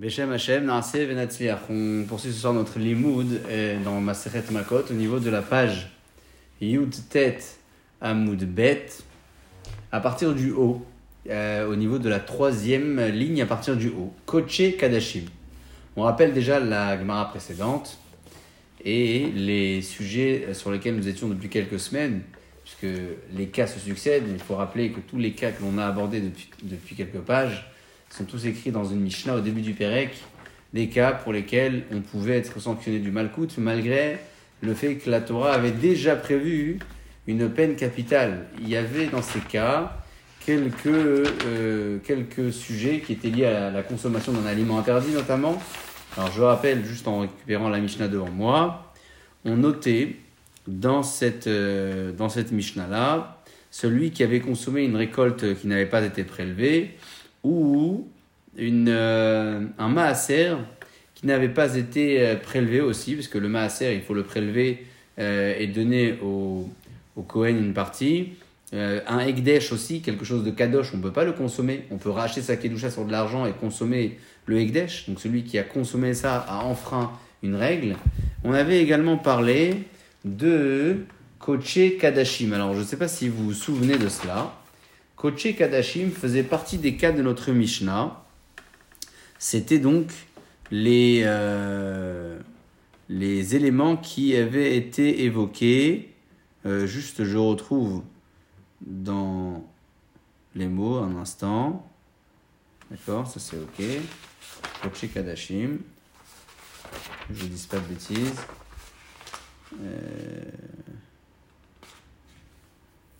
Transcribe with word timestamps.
Beshem 0.00 0.30
Hashem, 0.30 0.64
Naase 0.64 0.94
Venatzliach. 0.94 1.62
On 1.68 2.04
poursuit 2.06 2.30
ce 2.30 2.38
soir 2.38 2.54
notre 2.54 2.78
limoud 2.78 3.40
euh, 3.48 3.82
dans 3.82 4.00
Maseret 4.00 4.44
Makot 4.52 4.84
au 4.88 4.92
niveau 4.92 5.18
de 5.18 5.28
la 5.28 5.42
page 5.42 5.90
Yud 6.60 6.94
Tet 7.10 7.38
Amud 8.00 8.44
Bet, 8.44 8.86
à 9.90 9.98
partir 9.98 10.36
du 10.36 10.52
haut, 10.52 10.86
euh, 11.28 11.66
au 11.66 11.74
niveau 11.74 11.98
de 11.98 12.08
la 12.08 12.20
troisième 12.20 13.06
ligne 13.06 13.42
à 13.42 13.46
partir 13.46 13.76
du 13.76 13.88
haut. 13.88 14.14
Koche 14.24 14.76
Kadashim. 14.78 15.24
On 15.96 16.02
rappelle 16.02 16.32
déjà 16.32 16.60
la 16.60 16.96
Gemara 16.96 17.28
précédente 17.30 17.98
et 18.84 19.32
les 19.34 19.82
sujets 19.82 20.54
sur 20.54 20.70
lesquels 20.70 20.94
nous 20.94 21.08
étions 21.08 21.26
depuis 21.26 21.48
quelques 21.48 21.80
semaines, 21.80 22.22
puisque 22.62 23.00
les 23.34 23.48
cas 23.48 23.66
se 23.66 23.80
succèdent. 23.80 24.28
Il 24.30 24.38
faut 24.38 24.54
rappeler 24.54 24.92
que 24.92 25.00
tous 25.00 25.18
les 25.18 25.32
cas 25.32 25.50
que 25.50 25.60
l'on 25.60 25.76
a 25.76 25.86
abordés 25.86 26.22
depuis 26.62 26.94
quelques 26.94 27.18
pages 27.18 27.68
sont 28.10 28.24
tous 28.24 28.46
écrits 28.46 28.70
dans 28.70 28.84
une 28.84 29.00
Mishnah 29.00 29.36
au 29.36 29.40
début 29.40 29.60
du 29.60 29.72
Pérec, 29.72 30.10
des 30.72 30.88
cas 30.88 31.12
pour 31.12 31.32
lesquels 31.32 31.84
on 31.92 32.00
pouvait 32.00 32.36
être 32.36 32.60
sanctionné 32.60 32.98
du 32.98 33.10
malcoute, 33.10 33.56
malgré 33.58 34.18
le 34.60 34.74
fait 34.74 34.96
que 34.96 35.10
la 35.10 35.20
Torah 35.20 35.52
avait 35.52 35.70
déjà 35.70 36.16
prévu 36.16 36.78
une 37.26 37.48
peine 37.48 37.76
capitale. 37.76 38.46
Il 38.60 38.68
y 38.68 38.76
avait 38.76 39.06
dans 39.06 39.22
ces 39.22 39.40
cas 39.40 39.98
quelques, 40.44 40.86
euh, 40.86 41.98
quelques 42.04 42.52
sujets 42.52 43.00
qui 43.00 43.12
étaient 43.12 43.28
liés 43.28 43.44
à 43.44 43.70
la 43.70 43.82
consommation 43.82 44.32
d'un 44.32 44.46
aliment 44.46 44.78
interdit 44.78 45.12
notamment. 45.12 45.60
Alors 46.16 46.32
je 46.32 46.42
rappelle, 46.42 46.84
juste 46.84 47.06
en 47.06 47.20
récupérant 47.20 47.68
la 47.68 47.78
Mishnah 47.78 48.08
devant 48.08 48.30
moi, 48.30 48.92
on 49.44 49.56
notait 49.56 50.16
dans 50.66 51.02
cette, 51.02 51.46
euh, 51.46 52.12
dans 52.12 52.28
cette 52.28 52.50
Mishnah-là, 52.50 53.42
celui 53.70 54.10
qui 54.10 54.22
avait 54.22 54.40
consommé 54.40 54.82
une 54.84 54.96
récolte 54.96 55.54
qui 55.58 55.66
n'avait 55.66 55.86
pas 55.86 56.02
été 56.02 56.24
prélevée, 56.24 56.96
ou 57.48 58.06
une, 58.58 58.88
euh, 58.90 59.62
un 59.78 59.88
maaser 59.88 60.54
qui 61.14 61.26
n'avait 61.26 61.48
pas 61.48 61.76
été 61.76 62.20
euh, 62.20 62.36
prélevé 62.36 62.80
aussi, 62.80 63.14
parce 63.14 63.28
que 63.28 63.38
le 63.38 63.48
maaser, 63.48 63.94
il 63.94 64.02
faut 64.02 64.14
le 64.14 64.22
prélever 64.22 64.84
euh, 65.18 65.54
et 65.58 65.66
donner 65.66 66.18
au, 66.22 66.68
au 67.16 67.22
Kohen 67.22 67.56
une 67.56 67.72
partie. 67.72 68.34
un 68.72 69.20
Ekdesh 69.20 69.72
aussi, 69.72 70.02
quelque 70.02 70.26
chose 70.26 70.44
de 70.44 70.50
Kadosh, 70.50 70.92
on 70.92 70.98
ne 70.98 71.02
peut 71.02 71.12
pas 71.12 71.24
le 71.24 71.32
consommer. 71.32 71.84
On 71.90 71.96
peut 71.96 72.10
racheter 72.10 72.42
sa 72.42 72.56
Kedusha 72.56 72.90
sur 72.90 73.06
de 73.06 73.12
l'argent 73.12 73.46
et 73.46 73.52
consommer 73.52 74.18
le 74.44 74.60
Ekdesh. 74.60 75.08
Donc 75.08 75.18
celui 75.20 75.44
qui 75.44 75.56
a 75.58 75.62
consommé 75.62 76.12
ça 76.12 76.44
a 76.46 76.64
enfreint 76.64 77.12
une 77.42 77.54
règle. 77.54 77.96
On 78.44 78.52
avait 78.52 78.82
également 78.82 79.16
parlé 79.16 79.84
de 80.26 80.98
Koche 81.38 81.96
Kadashim. 81.98 82.52
Alors 82.52 82.74
je 82.74 82.80
ne 82.80 82.84
sais 82.84 82.98
pas 82.98 83.08
si 83.08 83.30
vous 83.30 83.42
vous 83.46 83.54
souvenez 83.54 83.96
de 83.96 84.10
cela. 84.10 84.52
Koche 85.18 85.56
Kadashim 85.56 86.12
faisait 86.12 86.44
partie 86.44 86.78
des 86.78 86.96
cas 86.96 87.10
de 87.10 87.22
notre 87.22 87.50
Mishnah. 87.50 88.24
C'était 89.40 89.80
donc 89.80 90.12
les, 90.70 91.22
euh, 91.24 92.38
éléments 93.08 93.96
qui 93.96 94.36
avaient 94.36 94.76
été 94.76 95.24
évoqués. 95.24 96.14
Euh, 96.66 96.86
juste, 96.86 97.24
je 97.24 97.36
retrouve 97.36 98.04
dans 98.80 99.66
les 100.54 100.68
mots 100.68 100.98
un 100.98 101.16
instant. 101.16 101.90
D'accord, 102.88 103.26
ça 103.26 103.40
c'est 103.40 103.58
ok. 103.58 103.84
Koche 104.82 105.12
Kadashim. 105.12 105.78
Je 107.28 107.44
ne 107.44 107.48
dis 107.48 107.66
pas 107.68 107.78
de 107.78 107.86
bêtises. 107.86 108.40
Euh, 109.82 110.42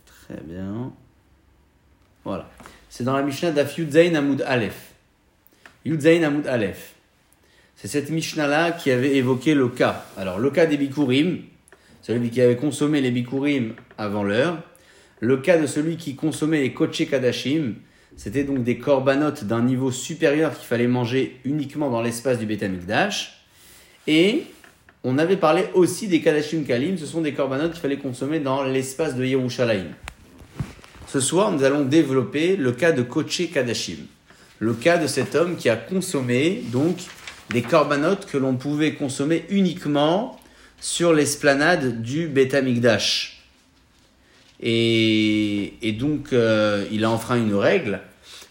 très 0.05 0.39
bien. 0.41 0.93
Voilà. 2.23 2.49
C'est 2.89 3.03
dans 3.03 3.15
la 3.15 3.23
Mishnah 3.23 3.51
d'Af 3.51 3.77
Yudzain 3.77 4.15
Amud 4.15 4.41
Aleph. 4.41 4.93
Yudzain 5.85 6.23
Amud 6.23 6.47
Aleph. 6.47 6.93
C'est 7.75 7.87
cette 7.87 8.09
Mishnah-là 8.09 8.73
qui 8.73 8.91
avait 8.91 9.15
évoqué 9.15 9.53
le 9.53 9.69
cas. 9.69 10.05
Alors, 10.17 10.37
le 10.39 10.51
cas 10.51 10.65
des 10.65 10.75
Bikurim, 10.75 11.39
celui 12.01 12.29
qui 12.29 12.41
avait 12.41 12.57
consommé 12.57 12.99
les 13.01 13.11
Bikurim 13.11 13.73
avant 13.97 14.23
l'heure. 14.23 14.61
Le 15.21 15.37
cas 15.37 15.57
de 15.57 15.65
celui 15.65 15.97
qui 15.97 16.15
consommait 16.15 16.61
les 16.61 16.73
Koche 16.73 17.09
Kadashim, 17.09 17.75
c'était 18.17 18.43
donc 18.43 18.63
des 18.63 18.77
corbanotes 18.77 19.45
d'un 19.45 19.61
niveau 19.61 19.91
supérieur 19.91 20.53
qu'il 20.57 20.65
fallait 20.65 20.87
manger 20.87 21.39
uniquement 21.45 21.89
dans 21.89 22.01
l'espace 22.01 22.39
du 22.39 22.45
Beth 22.45 22.63
Amikdash. 22.63 23.45
Et 24.07 24.43
on 25.03 25.17
avait 25.17 25.37
parlé 25.37 25.65
aussi 25.73 26.07
des 26.07 26.19
Kadashim 26.19 26.63
Kalim, 26.63 26.97
ce 26.97 27.05
sont 27.05 27.21
des 27.21 27.33
corbanotes 27.33 27.71
qu'il 27.71 27.81
fallait 27.81 27.97
consommer 27.97 28.39
dans 28.39 28.63
l'espace 28.63 29.15
de 29.15 29.23
Yerushalayim. 29.23 29.87
Ce 31.11 31.19
soir, 31.19 31.51
nous 31.51 31.63
allons 31.63 31.85
développer 31.85 32.55
le 32.55 32.71
cas 32.71 32.91
de 32.91 33.01
Koche 33.01 33.49
Kadashim. 33.51 33.97
Le 34.59 34.75
cas 34.75 34.99
de 34.99 35.07
cet 35.07 35.33
homme 35.33 35.55
qui 35.55 35.67
a 35.67 35.75
consommé, 35.75 36.61
donc, 36.71 36.97
des 37.49 37.63
corbanotes 37.63 38.27
que 38.27 38.37
l'on 38.37 38.57
pouvait 38.57 38.93
consommer 38.93 39.43
uniquement 39.49 40.39
sur 40.79 41.11
l'esplanade 41.11 42.03
du 42.03 42.27
Beth 42.27 42.53
Amikdash. 42.53 43.41
Et, 44.61 45.73
et 45.81 45.93
donc, 45.93 46.31
euh, 46.31 46.85
il 46.91 47.03
a 47.03 47.09
enfreint 47.09 47.37
une 47.37 47.55
règle. 47.55 48.01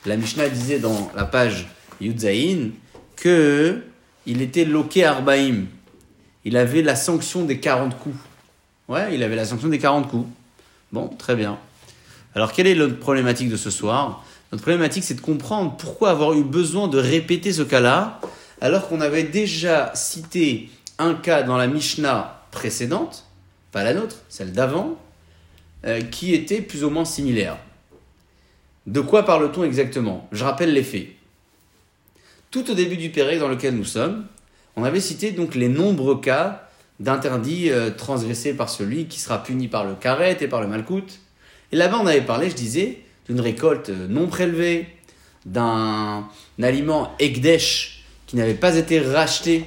La 0.04 0.16
Mishnah 0.16 0.48
disait 0.48 0.80
dans 0.80 1.12
la 1.14 1.26
page 1.26 1.68
Yudzaïn 2.00 2.72
que 3.14 3.82
il 4.26 4.42
était 4.42 4.64
loqué 4.64 5.04
Arbaïm. 5.04 5.66
Il 6.44 6.56
avait 6.56 6.82
la 6.82 6.96
sanction 6.96 7.44
des 7.44 7.60
40 7.60 7.96
coups. 8.00 8.18
Ouais, 8.88 9.14
il 9.14 9.22
avait 9.22 9.36
la 9.36 9.44
sanction 9.44 9.68
des 9.68 9.78
40 9.78 10.08
coups. 10.08 10.26
Bon, 10.90 11.06
très 11.06 11.36
bien. 11.36 11.56
Alors, 12.38 12.52
quelle 12.52 12.68
est 12.68 12.76
notre 12.76 13.00
problématique 13.00 13.48
de 13.48 13.56
ce 13.56 13.68
soir? 13.68 14.24
Notre 14.52 14.62
problématique, 14.62 15.02
c'est 15.02 15.14
de 15.14 15.20
comprendre 15.20 15.76
pourquoi 15.76 16.10
avoir 16.10 16.34
eu 16.34 16.44
besoin 16.44 16.86
de 16.86 16.96
répéter 16.96 17.52
ce 17.52 17.62
cas-là, 17.62 18.20
alors 18.60 18.86
qu'on 18.86 19.00
avait 19.00 19.24
déjà 19.24 19.90
cité 19.96 20.70
un 21.00 21.14
cas 21.14 21.42
dans 21.42 21.56
la 21.56 21.66
Mishnah 21.66 22.44
précédente, 22.52 23.26
pas 23.72 23.82
la 23.82 23.92
nôtre, 23.92 24.18
celle 24.28 24.52
d'avant, 24.52 24.96
euh, 25.84 26.00
qui 26.00 26.32
était 26.32 26.60
plus 26.60 26.84
ou 26.84 26.90
moins 26.90 27.04
similaire. 27.04 27.58
De 28.86 29.00
quoi 29.00 29.24
parle-t-on 29.24 29.64
exactement? 29.64 30.28
Je 30.30 30.44
rappelle 30.44 30.72
les 30.72 30.84
faits. 30.84 31.08
Tout 32.52 32.70
au 32.70 32.74
début 32.74 32.98
du 32.98 33.10
Pérec 33.10 33.40
dans 33.40 33.48
lequel 33.48 33.74
nous 33.74 33.84
sommes, 33.84 34.26
on 34.76 34.84
avait 34.84 35.00
cité 35.00 35.32
donc 35.32 35.56
les 35.56 35.68
nombreux 35.68 36.20
cas 36.20 36.68
d'interdits 37.00 37.70
euh, 37.70 37.90
transgressés 37.90 38.54
par 38.54 38.68
celui 38.68 39.06
qui 39.06 39.18
sera 39.18 39.42
puni 39.42 39.66
par 39.66 39.84
le 39.84 39.96
karet 39.96 40.36
et 40.40 40.46
par 40.46 40.60
le 40.60 40.68
malkout, 40.68 41.18
et 41.72 41.76
là-bas, 41.76 42.00
on 42.02 42.06
avait 42.06 42.22
parlé, 42.22 42.50
je 42.50 42.54
disais, 42.54 43.02
d'une 43.28 43.40
récolte 43.40 43.90
non 43.90 44.26
prélevée, 44.26 44.86
d'un 45.44 46.28
aliment 46.62 47.14
Ekdesh 47.18 48.04
qui 48.26 48.36
n'avait 48.36 48.54
pas 48.54 48.76
été 48.76 49.00
racheté 49.00 49.64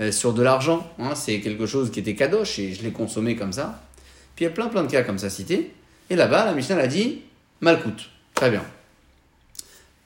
euh, 0.00 0.12
sur 0.12 0.32
de 0.32 0.42
l'argent. 0.42 0.88
Hein, 0.98 1.14
c'est 1.14 1.40
quelque 1.40 1.66
chose 1.66 1.90
qui 1.90 2.00
était 2.00 2.14
kadosh 2.14 2.58
et 2.58 2.74
je 2.74 2.82
l'ai 2.82 2.92
consommé 2.92 3.36
comme 3.36 3.52
ça. 3.52 3.82
Puis 4.36 4.44
il 4.44 4.48
y 4.48 4.50
a 4.50 4.54
plein 4.54 4.68
plein 4.68 4.84
de 4.84 4.90
cas 4.90 5.02
comme 5.02 5.18
ça 5.18 5.30
cités. 5.30 5.72
Et 6.10 6.16
là-bas, 6.16 6.44
la 6.44 6.52
Mishnah 6.52 6.76
a 6.76 6.86
dit 6.86 7.22
Malkout. 7.60 8.08
Très 8.34 8.50
bien. 8.50 8.62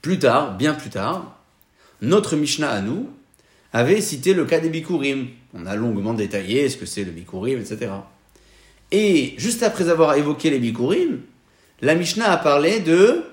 Plus 0.00 0.18
tard, 0.18 0.56
bien 0.56 0.74
plus 0.74 0.90
tard, 0.90 1.38
notre 2.00 2.36
Mishnah 2.36 2.70
à 2.70 2.80
nous 2.80 3.10
avait 3.72 4.00
cité 4.00 4.34
le 4.34 4.44
cas 4.44 4.60
des 4.60 4.70
Bikurim. 4.70 5.28
On 5.54 5.66
a 5.66 5.76
longuement 5.76 6.14
détaillé 6.14 6.68
ce 6.68 6.76
que 6.76 6.86
c'est 6.86 7.04
le 7.04 7.12
Bikurim, 7.12 7.60
etc. 7.60 7.90
Et 8.92 9.34
juste 9.38 9.62
après 9.62 9.88
avoir 9.88 10.14
évoqué 10.14 10.50
les 10.50 10.58
Bikurim, 10.58 11.22
la 11.80 11.94
Mishnah 11.94 12.30
a 12.30 12.36
parlé 12.36 12.80
de 12.80 13.24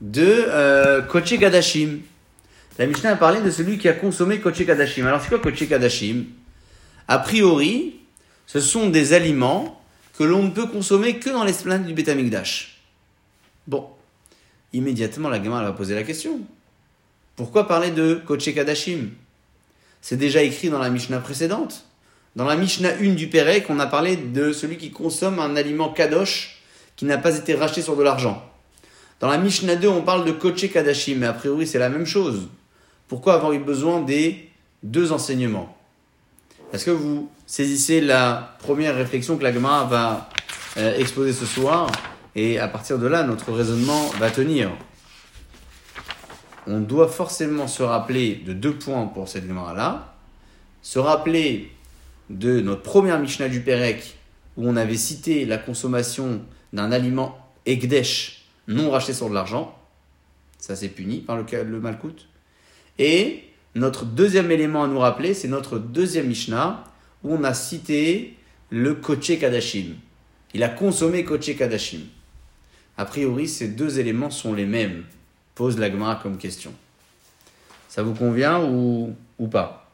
de 0.00 0.44
euh, 0.48 1.02
Koche 1.02 1.34
Gadashim. 1.34 2.00
La 2.78 2.86
Mishnah 2.86 3.12
a 3.12 3.16
parlé 3.16 3.40
de 3.40 3.50
celui 3.50 3.78
qui 3.78 3.88
a 3.88 3.92
consommé 3.92 4.40
Koche 4.40 4.62
Gadashim. 4.62 5.06
Alors 5.06 5.20
c'est 5.22 5.28
quoi 5.28 5.38
Koche 5.38 5.68
Gadashim? 5.68 6.24
A 7.06 7.18
priori, 7.18 8.00
ce 8.46 8.60
sont 8.60 8.90
des 8.90 9.12
aliments 9.12 9.80
que 10.18 10.24
l'on 10.24 10.42
ne 10.42 10.50
peut 10.50 10.66
consommer 10.66 11.18
que 11.18 11.30
dans 11.30 11.44
l'esplanade 11.44 11.86
du 11.86 11.94
Betamikdash. 11.94 12.80
Bon, 13.66 13.86
immédiatement 14.72 15.28
la 15.28 15.38
gamin 15.38 15.62
va 15.62 15.72
poser 15.72 15.94
la 15.94 16.02
question. 16.02 16.40
Pourquoi 17.36 17.68
parler 17.68 17.90
de 17.90 18.20
Koche 18.26 18.52
Kadashim 18.52 19.10
C'est 20.00 20.16
déjà 20.16 20.42
écrit 20.42 20.70
dans 20.70 20.78
la 20.78 20.90
Mishnah 20.90 21.20
précédente. 21.20 21.84
Dans 22.36 22.44
la 22.44 22.54
Mishnah 22.54 22.90
1 23.00 23.14
du 23.14 23.26
Pérec, 23.26 23.66
on 23.70 23.80
a 23.80 23.86
parlé 23.86 24.16
de 24.16 24.52
celui 24.52 24.76
qui 24.76 24.92
consomme 24.92 25.40
un 25.40 25.56
aliment 25.56 25.88
kadosh 25.88 26.62
qui 26.94 27.04
n'a 27.04 27.18
pas 27.18 27.36
été 27.36 27.54
racheté 27.54 27.82
sur 27.82 27.96
de 27.96 28.04
l'argent. 28.04 28.40
Dans 29.18 29.28
la 29.28 29.36
Mishnah 29.36 29.74
2, 29.74 29.88
on 29.88 30.02
parle 30.02 30.24
de 30.24 30.30
koche 30.30 30.70
kadashim, 30.72 31.18
mais 31.18 31.26
a 31.26 31.32
priori 31.32 31.66
c'est 31.66 31.80
la 31.80 31.88
même 31.88 32.06
chose. 32.06 32.48
Pourquoi 33.08 33.34
avoir 33.34 33.52
eu 33.52 33.58
besoin 33.58 34.00
des 34.00 34.48
deux 34.84 35.10
enseignements? 35.10 35.76
Est-ce 36.72 36.84
que 36.84 36.92
vous 36.92 37.28
saisissez 37.46 38.00
la 38.00 38.56
première 38.60 38.94
réflexion 38.94 39.36
que 39.36 39.42
la 39.42 39.52
Gemara 39.52 39.84
va 39.86 40.28
euh, 40.76 40.96
exposer 40.98 41.32
ce 41.32 41.46
soir? 41.46 41.90
Et 42.36 42.60
à 42.60 42.68
partir 42.68 43.00
de 43.00 43.08
là, 43.08 43.24
notre 43.24 43.50
raisonnement 43.50 44.06
va 44.20 44.30
tenir. 44.30 44.70
On 46.68 46.78
doit 46.78 47.08
forcément 47.08 47.66
se 47.66 47.82
rappeler 47.82 48.36
de 48.46 48.52
deux 48.52 48.74
points 48.74 49.06
pour 49.06 49.28
cette 49.28 49.48
Gemara-là. 49.48 50.14
Se 50.80 51.00
rappeler 51.00 51.72
de 52.30 52.60
notre 52.60 52.82
première 52.82 53.18
Mishnah 53.18 53.48
du 53.48 53.60
Pérec, 53.60 54.16
où 54.56 54.66
on 54.66 54.76
avait 54.76 54.96
cité 54.96 55.44
la 55.44 55.58
consommation 55.58 56.42
d'un 56.72 56.92
aliment 56.92 57.36
Egdesh 57.66 58.46
non 58.68 58.90
racheté 58.90 59.12
sur 59.12 59.28
de 59.28 59.34
l'argent. 59.34 59.76
Ça, 60.58 60.76
c'est 60.76 60.88
puni 60.88 61.18
par 61.18 61.36
le, 61.36 61.44
le 61.64 61.80
Malkout. 61.80 62.28
Et 62.98 63.44
notre 63.74 64.04
deuxième 64.04 64.50
élément 64.50 64.84
à 64.84 64.86
nous 64.86 64.98
rappeler, 64.98 65.34
c'est 65.34 65.48
notre 65.48 65.78
deuxième 65.78 66.28
Mishnah, 66.28 66.84
où 67.24 67.34
on 67.34 67.44
a 67.44 67.52
cité 67.52 68.36
le 68.70 68.94
Koché 68.94 69.38
Kadashim. 69.38 69.96
Il 70.54 70.62
a 70.62 70.68
consommé 70.68 71.24
Koché 71.24 71.56
Kadashim. 71.56 72.02
A 72.96 73.04
priori, 73.04 73.48
ces 73.48 73.68
deux 73.68 73.98
éléments 73.98 74.30
sont 74.30 74.54
les 74.54 74.66
mêmes, 74.66 75.04
pose 75.54 75.78
l'Agma 75.78 76.20
comme 76.22 76.38
question. 76.38 76.72
Ça 77.88 78.02
vous 78.02 78.14
convient 78.14 78.62
ou, 78.64 79.16
ou 79.38 79.48
pas? 79.48 79.89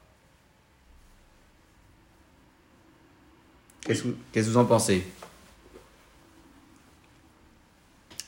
Qu'est-ce 3.87 4.03
que 4.03 4.41
vous 4.41 4.56
en 4.56 4.65
pensez? 4.65 5.06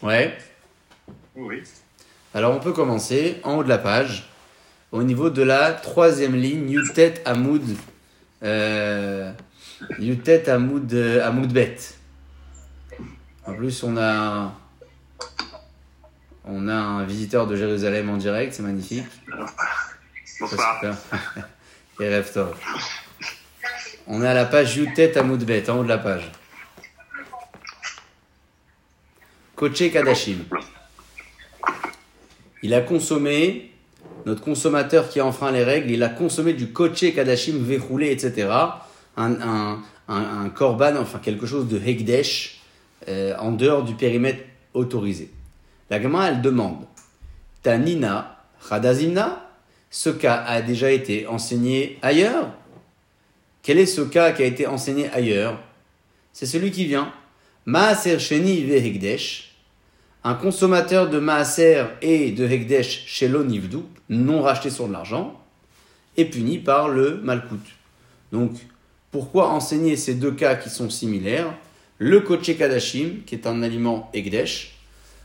Ouais 0.03 0.39
Oui. 1.35 1.63
Alors 2.33 2.55
on 2.55 2.61
peut 2.61 2.73
commencer 2.73 3.41
en 3.43 3.57
haut 3.57 3.65
de 3.65 3.69
la 3.69 3.79
page, 3.79 4.31
au 4.93 5.03
niveau 5.03 5.31
de 5.31 5.43
la 5.43 5.73
troisième 5.73 6.37
ligne, 6.37 6.71
Yutet 6.71 7.23
Hamoud, 7.25 7.65
euh, 8.45 9.33
Yutet 9.99 10.49
Hamoud, 10.49 10.93
euh, 10.95 11.27
Hamoud 11.27 11.53
Bet. 11.53 11.77
En 13.45 13.55
plus, 13.55 13.83
on 13.83 13.97
a, 13.97 14.55
on 16.45 16.69
a 16.69 16.75
un 16.75 17.05
visiteur 17.05 17.49
de 17.49 17.57
Jérusalem 17.57 18.11
en 18.11 18.17
direct, 18.17 18.53
c'est 18.53 18.63
magnifique. 18.63 19.07
Bonsoir. 20.39 20.81
Et 22.01 22.09
rêve. 22.09 22.55
On 24.11 24.23
est 24.23 24.27
à 24.27 24.33
la 24.33 24.47
page 24.47 24.75
Yutet 24.75 25.19
Hamoud 25.19 25.45
Bet, 25.45 25.69
en 25.69 25.79
haut 25.79 25.83
de 25.83 25.89
la 25.89 25.99
page. 25.99 26.31
Koché 29.55 29.91
Kadashim. 29.91 30.45
Il 32.63 32.73
a 32.73 32.81
consommé, 32.81 33.71
notre 34.25 34.41
consommateur 34.41 35.11
qui 35.11 35.21
a 35.21 35.27
enfreint 35.27 35.53
les 35.53 35.63
règles, 35.63 35.91
il 35.91 36.03
a 36.03 36.09
consommé 36.09 36.55
du 36.55 36.73
Koché 36.73 37.13
Kadashim 37.13 37.59
Vechoulé, 37.63 38.11
etc. 38.11 38.49
Un, 39.19 39.41
un, 39.43 39.83
un, 40.09 40.97
enfin 40.97 41.19
quelque 41.19 41.45
chose 41.45 41.69
de 41.69 41.79
Hekdesh, 41.79 42.63
euh, 43.09 43.37
en 43.39 43.53
dehors 43.53 43.85
du 43.85 43.95
périmètre 43.95 44.43
autorisé. 44.73 45.31
La 45.91 45.99
gamin, 45.99 46.29
elle 46.29 46.41
demande 46.41 46.87
Tanina, 47.63 48.43
Radazimna, 48.61 49.51
ce 49.91 50.09
cas 50.09 50.45
a 50.47 50.63
déjà 50.63 50.91
été 50.91 51.27
enseigné 51.27 51.99
ailleurs 52.01 52.49
Quel 53.69 53.77
est 53.77 53.85
ce 53.85 54.01
cas 54.01 54.33
qui 54.33 54.43
a 54.43 54.47
été 54.47 54.67
enseigné 54.67 55.11
ailleurs? 55.11 55.61
C'est 56.33 56.47
celui 56.47 56.71
qui 56.71 56.87
vient. 56.87 57.13
Maaser 57.67 58.19
Sheni 58.19 58.65
Vehekdesh, 58.65 59.57
un 60.25 60.33
consommateur 60.33 61.11
de 61.11 61.19
Maaser 61.19 61.85
et 62.01 62.31
de 62.31 62.47
Hekdesh 62.47 63.05
chez 63.05 63.29
l'Onivdou, 63.29 63.85
non 64.09 64.41
racheté 64.41 64.71
sur 64.71 64.89
de 64.89 64.95
l'argent, 64.95 65.39
est 66.17 66.25
puni 66.25 66.57
par 66.57 66.89
le 66.89 67.21
Malkout. 67.23 67.61
Donc, 68.33 68.53
pourquoi 69.11 69.51
enseigner 69.51 69.99
ces 69.99 70.15
deux 70.15 70.33
cas 70.33 70.55
qui 70.55 70.71
sont 70.71 70.89
similaires? 70.89 71.55
Le 71.99 72.21
Koché 72.21 72.57
Kadashim, 72.57 73.19
qui 73.27 73.35
est 73.35 73.47
un 73.47 73.63
aliment 73.63 74.11
Hekdesh, 74.15 74.79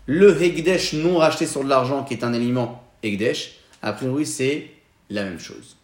le 0.05 0.43
Hekdesh 0.43 0.91
non 0.91 1.17
racheté 1.17 1.47
sur 1.47 1.63
de 1.63 1.69
l'argent, 1.69 2.03
qui 2.03 2.13
est 2.15 2.25
un 2.25 2.33
aliment 2.33 2.83
Hekdesh, 3.03 3.53
a 3.81 3.93
priori 3.93 4.25
c'est 4.25 4.69
la 5.09 5.23
même 5.23 5.39
chose. 5.39 5.77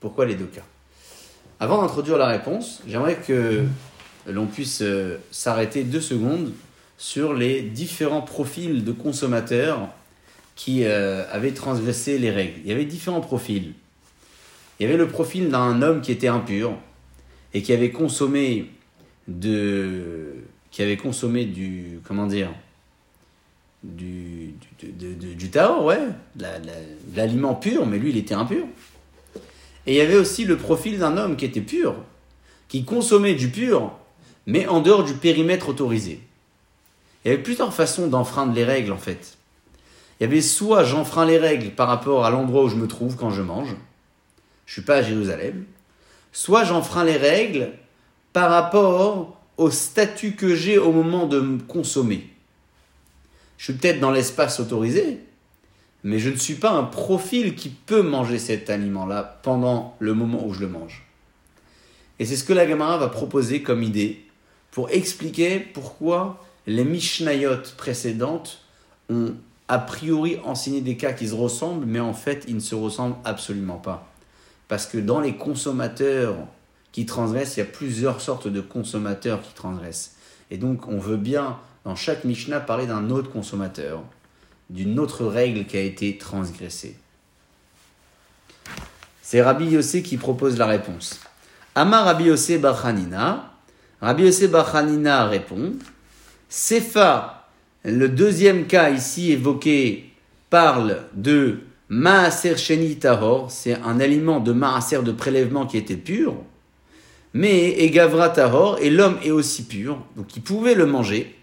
Pourquoi 0.00 0.24
les 0.24 0.36
deux 0.36 0.46
cas? 0.46 0.64
Avant 1.60 1.82
d'introduire 1.82 2.18
la 2.18 2.28
réponse, 2.28 2.82
j'aimerais 2.86 3.16
que 3.16 3.64
l'on 4.26 4.46
puisse 4.46 4.80
euh, 4.82 5.16
s'arrêter 5.32 5.82
deux 5.82 6.00
secondes 6.00 6.52
sur 6.98 7.34
les 7.34 7.62
différents 7.62 8.22
profils 8.22 8.84
de 8.84 8.92
consommateurs 8.92 9.88
qui 10.54 10.84
euh, 10.84 11.24
avaient 11.32 11.52
transgressé 11.52 12.18
les 12.18 12.30
règles. 12.30 12.60
Il 12.62 12.68
y 12.68 12.72
avait 12.72 12.84
différents 12.84 13.20
profils. 13.20 13.72
Il 14.78 14.84
y 14.84 14.86
avait 14.86 14.96
le 14.96 15.08
profil 15.08 15.48
d'un 15.48 15.82
homme 15.82 16.00
qui 16.00 16.12
était 16.12 16.28
impur 16.28 16.74
et 17.54 17.62
qui 17.62 17.72
avait 17.72 17.90
consommé 17.90 18.70
de 19.26 20.34
qui 20.70 20.82
avait 20.82 20.96
consommé 20.96 21.44
du 21.44 22.00
comment 22.04 22.26
dire 22.26 22.50
du 23.82 24.54
du, 24.78 24.92
du, 24.92 25.14
du, 25.14 25.34
du 25.34 25.58
ouais, 25.82 25.98
de 26.36 26.44
l'aliment 27.16 27.54
pur, 27.54 27.86
mais 27.86 27.98
lui 27.98 28.10
il 28.10 28.16
était 28.16 28.34
impur. 28.34 28.64
Et 29.88 29.92
il 29.92 29.96
y 29.96 30.02
avait 30.02 30.16
aussi 30.16 30.44
le 30.44 30.58
profil 30.58 30.98
d'un 30.98 31.16
homme 31.16 31.34
qui 31.34 31.46
était 31.46 31.62
pur, 31.62 31.94
qui 32.68 32.84
consommait 32.84 33.34
du 33.34 33.48
pur, 33.48 33.90
mais 34.44 34.66
en 34.66 34.80
dehors 34.80 35.02
du 35.02 35.14
périmètre 35.14 35.70
autorisé. 35.70 36.20
Il 37.24 37.30
y 37.30 37.32
avait 37.32 37.42
plusieurs 37.42 37.72
façons 37.72 38.06
d'enfreindre 38.06 38.52
les 38.52 38.64
règles 38.64 38.92
en 38.92 38.98
fait. 38.98 39.38
Il 40.20 40.24
y 40.24 40.26
avait 40.26 40.42
soit 40.42 40.84
j'enfreins 40.84 41.24
les 41.24 41.38
règles 41.38 41.70
par 41.70 41.88
rapport 41.88 42.26
à 42.26 42.30
l'endroit 42.30 42.64
où 42.64 42.68
je 42.68 42.76
me 42.76 42.86
trouve 42.86 43.16
quand 43.16 43.30
je 43.30 43.40
mange, 43.40 43.76
je 44.66 44.74
suis 44.74 44.82
pas 44.82 44.96
à 44.96 45.02
Jérusalem, 45.02 45.64
soit 46.32 46.64
j'enfreins 46.64 47.04
les 47.04 47.16
règles 47.16 47.72
par 48.34 48.50
rapport 48.50 49.40
au 49.56 49.70
statut 49.70 50.32
que 50.32 50.54
j'ai 50.54 50.76
au 50.76 50.92
moment 50.92 51.26
de 51.26 51.40
me 51.40 51.58
consommer. 51.60 52.28
Je 53.56 53.64
suis 53.64 53.72
peut-être 53.72 54.00
dans 54.00 54.10
l'espace 54.10 54.60
autorisé, 54.60 55.20
mais 56.08 56.18
je 56.18 56.30
ne 56.30 56.36
suis 56.36 56.54
pas 56.54 56.70
un 56.70 56.84
profil 56.84 57.54
qui 57.54 57.68
peut 57.68 58.00
manger 58.00 58.38
cet 58.38 58.70
aliment-là 58.70 59.40
pendant 59.42 59.94
le 59.98 60.14
moment 60.14 60.46
où 60.46 60.54
je 60.54 60.60
le 60.60 60.68
mange. 60.68 61.06
Et 62.18 62.24
c'est 62.24 62.34
ce 62.34 62.44
que 62.44 62.54
la 62.54 62.66
Gemara 62.66 62.96
va 62.96 63.08
proposer 63.08 63.62
comme 63.62 63.82
idée 63.82 64.24
pour 64.70 64.88
expliquer 64.88 65.58
pourquoi 65.60 66.42
les 66.66 66.84
Mishnayot 66.84 67.74
précédentes 67.76 68.62
ont 69.10 69.34
a 69.68 69.78
priori 69.78 70.38
enseigné 70.44 70.80
des 70.80 70.96
cas 70.96 71.12
qui 71.12 71.28
se 71.28 71.34
ressemblent, 71.34 71.84
mais 71.84 72.00
en 72.00 72.14
fait 72.14 72.46
ils 72.48 72.54
ne 72.54 72.60
se 72.60 72.74
ressemblent 72.74 73.16
absolument 73.26 73.76
pas. 73.76 74.10
Parce 74.66 74.86
que 74.86 74.96
dans 74.96 75.20
les 75.20 75.36
consommateurs 75.36 76.36
qui 76.90 77.04
transgressent, 77.04 77.58
il 77.58 77.60
y 77.60 77.64
a 77.64 77.66
plusieurs 77.66 78.22
sortes 78.22 78.48
de 78.48 78.62
consommateurs 78.62 79.42
qui 79.42 79.52
transgressent. 79.52 80.16
Et 80.50 80.56
donc 80.56 80.88
on 80.88 80.98
veut 80.98 81.18
bien, 81.18 81.58
dans 81.84 81.96
chaque 81.96 82.24
Mishnah, 82.24 82.60
parler 82.60 82.86
d'un 82.86 83.10
autre 83.10 83.30
consommateur, 83.30 84.02
d'une 84.70 84.98
autre 84.98 85.24
règle 85.26 85.64
qui 85.64 85.76
a 85.76 85.82
été 85.82 86.18
transgressée. 86.18 86.96
C'est 89.22 89.42
Rabbi 89.42 89.66
Yossé 89.66 90.02
qui 90.02 90.16
propose 90.16 90.56
la 90.58 90.66
réponse. 90.66 91.20
Amar 91.74 92.04
Rabbi 92.04 92.24
Yossé 92.24 92.58
Bachanina. 92.58 93.52
Rabbi 94.00 94.24
Yossé 94.24 94.48
Bachanina 94.48 95.26
répond 95.26 95.72
Sefa, 96.48 97.48
le 97.84 98.08
deuxième 98.08 98.66
cas 98.66 98.90
ici 98.90 99.32
évoqué, 99.32 100.12
parle 100.48 101.02
de 101.14 101.58
Maaser 101.90 102.56
Sheni 102.56 102.96
Tahor, 102.96 103.50
c'est 103.50 103.74
un 103.74 104.00
aliment 104.00 104.40
de 104.40 104.52
Maaser 104.52 105.02
de 105.02 105.12
prélèvement 105.12 105.66
qui 105.66 105.76
était 105.76 105.96
pur, 105.96 106.36
mais 107.34 107.78
Egavra 107.82 108.30
Tahor, 108.30 108.78
et 108.80 108.90
l'homme 108.90 109.18
est 109.22 109.30
aussi 109.30 109.64
pur, 109.64 110.02
donc 110.16 110.34
il 110.36 110.42
pouvait 110.42 110.74
le 110.74 110.86
manger. 110.86 111.34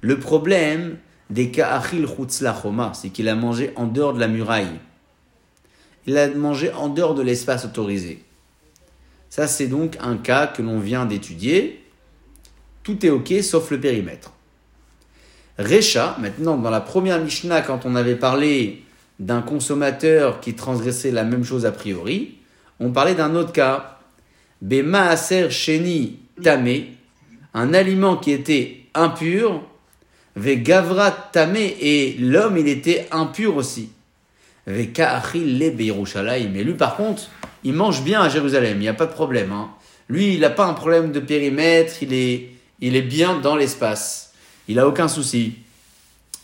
Le 0.00 0.18
problème 0.18 0.96
des 1.32 1.50
Ka'achil 1.50 2.06
Chutzlachoma, 2.06 2.92
c'est 2.94 3.08
qu'il 3.08 3.26
a 3.30 3.34
mangé 3.34 3.72
en 3.76 3.86
dehors 3.86 4.12
de 4.12 4.20
la 4.20 4.28
muraille. 4.28 4.78
Il 6.06 6.18
a 6.18 6.28
mangé 6.28 6.70
en 6.72 6.90
dehors 6.90 7.14
de 7.14 7.22
l'espace 7.22 7.64
autorisé. 7.64 8.22
Ça, 9.30 9.46
c'est 9.46 9.66
donc 9.66 9.96
un 10.00 10.18
cas 10.18 10.46
que 10.46 10.60
l'on 10.60 10.78
vient 10.78 11.06
d'étudier. 11.06 11.82
Tout 12.82 13.06
est 13.06 13.08
OK 13.08 13.32
sauf 13.40 13.70
le 13.70 13.80
périmètre. 13.80 14.32
Recha, 15.58 16.16
maintenant, 16.20 16.58
dans 16.58 16.68
la 16.68 16.82
première 16.82 17.18
Mishnah, 17.18 17.62
quand 17.62 17.86
on 17.86 17.94
avait 17.96 18.16
parlé 18.16 18.82
d'un 19.18 19.40
consommateur 19.40 20.40
qui 20.40 20.52
transgressait 20.52 21.12
la 21.12 21.24
même 21.24 21.44
chose 21.44 21.64
a 21.64 21.72
priori, 21.72 22.34
on 22.78 22.90
parlait 22.90 23.14
d'un 23.14 23.34
autre 23.36 23.52
cas. 23.52 24.00
Bemaaser 24.60 25.48
Sheni 25.48 26.18
Tame, 26.42 26.68
un 27.54 27.72
aliment 27.72 28.18
qui 28.18 28.32
était 28.32 28.84
impur, 28.94 29.62
Ve 30.36 30.62
Gavra 30.62 31.10
Tame, 31.10 31.56
et 31.56 32.16
l'homme, 32.18 32.56
il 32.58 32.68
était 32.68 33.08
impur 33.10 33.56
aussi. 33.56 33.90
Ve 34.66 34.92
Ka'achil 34.92 35.58
Le 35.58 35.70
Beirushalayim. 35.70 36.50
Mais 36.52 36.64
lui, 36.64 36.74
par 36.74 36.96
contre, 36.96 37.28
il 37.64 37.74
mange 37.74 38.02
bien 38.02 38.22
à 38.22 38.28
Jérusalem, 38.28 38.78
il 38.78 38.80
n'y 38.80 38.88
a 38.88 38.94
pas 38.94 39.06
de 39.06 39.12
problème. 39.12 39.52
hein. 39.52 39.70
Lui, 40.08 40.34
il 40.34 40.40
n'a 40.40 40.50
pas 40.50 40.66
un 40.66 40.74
problème 40.74 41.12
de 41.12 41.20
périmètre, 41.20 42.02
il 42.02 42.12
est, 42.12 42.50
il 42.80 42.96
est 42.96 43.02
bien 43.02 43.38
dans 43.38 43.56
l'espace. 43.56 44.32
Il 44.68 44.76
n'a 44.76 44.86
aucun 44.86 45.08
souci. 45.08 45.54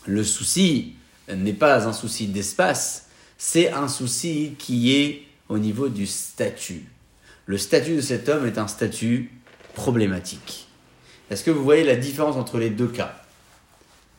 Le 0.05 0.23
souci 0.23 0.93
n'est 1.33 1.53
pas 1.53 1.87
un 1.87 1.93
souci 1.93 2.27
d'espace, 2.27 3.09
c'est 3.37 3.71
un 3.71 3.87
souci 3.87 4.55
qui 4.57 4.95
est 4.95 5.23
au 5.49 5.57
niveau 5.57 5.89
du 5.89 6.07
statut. 6.07 6.85
Le 7.45 7.57
statut 7.57 7.95
de 7.95 8.01
cet 8.01 8.29
homme 8.29 8.45
est 8.47 8.57
un 8.57 8.67
statut 8.67 9.31
problématique. 9.73 10.67
Est-ce 11.29 11.43
que 11.43 11.51
vous 11.51 11.63
voyez 11.63 11.83
la 11.83 11.95
différence 11.95 12.35
entre 12.35 12.57
les 12.57 12.69
deux 12.69 12.87
cas? 12.87 13.21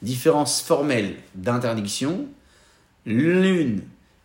Différence 0.02 0.62
formelle 0.62 1.16
d'interdiction. 1.35 2.26
L'une 3.04 3.83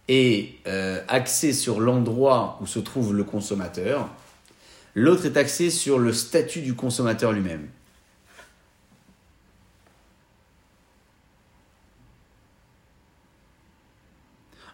est 0.08 0.56
euh, 0.68 1.02
axée 1.08 1.54
sur 1.54 1.80
l'endroit 1.80 2.58
où 2.62 2.68
se 2.68 2.80
trouve 2.80 3.14
le 3.14 3.24
consommateur. 3.24 4.10
L'autre 4.94 5.26
est 5.26 5.36
axée 5.36 5.70
sur 5.70 6.00
le 6.00 6.14
statut 6.14 6.62
du 6.62 6.74
consommateur 6.76 7.34
lui-même. 7.34 7.68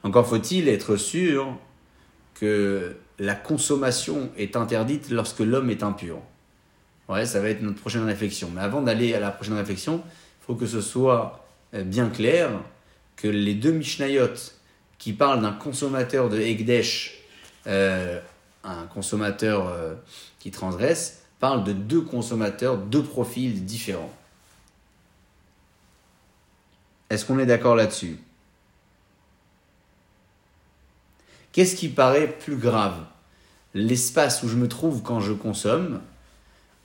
Encore 0.03 0.27
faut-il 0.27 0.67
être 0.67 0.96
sûr 0.96 1.58
que 2.36 2.96
la 3.20 3.36
consommation 3.36 4.31
est 4.36 4.55
interdite 4.55 5.12
lorsque 5.12 5.39
l'homme 5.39 5.70
est 5.70 5.84
impur. 5.84 6.20
Ouais, 7.08 7.25
ça 7.25 7.39
va 7.39 7.50
être 7.50 7.62
notre 7.62 7.79
prochaine 7.79 8.03
réflexion. 8.03 8.50
Mais 8.53 8.62
avant 8.62 8.81
d'aller 8.81 9.13
à 9.13 9.20
la 9.20 9.31
prochaine 9.31 9.53
réflexion, 9.53 10.03
que 10.55 10.65
ce 10.65 10.81
soit 10.81 11.46
euh, 11.74 11.84
bien 11.84 12.10
clair 12.10 12.50
que 13.15 13.27
les 13.27 13.53
deux 13.53 13.72
Mishnayot 13.72 14.34
qui 14.98 15.13
parlent 15.13 15.41
d'un 15.41 15.53
consommateur 15.53 16.29
de 16.29 16.39
Egdesh, 16.39 17.20
euh, 17.67 18.20
un 18.63 18.86
consommateur 18.88 19.67
euh, 19.67 19.96
qui 20.39 20.51
transgresse, 20.51 21.24
parlent 21.39 21.63
de 21.63 21.74
deux 21.74 22.01
consommateurs, 22.01 22.77
deux 22.77 23.03
profils 23.03 23.65
différents. 23.65 24.13
Est-ce 27.10 27.25
qu'on 27.25 27.39
est, 27.39 27.46
d'accord 27.46 27.75
là-dessus? 27.75 28.20
Qu'est-ce 31.51 31.75
qui 31.75 31.89
paraît 31.89 32.27
plus 32.27 32.55
grave? 32.55 33.03
L'espace 33.74 34.43
où 34.43 34.48
je 34.48 34.55
me 34.55 34.67
trouve 34.67 35.01
quand 35.01 35.20
je 35.20 35.34
consomme 35.34 36.01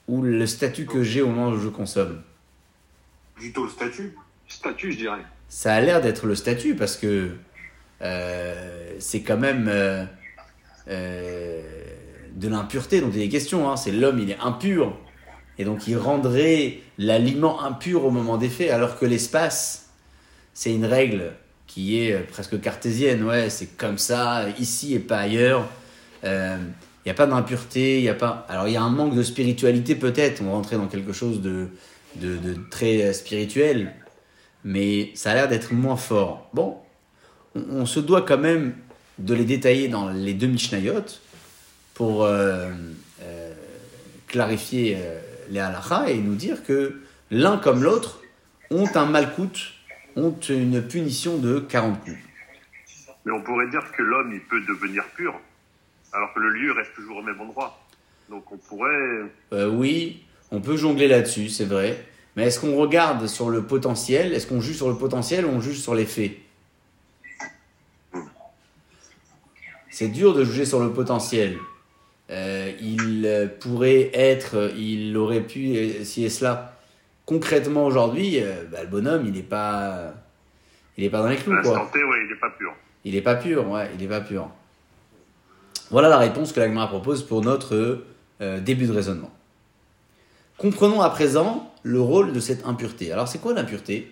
ou 0.07 0.21
le 0.21 0.45
statut 0.47 0.85
que 0.85 1.03
j'ai 1.03 1.21
au 1.21 1.27
moment 1.27 1.49
où 1.49 1.59
je 1.59 1.69
consomme? 1.69 2.21
Plutôt 3.37 3.65
le 3.65 3.69
statut. 3.69 4.15
Statut, 4.47 4.91
je 4.91 4.97
dirais. 4.97 5.21
Ça 5.49 5.73
a 5.73 5.81
l'air 5.81 6.01
d'être 6.01 6.25
le 6.25 6.35
statut 6.35 6.75
parce 6.75 6.97
que 6.97 7.31
euh, 8.01 8.95
c'est 8.99 9.21
quand 9.21 9.37
même 9.37 9.67
euh, 9.69 10.05
euh, 10.89 11.61
de 12.35 12.47
l'impureté 12.47 13.01
dont 13.01 13.11
il 13.13 13.21
est 13.21 13.29
question. 13.29 13.69
Hein. 13.69 13.77
C'est 13.77 13.91
l'homme, 13.91 14.19
il 14.19 14.31
est 14.31 14.39
impur. 14.39 14.97
Et 15.57 15.65
donc 15.65 15.87
il 15.87 15.97
rendrait 15.97 16.79
l'aliment 16.97 17.63
impur 17.63 18.05
au 18.05 18.11
moment 18.11 18.37
des 18.37 18.49
faits, 18.49 18.69
alors 18.69 18.99
que 18.99 19.05
l'espace, 19.05 19.89
c'est 20.53 20.71
une 20.71 20.85
règle 20.85 21.33
qui 21.65 21.99
est 21.99 22.19
presque 22.19 22.61
cartésienne. 22.61 23.23
Ouais, 23.23 23.49
c'est 23.49 23.75
comme 23.77 23.97
ça, 23.97 24.45
ici 24.59 24.93
et 24.93 24.99
pas 24.99 25.17
ailleurs. 25.19 25.67
Il 26.23 26.29
n'y 27.05 27.11
a 27.11 27.15
pas 27.15 27.25
d'impureté, 27.25 27.97
il 27.97 28.03
y 28.03 28.09
a 28.09 28.13
pas. 28.13 28.45
Alors 28.49 28.67
il 28.67 28.73
y 28.73 28.77
a 28.77 28.83
un 28.83 28.89
manque 28.89 29.15
de 29.15 29.23
spiritualité 29.23 29.95
peut-être. 29.95 30.43
On 30.43 30.51
rentrait 30.51 30.75
dans 30.75 30.87
quelque 30.87 31.13
chose 31.13 31.41
de, 31.41 31.69
de, 32.19 32.37
de 32.37 32.57
très 32.69 33.13
spirituel, 33.13 33.93
mais 34.63 35.11
ça 35.15 35.31
a 35.31 35.33
l'air 35.35 35.47
d'être 35.47 35.73
moins 35.73 35.95
fort. 35.95 36.49
Bon, 36.53 36.77
on, 37.55 37.85
se 37.85 37.99
doit 37.99 38.21
quand 38.21 38.37
même 38.37 38.75
de 39.17 39.33
les 39.33 39.45
détailler 39.45 39.87
dans 39.87 40.09
les 40.09 40.33
deux 40.33 40.47
Mishnayot 40.47 41.05
pour 41.93 42.23
euh, 42.23 42.69
euh, 43.21 43.53
clarifier 44.27 44.97
euh, 44.97 45.19
les 45.49 45.59
halachas 45.59 46.07
et 46.09 46.17
nous 46.17 46.35
dire 46.35 46.63
que 46.63 47.01
l'un 47.31 47.57
comme 47.57 47.83
l'autre 47.83 48.21
ont 48.69 48.89
un 48.95 49.05
malcoute, 49.05 49.73
ont 50.15 50.37
une 50.49 50.85
punition 50.85 51.37
de 51.37 51.59
40 51.59 52.03
coups. 52.03 52.17
Mais 53.25 53.31
on 53.31 53.41
pourrait 53.41 53.69
dire 53.69 53.91
que 53.95 54.03
l'homme, 54.03 54.31
il 54.33 54.41
peut 54.41 54.61
devenir 54.61 55.03
pur, 55.15 55.39
alors 56.13 56.33
que 56.33 56.39
le 56.39 56.49
lieu 56.49 56.71
reste 56.71 56.93
toujours 56.95 57.17
au 57.17 57.23
même 57.23 57.39
endroit. 57.39 57.79
Donc 58.29 58.51
on 58.51 58.57
pourrait... 58.57 59.67
oui, 59.69 60.25
on 60.51 60.61
peut 60.61 60.77
jongler 60.77 61.07
là-dessus, 61.07 61.49
c'est 61.49 61.65
vrai. 61.65 62.03
Mais 62.35 62.45
est-ce 62.45 62.59
qu'on 62.59 62.75
regarde 62.75 63.27
sur 63.27 63.49
le 63.49 63.63
potentiel? 63.63 64.33
Est-ce 64.33 64.47
qu'on 64.47 64.61
juge 64.61 64.77
sur 64.77 64.89
le 64.89 64.95
potentiel 64.95 65.45
ou 65.45 65.49
on 65.49 65.61
juge 65.61 65.79
sur 65.79 65.95
les 65.95 66.05
faits? 66.05 66.33
C'est 69.89 70.09
dur 70.09 70.35
de 70.35 70.43
juger 70.43 70.65
sur 70.65 70.79
le 70.79 70.91
potentiel. 70.91 71.57
Euh, 72.29 72.71
il 72.81 73.51
pourrait 73.59 74.11
être, 74.13 74.71
il 74.77 75.17
aurait 75.17 75.41
pu, 75.41 76.03
si 76.03 76.25
et 76.25 76.29
cela. 76.29 76.77
Concrètement 77.25 77.85
aujourd'hui, 77.85 78.39
euh, 78.39 78.63
bah, 78.71 78.83
le 78.83 78.87
bonhomme, 78.87 79.23
il 79.25 79.33
n'est 79.33 79.41
pas, 79.41 80.13
il 80.97 81.03
est 81.03 81.09
pas 81.09 81.21
dans 81.21 81.27
les 81.27 81.35
clous. 81.35 81.61
Quoi. 81.61 81.89
il 81.95 82.29
n'est 82.29 82.35
pas 82.35 82.49
pur. 82.51 82.75
Il 83.03 83.13
n'est 83.15 83.21
pas 83.21 83.35
pur, 83.35 83.69
ouais, 83.69 83.89
il 83.95 84.01
n'est 84.01 84.07
pas 84.07 84.21
pur. 84.21 84.49
Voilà 85.89 86.09
la 86.09 86.17
réponse 86.17 86.51
que 86.51 86.59
l'Agmara 86.59 86.87
propose 86.87 87.23
pour 87.23 87.41
notre 87.41 88.03
euh, 88.41 88.59
début 88.59 88.85
de 88.85 88.91
raisonnement. 88.91 89.31
Comprenons 90.57 91.01
à 91.01 91.11
présent 91.11 91.71
le 91.83 92.01
rôle 92.01 92.33
de 92.33 92.39
cette 92.39 92.65
impureté. 92.65 93.11
Alors 93.11 93.27
c'est 93.27 93.37
quoi 93.37 93.53
l'impureté? 93.53 94.11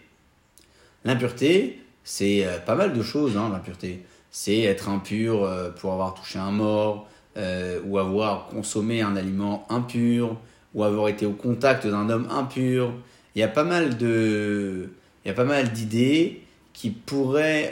L'impureté, 1.04 1.82
c'est 2.04 2.46
euh, 2.46 2.60
pas 2.60 2.76
mal 2.76 2.94
de 2.94 3.02
choses, 3.02 3.36
hein, 3.36 3.50
l'impureté. 3.52 4.04
C'est 4.30 4.60
être 4.60 4.88
impur 4.88 5.44
euh, 5.44 5.72
pour 5.72 5.92
avoir 5.92 6.14
touché 6.14 6.38
un 6.38 6.52
mort, 6.52 7.08
euh, 7.38 7.82
ou 7.86 7.98
avoir 7.98 8.46
consommé 8.48 9.02
un 9.02 9.16
aliment 9.16 9.66
impur, 9.70 10.38
ou 10.76 10.84
avoir 10.84 11.08
été 11.08 11.26
au 11.26 11.32
contact 11.32 11.88
d'un 11.88 12.12
homme 12.12 12.28
impur. 12.30 12.94
Il 13.34 13.40
y 13.40 13.44
a 13.44 13.48
pas 13.48 13.64
mal 13.64 13.98
de, 13.98 14.90
il 15.24 15.28
y 15.28 15.32
a 15.32 15.34
pas 15.34 15.46
mal 15.46 15.72
d'idées 15.72 16.44
qui 16.74 16.92
pourraient, 16.92 17.72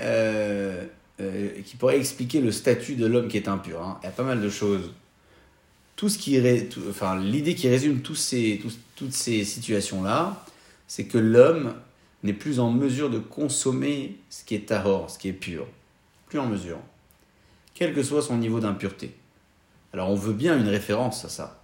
qui 1.64 1.76
pourraient 1.76 1.98
expliquer 1.98 2.42
le 2.42 2.52
statut 2.52 2.96
de 2.96 3.06
l'homme 3.06 3.28
qui 3.28 3.38
est 3.38 3.48
impur. 3.48 3.82
Hein. 3.82 4.00
Il 4.02 4.06
y 4.06 4.10
a 4.10 4.12
pas 4.12 4.24
mal 4.24 4.42
de 4.42 4.50
choses 4.50 4.92
tout 6.04 6.10
ce 6.10 6.18
qui, 6.18 6.38
l'idée 6.42 7.56
qui 7.56 7.70
résume 7.70 8.02
toutes 8.02 8.18
ces 8.18 9.46
situations-là, 9.46 10.44
c'est 10.86 11.06
que 11.06 11.18
l'homme 11.18 11.76
n'est 12.24 12.34
plus 12.34 12.60
en 12.60 12.72
mesure 12.72 13.10
de 13.10 13.20
consommer 13.20 14.18
ce 14.30 14.44
qui 14.44 14.56
est 14.56 14.68
tahor, 14.68 15.10
ce 15.10 15.18
qui 15.18 15.30
est 15.30 15.34
pur. 15.34 15.66
Plus 16.28 16.40
en 16.40 16.48
mesure. 16.48 16.80
Quel 17.74 17.94
que 17.94 18.04
soit 18.04 18.22
son 18.22 18.36
niveau 18.36 18.60
d'impureté. 18.60 19.16
Alors 19.94 20.10
on 20.10 20.16
veut 20.16 20.34
bien 20.34 20.60
une 20.60 20.68
référence 20.68 21.24
à 21.24 21.30
ça. 21.30 21.64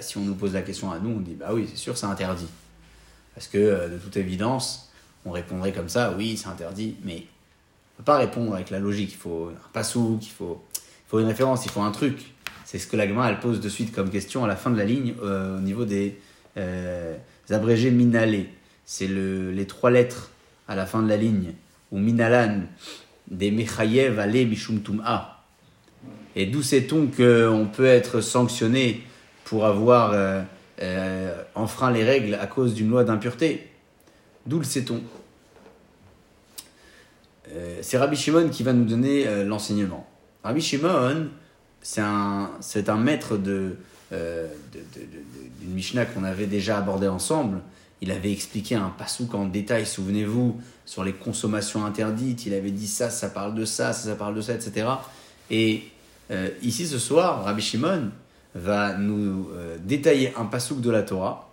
si 0.00 0.16
on 0.16 0.22
nous 0.22 0.34
pose 0.34 0.54
la 0.54 0.62
question 0.62 0.90
à 0.90 0.98
nous, 0.98 1.10
on 1.10 1.20
dit 1.20 1.34
bah 1.34 1.50
oui, 1.52 1.66
c'est 1.68 1.76
sûr, 1.76 1.98
c'est 1.98 2.06
interdit. 2.06 2.48
Parce 3.34 3.48
que 3.48 3.58
euh, 3.58 3.88
de 3.90 3.98
toute 3.98 4.16
évidence, 4.16 4.90
on 5.26 5.32
répondrait 5.32 5.74
comme 5.74 5.90
ça, 5.90 6.14
oui, 6.16 6.38
c'est 6.38 6.48
interdit, 6.48 6.96
mais 7.04 7.16
on 7.16 7.18
ne 7.18 7.96
peut 7.98 8.04
pas 8.04 8.16
répondre 8.16 8.54
avec 8.54 8.70
la 8.70 8.78
logique. 8.78 9.12
Il 9.12 9.18
faut 9.18 9.50
un 9.50 9.68
passouk, 9.74 10.24
il 10.24 10.30
faut, 10.30 10.64
il 10.74 11.10
faut 11.10 11.20
une 11.20 11.26
référence, 11.26 11.66
il 11.66 11.70
faut 11.70 11.82
un 11.82 11.92
truc. 11.92 12.32
C'est 12.66 12.80
ce 12.80 12.88
que 12.88 12.96
l'agma 12.96 13.30
elle 13.30 13.38
pose 13.38 13.60
de 13.60 13.68
suite 13.68 13.94
comme 13.94 14.10
question 14.10 14.44
à 14.44 14.48
la 14.48 14.56
fin 14.56 14.70
de 14.70 14.76
la 14.76 14.84
ligne 14.84 15.14
euh, 15.22 15.56
au 15.56 15.60
niveau 15.60 15.84
des, 15.84 16.18
euh, 16.56 17.16
abrégés 17.48 17.92
minalés. 17.92 18.48
C'est 18.84 19.06
le, 19.06 19.52
les 19.52 19.68
trois 19.68 19.92
lettres 19.92 20.32
à 20.66 20.74
la 20.74 20.84
fin 20.84 21.00
de 21.00 21.08
la 21.08 21.16
ligne, 21.16 21.52
ou 21.92 21.98
minalan, 21.98 22.62
des 23.30 23.52
mechayev 23.52 24.18
ale 24.18 24.44
mishum 24.48 24.82
tum'a. 24.82 25.44
Et 26.34 26.46
d'où 26.46 26.60
sait-on 26.60 27.06
qu'on 27.06 27.68
peut 27.72 27.86
être 27.86 28.20
sanctionné 28.20 29.00
pour 29.44 29.64
avoir 29.64 30.10
euh, 30.12 31.42
enfreint 31.54 31.92
les 31.92 32.02
règles 32.02 32.34
à 32.34 32.48
cause 32.48 32.74
d'une 32.74 32.90
loi 32.90 33.04
d'impureté? 33.04 33.68
D'où 34.44 34.58
le 34.58 34.64
sait-on? 34.64 35.00
C'est 37.80 37.96
Rabbi 37.96 38.16
Shimon 38.16 38.48
qui 38.48 38.64
va 38.64 38.72
nous 38.72 38.84
donner 38.84 39.44
l'enseignement. 39.44 40.06
Rabbi 40.42 40.60
Shimon, 40.60 41.28
c'est 41.82 42.00
un, 42.00 42.50
c'est 42.60 42.88
un 42.88 42.96
maître 42.96 43.36
de, 43.36 43.76
euh, 44.12 44.48
d'une 45.60 45.72
Mishnah 45.72 46.06
qu'on 46.06 46.24
avait 46.24 46.46
déjà 46.46 46.78
abordé 46.78 47.08
ensemble. 47.08 47.60
Il 48.00 48.10
avait 48.10 48.30
expliqué 48.30 48.74
un 48.74 48.90
pasouk 48.90 49.34
en 49.34 49.46
détail, 49.46 49.86
souvenez-vous, 49.86 50.60
sur 50.84 51.02
les 51.02 51.12
consommations 51.12 51.84
interdites. 51.84 52.46
Il 52.46 52.54
avait 52.54 52.70
dit 52.70 52.86
ça, 52.86 53.10
ça 53.10 53.28
parle 53.28 53.54
de 53.54 53.64
ça, 53.64 53.92
ça, 53.92 54.10
ça 54.10 54.14
parle 54.14 54.34
de 54.34 54.40
ça, 54.40 54.54
etc. 54.54 54.86
Et 55.50 55.84
euh, 56.30 56.50
ici, 56.62 56.86
ce 56.86 56.98
soir, 56.98 57.44
Rabbi 57.44 57.62
Shimon 57.62 58.10
va 58.54 58.96
nous 58.96 59.48
euh, 59.54 59.76
détailler 59.82 60.32
un 60.36 60.44
pasouk 60.44 60.80
de 60.80 60.90
la 60.90 61.02
Torah, 61.02 61.50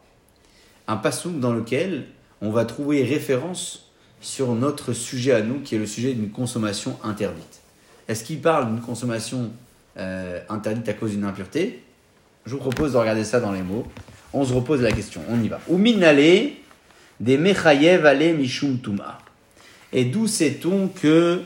un 0.87 0.97
pasouk 0.97 1.39
dans 1.39 1.53
lequel 1.53 2.05
on 2.41 2.51
va 2.51 2.65
trouver 2.65 3.03
référence 3.03 3.91
sur 4.21 4.53
notre 4.55 4.93
sujet 4.93 5.33
à 5.33 5.41
nous, 5.41 5.59
qui 5.61 5.75
est 5.75 5.79
le 5.79 5.87
sujet 5.87 6.13
d'une 6.13 6.29
consommation 6.29 6.97
interdite. 7.03 7.61
Est-ce 8.07 8.23
qu'il 8.23 8.41
parle 8.41 8.67
d'une 8.67 8.81
consommation 8.81 9.51
euh, 9.97 10.39
interdite 10.49 10.87
à 10.89 10.93
cause 10.93 11.11
d'une 11.11 11.23
impureté. 11.23 11.83
Je 12.45 12.51
vous 12.51 12.59
propose 12.59 12.93
de 12.93 12.97
regarder 12.97 13.23
ça 13.23 13.39
dans 13.39 13.51
les 13.51 13.61
mots. 13.61 13.85
On 14.33 14.43
se 14.43 14.53
repose 14.53 14.81
la 14.81 14.91
question, 14.91 15.21
on 15.29 15.41
y 15.41 15.47
va. 15.47 15.59
Ou 15.67 15.77
minale 15.77 16.51
des 17.19 17.37
mechayev 17.37 18.05
ale 18.05 18.35
mishum 18.35 18.79
tuma. 18.79 19.19
Et 19.91 20.05
d'où 20.05 20.27
sait-on 20.27 20.87
que 20.87 21.41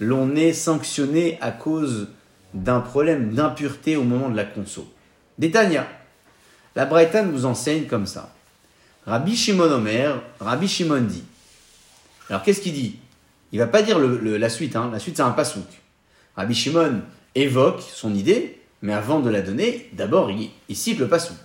l'on 0.00 0.34
est 0.34 0.54
sanctionné 0.54 1.38
à 1.40 1.50
cause 1.50 2.08
d'un 2.54 2.80
problème 2.80 3.34
d'impureté 3.34 3.96
au 3.96 4.02
moment 4.02 4.30
de 4.30 4.36
la 4.36 4.44
conso? 4.44 4.90
Détania. 5.38 5.86
La 6.74 6.86
Bretagne 6.86 7.30
nous 7.30 7.44
enseigne 7.44 7.84
comme 7.84 8.06
ça. 8.06 8.32
Rabbi 9.06 9.36
Shimon 9.36 9.70
Omer, 9.70 10.22
Rabbi 10.40 10.68
Shimon 10.68 11.02
dit. 11.02 11.24
Alors 12.28 12.42
qu'est-ce 12.42 12.60
qu'il 12.60 12.72
dit? 12.72 12.96
Il 13.52 13.58
va 13.58 13.66
pas 13.66 13.82
dire 13.82 13.98
la 13.98 14.48
suite, 14.48 14.76
hein. 14.76 14.88
la 14.92 14.98
suite 14.98 15.16
c'est 15.16 15.22
un 15.22 15.32
pasouk. 15.32 15.66
Rabbi 16.36 16.54
Shimon, 16.54 17.02
évoque 17.34 17.80
son 17.80 18.14
idée, 18.14 18.58
mais 18.82 18.92
avant 18.92 19.20
de 19.20 19.30
la 19.30 19.42
donner, 19.42 19.88
d'abord 19.92 20.30
il, 20.30 20.50
cite 20.76 20.98
le 20.98 21.08
pasouk. 21.08 21.38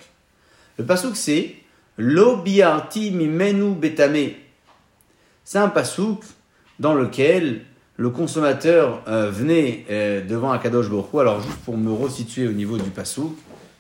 Le 0.78 0.86
pasouk 0.86 1.16
c'est 1.16 1.56
Lo 1.98 2.38
biarti 2.38 3.12
mimenu 3.12 3.74
betame. 3.76 4.32
C'est 5.46 5.60
un 5.60 5.70
pasouk 5.70 6.24
dans 6.80 6.94
lequel 6.94 7.62
le 7.98 8.10
consommateur 8.10 9.02
euh, 9.08 9.30
venait 9.32 9.86
euh, 9.90 10.22
devant 10.22 10.52
Akadosh 10.52 10.90
Borou. 10.90 11.20
Alors 11.20 11.42
juste 11.42 11.60
pour 11.60 11.78
me 11.78 11.92
resituer 11.92 12.48
au 12.48 12.52
niveau 12.52 12.78
du 12.78 12.90
pasouk, 12.90 13.38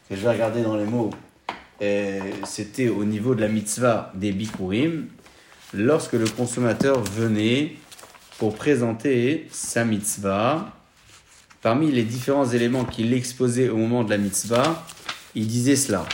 je 0.09 0.15
vais 0.15 0.31
regarder 0.31 0.61
dans 0.61 0.77
les 0.77 0.85
mots, 0.85 1.09
euh, 1.81 2.19
c'était 2.45 2.87
au 2.87 3.03
niveau 3.03 3.35
de 3.35 3.41
la 3.41 3.49
mitzvah 3.49 4.11
des 4.15 4.31
bikurim, 4.31 5.07
lorsque 5.73 6.13
le 6.13 6.27
consommateur 6.27 7.01
venait 7.01 7.73
pour 8.37 8.55
présenter 8.55 9.47
sa 9.51 9.83
mitzvah. 9.83 10.71
Parmi 11.65 11.91
les 11.91 12.03
différents 12.03 12.45
éléments 12.45 12.85
qu'il 12.85 13.11
exposait 13.11 13.69
au 13.69 13.77
moment 13.77 14.03
de 14.03 14.11
la 14.11 14.19
mitzvah, 14.19 14.85
il 15.33 15.47
disait 15.47 15.75
cela. 15.75 16.05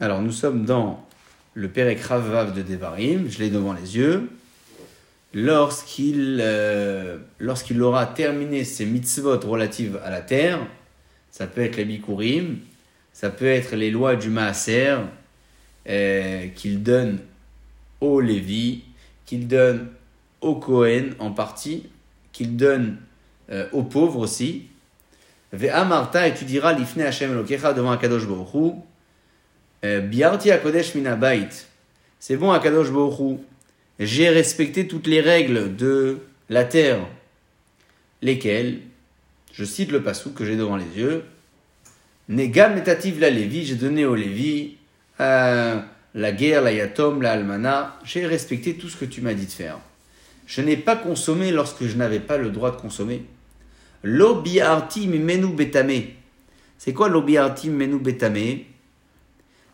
Alors 0.00 0.20
nous 0.20 0.30
sommes 0.30 0.66
dans 0.66 1.02
le 1.54 1.68
Perek 1.68 1.98
Ravav 2.02 2.52
de 2.52 2.60
Devarim, 2.60 3.30
je 3.30 3.38
l'ai 3.38 3.48
devant 3.48 3.72
les 3.72 3.96
yeux. 3.96 4.28
Lorsqu'il 5.32 6.40
euh, 6.42 7.16
lorsqu'il 7.38 7.80
aura 7.80 8.04
terminé 8.04 8.64
ses 8.64 8.84
mitzvot 8.84 9.40
relatives 9.40 9.98
à 10.04 10.10
la 10.10 10.20
terre, 10.20 10.58
ça 11.30 11.46
peut 11.46 11.62
être 11.62 11.78
les 11.78 11.86
bikurim, 11.86 12.58
ça 13.14 13.30
peut 13.30 13.46
être 13.46 13.76
les 13.76 13.90
lois 13.90 14.16
du 14.16 14.28
maaser, 14.28 14.98
euh, 15.88 16.48
qu'il 16.48 16.82
donne 16.82 17.18
aux 18.02 18.20
Lévi, 18.20 18.82
qu'il 19.24 19.48
donne 19.48 19.88
aux 20.42 20.56
Cohen 20.56 21.10
en 21.18 21.30
partie, 21.30 21.88
qu'il 22.32 22.56
donne 22.56 22.98
euh, 23.50 23.66
aux 23.72 23.82
pauvres 23.82 24.18
aussi. 24.18 24.66
Ve'amarta, 25.52 26.28
et 26.28 26.34
tu 26.34 26.44
diras 26.44 26.72
l'ifne 26.72 27.02
Hashem 27.02 27.32
Elokecha 27.32 27.72
devant 27.72 27.92
Akadosh 27.92 28.26
Baruch 28.26 28.74
euh, 29.84 30.00
Biarti 30.00 30.50
Akodesh 30.50 30.94
Minabait. 30.94 31.48
C'est 32.18 32.36
bon 32.36 32.50
Akadosh 32.50 32.90
Baruch 32.90 33.38
J'ai 33.98 34.28
respecté 34.28 34.86
toutes 34.86 35.06
les 35.06 35.20
règles 35.20 35.76
de 35.76 36.18
la 36.48 36.64
terre, 36.64 37.06
lesquelles, 38.20 38.80
je 39.52 39.64
cite 39.64 39.92
le 39.92 40.02
passou 40.02 40.32
que 40.32 40.44
j'ai 40.44 40.56
devant 40.56 40.76
les 40.76 40.96
yeux, 40.96 41.24
Negam 42.28 42.74
metativ 42.74 43.20
la 43.20 43.30
Lévi, 43.30 43.64
j'ai 43.64 43.74
donné 43.74 44.06
au 44.06 44.14
Lévi 44.14 44.76
euh, 45.20 45.80
la 46.14 46.32
guerre, 46.32 46.62
la 46.62 46.72
yatom, 46.72 47.20
la 47.20 47.32
almana, 47.32 47.98
j'ai 48.04 48.26
respecté 48.26 48.74
tout 48.74 48.88
ce 48.88 48.96
que 48.96 49.04
tu 49.04 49.20
m'as 49.20 49.34
dit 49.34 49.46
de 49.46 49.50
faire. 49.50 49.78
Je 50.46 50.60
n'ai 50.60 50.76
pas 50.76 50.96
consommé 50.96 51.50
lorsque 51.52 51.84
je 51.84 51.96
n'avais 51.96 52.20
pas 52.20 52.36
le 52.36 52.50
droit 52.50 52.70
de 52.70 52.80
consommer. 52.80 53.24
L'obiarti 54.02 55.06
menu 55.06 55.54
betame. 55.54 56.02
C'est 56.78 56.92
quoi 56.92 57.08
l'obiarti 57.08 57.70
menu 57.70 57.98
betame 57.98 58.60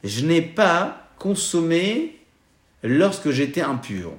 Je 0.05 0.25
n'ai 0.27 0.43
pas 0.43 1.09
consommé 1.19 2.17
lorsque 2.83 3.31
j'étais 3.31 3.63
impur. 3.63 4.13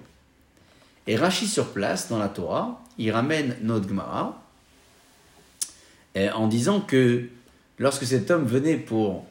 Et 1.08 1.16
Rachi 1.16 1.48
sur 1.48 1.72
place, 1.72 2.10
dans 2.10 2.20
la 2.20 2.30
Torah, 2.30 2.84
il 2.98 3.12
ramène 3.12 3.56
notre 3.62 3.88
Gemara 3.88 4.44
en 6.34 6.48
disant 6.48 6.82
que 6.82 7.26
lorsque 7.78 8.06
cet 8.06 8.30
homme 8.32 8.46
venait 8.46 8.78
pour 8.78 9.26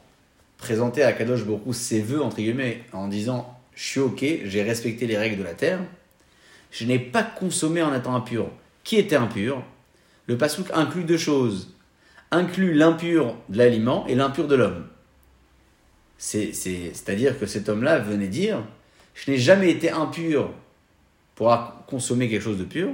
présenter 0.57 1.03
à 1.03 1.13
Kadosh 1.13 1.43
beaucoup 1.43 1.73
ses 1.73 2.01
voeux, 2.01 2.21
entre 2.21 2.37
guillemets, 2.37 2.83
en 2.93 3.07
disant 3.07 3.57
Je 3.75 3.83
suis 3.83 3.99
ok, 3.99 4.25
j'ai 4.45 4.63
respecté 4.63 5.07
les 5.07 5.17
règles 5.17 5.37
de 5.37 5.43
la 5.43 5.53
terre, 5.53 5.79
je 6.71 6.85
n'ai 6.85 6.99
pas 6.99 7.23
consommé 7.23 7.81
en 7.81 7.93
étant 7.93 8.15
impur. 8.15 8.49
Qui 8.83 8.97
était 8.97 9.15
impur? 9.15 9.63
Le 10.27 10.37
pasouk 10.37 10.67
inclut 10.73 11.03
deux 11.03 11.17
choses 11.17 11.73
inclut 12.31 12.73
l'impur 12.73 13.35
de 13.49 13.57
l'aliment 13.57 14.05
et 14.07 14.15
l'impur 14.15 14.47
de 14.47 14.55
l'homme. 14.55 14.87
C'est-à-dire 16.17 17.39
que 17.39 17.45
cet 17.45 17.69
homme-là 17.69 17.99
venait 17.99 18.27
dire 18.27 18.63
Je 19.13 19.31
n'ai 19.31 19.37
jamais 19.37 19.69
été 19.71 19.89
impur 19.89 20.51
pour 21.35 21.57
consommer 21.87 22.29
quelque 22.29 22.43
chose 22.43 22.57
de 22.57 22.65
pur. 22.65 22.89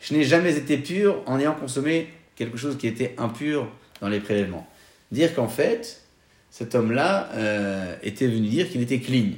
Je 0.00 0.14
n'ai 0.14 0.24
jamais 0.24 0.56
été 0.56 0.78
pur 0.78 1.22
en 1.26 1.38
ayant 1.38 1.54
consommé 1.54 2.08
quelque 2.36 2.56
chose 2.56 2.78
qui 2.78 2.86
était 2.86 3.14
impur 3.18 3.68
dans 4.00 4.08
les 4.08 4.20
prélèvements. 4.20 4.66
Dire 5.12 5.34
qu'en 5.34 5.48
fait, 5.48 6.02
cet 6.50 6.74
homme-là 6.74 7.30
euh, 7.32 7.96
était 8.02 8.26
venu 8.26 8.48
dire 8.48 8.68
qu'il 8.70 8.80
était 8.82 9.00
clean. 9.00 9.32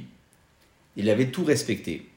Il 0.95 1.09
avait 1.09 1.27
tout 1.27 1.43
respecté. 1.43 2.09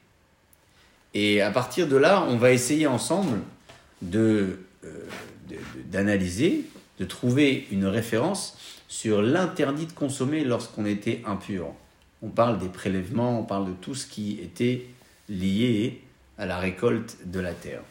Et 1.13 1.41
à 1.41 1.51
partir 1.51 1.87
de 1.87 1.95
là, 1.95 2.25
on 2.29 2.37
va 2.37 2.51
essayer 2.51 2.87
ensemble 2.87 3.39
de, 4.01 4.59
euh, 4.85 4.89
d'analyser, 5.85 6.65
de, 6.99 7.05
trouver 7.05 7.67
une 7.71 7.85
référence 7.85 8.57
sur 8.87 9.21
l'interdit 9.21 9.85
de 9.85 9.91
consommer 9.91 10.43
lorsqu'on 10.43 10.85
était 10.85 11.21
impur. 11.25 11.67
On 12.21 12.29
parle 12.29 12.59
des 12.59 12.69
prélèvements, 12.69 13.39
on 13.39 13.43
parle 13.43 13.67
de 13.67 13.73
tout 13.73 13.95
ce 13.95 14.07
qui 14.07 14.39
était 14.41 14.85
lié 15.29 16.01
à 16.37 16.45
la 16.45 16.57
récolte 16.57 17.17
de 17.25 17.39
la 17.39 17.53
terre. 17.53 17.81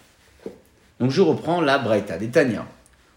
Donc 1.01 1.11
je 1.11 1.21
reprends 1.21 1.61
la 1.61 1.79
Braïta 1.79 2.17
des 2.19 2.29
Tania. 2.29 2.67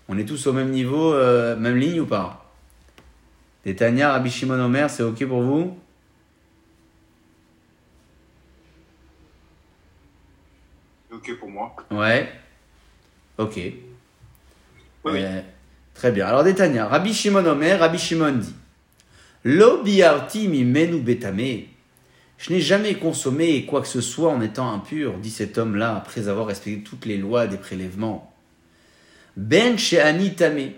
On 0.08 0.18
est 0.18 0.26
tous 0.26 0.48
au 0.48 0.54
même 0.54 0.72
niveau, 0.72 1.14
euh, 1.14 1.56
même 1.56 1.78
ligne 1.78 2.02
ou 2.02 2.06
pas? 2.06 2.52
Des 3.66 3.76
Tanya, 3.76 4.12
Rabbi 4.12 4.30
Shimon 4.30 4.60
Omer, 4.60 4.90
c'est 4.90 5.04
ok 5.04 5.26
pour 5.28 5.42
vous? 5.42 5.78
Pour 11.40 11.50
moi. 11.50 11.76
Ouais. 11.92 12.30
Ok. 13.38 13.60
Oui. 15.06 15.22
Très 15.94 16.12
bien. 16.12 16.28
Alors, 16.28 16.46
Tanya, 16.56 16.88
Rabbi 16.88 17.14
Shimon 17.14 17.46
Omer, 17.46 17.80
Rabbi 17.80 17.98
Shimon 17.98 18.34
dit 18.34 18.56
Lo 19.44 19.84
biarti 19.84 20.48
mi 20.48 20.64
menu 20.64 21.00
betame. 21.00 21.66
Je 22.38 22.54
n'ai 22.54 22.62
jamais 22.62 22.96
consommé 22.96 23.66
quoi 23.66 23.82
que 23.82 23.88
ce 23.88 24.00
soit 24.00 24.32
en 24.32 24.42
étant 24.42 24.72
impur, 24.72 25.18
dit 25.18 25.30
cet 25.30 25.58
homme-là, 25.58 25.96
après 25.96 26.30
avoir 26.30 26.48
respecté 26.48 26.82
toutes 26.84 27.06
les 27.06 27.18
lois 27.18 27.48
des 27.48 27.58
prélèvements. 27.58 28.34
Ben 29.36 29.78
she'ani 29.78 30.36
tame 30.36 30.72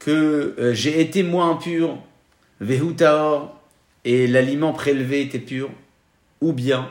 que 0.00 0.54
euh, 0.58 0.74
j'ai 0.74 1.00
été 1.00 1.22
moins 1.22 1.52
impur, 1.52 1.98
vehutaor, 2.60 3.60
et 4.04 4.26
l'aliment 4.26 4.72
prélevé 4.72 5.22
était 5.22 5.38
pur, 5.38 5.70
ou 6.40 6.52
bien 6.52 6.90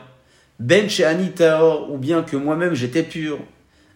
ben 0.60 0.88
taor, 1.34 1.90
ou 1.90 1.98
bien 1.98 2.22
que 2.22 2.36
moi-même 2.36 2.74
j'étais 2.74 3.02
pur, 3.02 3.38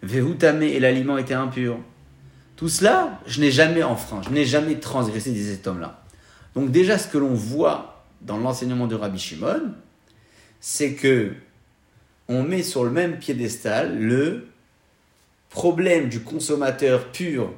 vehutame, 0.03 0.62
et 0.62 0.81
l'aliment 0.81 1.18
était 1.18 1.35
impur. 1.35 1.79
Tout 2.57 2.68
cela, 2.68 3.20
je 3.27 3.40
n'ai 3.40 3.50
jamais 3.50 3.83
enfreint, 3.83 4.22
je 4.22 4.31
n'ai 4.31 4.44
jamais 4.44 4.81
transgressé, 4.81 5.31
disait 5.31 5.57
cet 5.57 5.66
homme-là. 5.66 6.03
Donc 6.55 6.70
déjà, 6.70 6.98
ce 6.98 7.07
que 7.07 7.18
l'on 7.18 7.35
voit 7.35 8.05
dans 8.22 8.38
l'enseignement 8.38 8.87
de 8.87 8.94
Rabbi 8.94 9.18
Shimon, 9.18 9.74
c'est 10.61 10.94
que 10.94 11.33
on 12.29 12.42
met 12.42 12.62
sur 12.62 12.85
le 12.85 12.90
même 12.90 13.18
piédestal 13.18 13.98
le 13.98 14.48
problème 15.50 16.09
du 16.09 16.20
consommateur 16.20 17.12
pur 17.12 17.53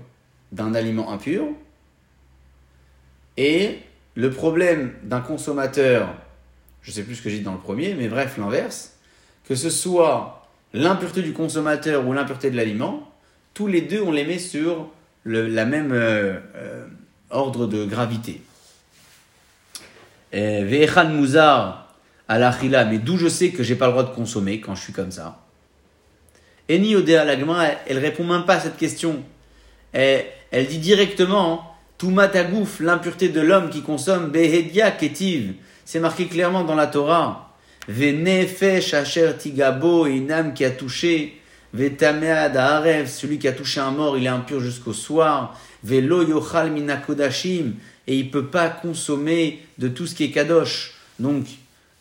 d'un 0.51 0.75
aliment 0.75 1.13
impur 1.13 1.45
et 3.37 3.79
le 4.17 4.31
problème 4.31 4.95
d'un 5.05 5.21
consommateur, 5.21 6.15
je 6.83 6.91
ne 6.91 6.95
sais 6.95 7.03
plus 7.05 7.15
ce 7.15 7.23
que 7.23 7.31
j'ai 7.31 7.39
dit 7.39 7.45
dans 7.45 7.53
le 7.53 7.61
premier, 7.61 7.95
mais 7.95 8.09
bref, 8.09 8.39
l'inverse, 8.39 8.96
que 9.47 9.55
ce 9.55 9.71
soit 9.71 10.47
l'impureté 10.73 11.23
du 11.23 11.33
consommateur 11.33 12.07
ou 12.07 12.13
l'impureté 12.13 12.51
de 12.51 12.57
l'aliment, 12.57 13.11
tous 13.55 13.67
les 13.67 13.81
deux, 13.81 14.03
on 14.03 14.13
les 14.13 14.25
met 14.25 14.39
sur 14.39 14.89
le 15.25 15.49
la 15.49 15.65
même 15.65 15.93
euh, 15.93 16.39
euh, 16.57 16.87
ordre 17.31 17.67
de 17.67 17.85
gravité. 17.85 18.43
Ve'echan 20.33 21.09
muzar 21.09 21.95
à 22.29 22.39
l'achila, 22.39 22.85
mais 22.85 22.99
d'où 22.99 23.17
je 23.17 23.29
sais 23.29 23.51
que 23.51 23.63
j'ai 23.63 23.77
pas 23.77 23.87
le 23.87 23.93
droit 23.93 24.05
de 24.05 24.15
consommer 24.15 24.61
quand 24.61 24.75
je 24.75 24.83
suis 24.83 24.93
comme 24.93 25.11
ça? 25.11 25.41
Eni 26.69 26.97
Odea 26.97 27.25
Lagma, 27.25 27.65
elle 27.87 27.99
répond 27.99 28.25
même 28.25 28.45
pas 28.45 28.55
à 28.55 28.61
cette 28.61 28.77
question. 28.77 29.23
Elle, 29.93 30.27
elle 30.51 30.67
dit 30.67 30.79
directement, 30.79 31.77
tout 31.97 32.11
matagouf, 32.11 32.81
l'impureté 32.81 33.29
de 33.29 33.41
l'homme 33.41 33.71
qui 33.71 33.83
consomme, 33.83 34.31
behedia 34.31 34.91
ketiv. 34.91 35.55
C'est 35.85 36.01
marqué 36.01 36.27
clairement 36.27 36.65
dans 36.65 36.75
la 36.75 36.89
Torah. 36.89 37.46
Venefesh 37.89 38.95
asher 38.95 39.33
tigabo, 39.39 40.07
une 40.07 40.31
âme 40.31 40.55
qui 40.55 40.65
a 40.65 40.71
touché. 40.71 41.41
Vetamead 41.73 42.57
arev, 42.57 43.07
celui 43.07 43.39
qui 43.39 43.49
a 43.49 43.53
touché 43.53 43.81
un 43.81 43.91
mort, 43.91 44.17
il 44.17 44.25
est 44.25 44.29
impur 44.29 44.61
jusqu'au 44.61 44.93
soir. 44.93 45.61
Velo 45.85 46.27
yochal 46.27 46.71
minakodashim, 46.71 47.75
et 48.07 48.17
il 48.17 48.31
peut 48.31 48.47
pas 48.47 48.69
consommer 48.69 49.61
de 49.79 49.89
tout 49.89 50.07
ce 50.07 50.15
qui 50.15 50.25
est 50.25 50.31
kadosh. 50.31 50.95
Donc, 51.19 51.47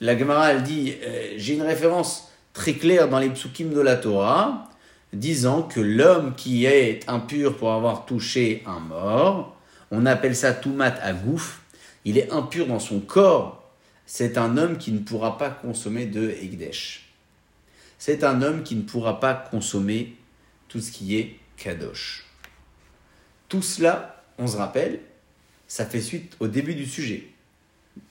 la 0.01 0.17
Gemara, 0.17 0.51
elle 0.51 0.63
dit, 0.63 0.93
euh, 1.03 1.33
j'ai 1.37 1.55
une 1.55 1.61
référence 1.61 2.31
très 2.53 2.73
claire 2.73 3.09
dans 3.09 3.19
les 3.19 3.29
psukim 3.29 3.73
de 3.73 3.81
la 3.81 3.95
Torah 3.95 4.69
disant 5.13 5.61
que 5.61 5.79
l'homme 5.79 6.33
qui 6.35 6.65
est 6.65 7.01
impur 7.07 7.55
pour 7.55 7.71
avoir 7.73 8.05
touché 8.05 8.63
un 8.65 8.79
mort, 8.79 9.55
on 9.91 10.05
appelle 10.05 10.35
ça 10.35 10.53
toumat 10.53 10.95
agouf, 11.01 11.61
il 12.03 12.17
est 12.17 12.31
impur 12.31 12.67
dans 12.67 12.79
son 12.79 12.99
corps, 12.99 13.64
c'est 14.05 14.37
un 14.37 14.57
homme 14.57 14.77
qui 14.77 14.91
ne 14.91 14.99
pourra 14.99 15.37
pas 15.37 15.49
consommer 15.49 16.05
de 16.05 16.29
Egdesh. 16.29 17.09
C'est 17.97 18.23
un 18.23 18.41
homme 18.41 18.63
qui 18.63 18.75
ne 18.75 18.83
pourra 18.83 19.19
pas 19.19 19.33
consommer 19.33 20.15
tout 20.67 20.79
ce 20.79 20.91
qui 20.91 21.15
est 21.17 21.39
kadosh. 21.57 22.25
Tout 23.49 23.61
cela, 23.61 24.23
on 24.37 24.47
se 24.47 24.57
rappelle, 24.57 24.99
ça 25.67 25.85
fait 25.85 26.01
suite 26.01 26.35
au 26.39 26.47
début 26.47 26.75
du 26.75 26.85
sujet. 26.85 27.27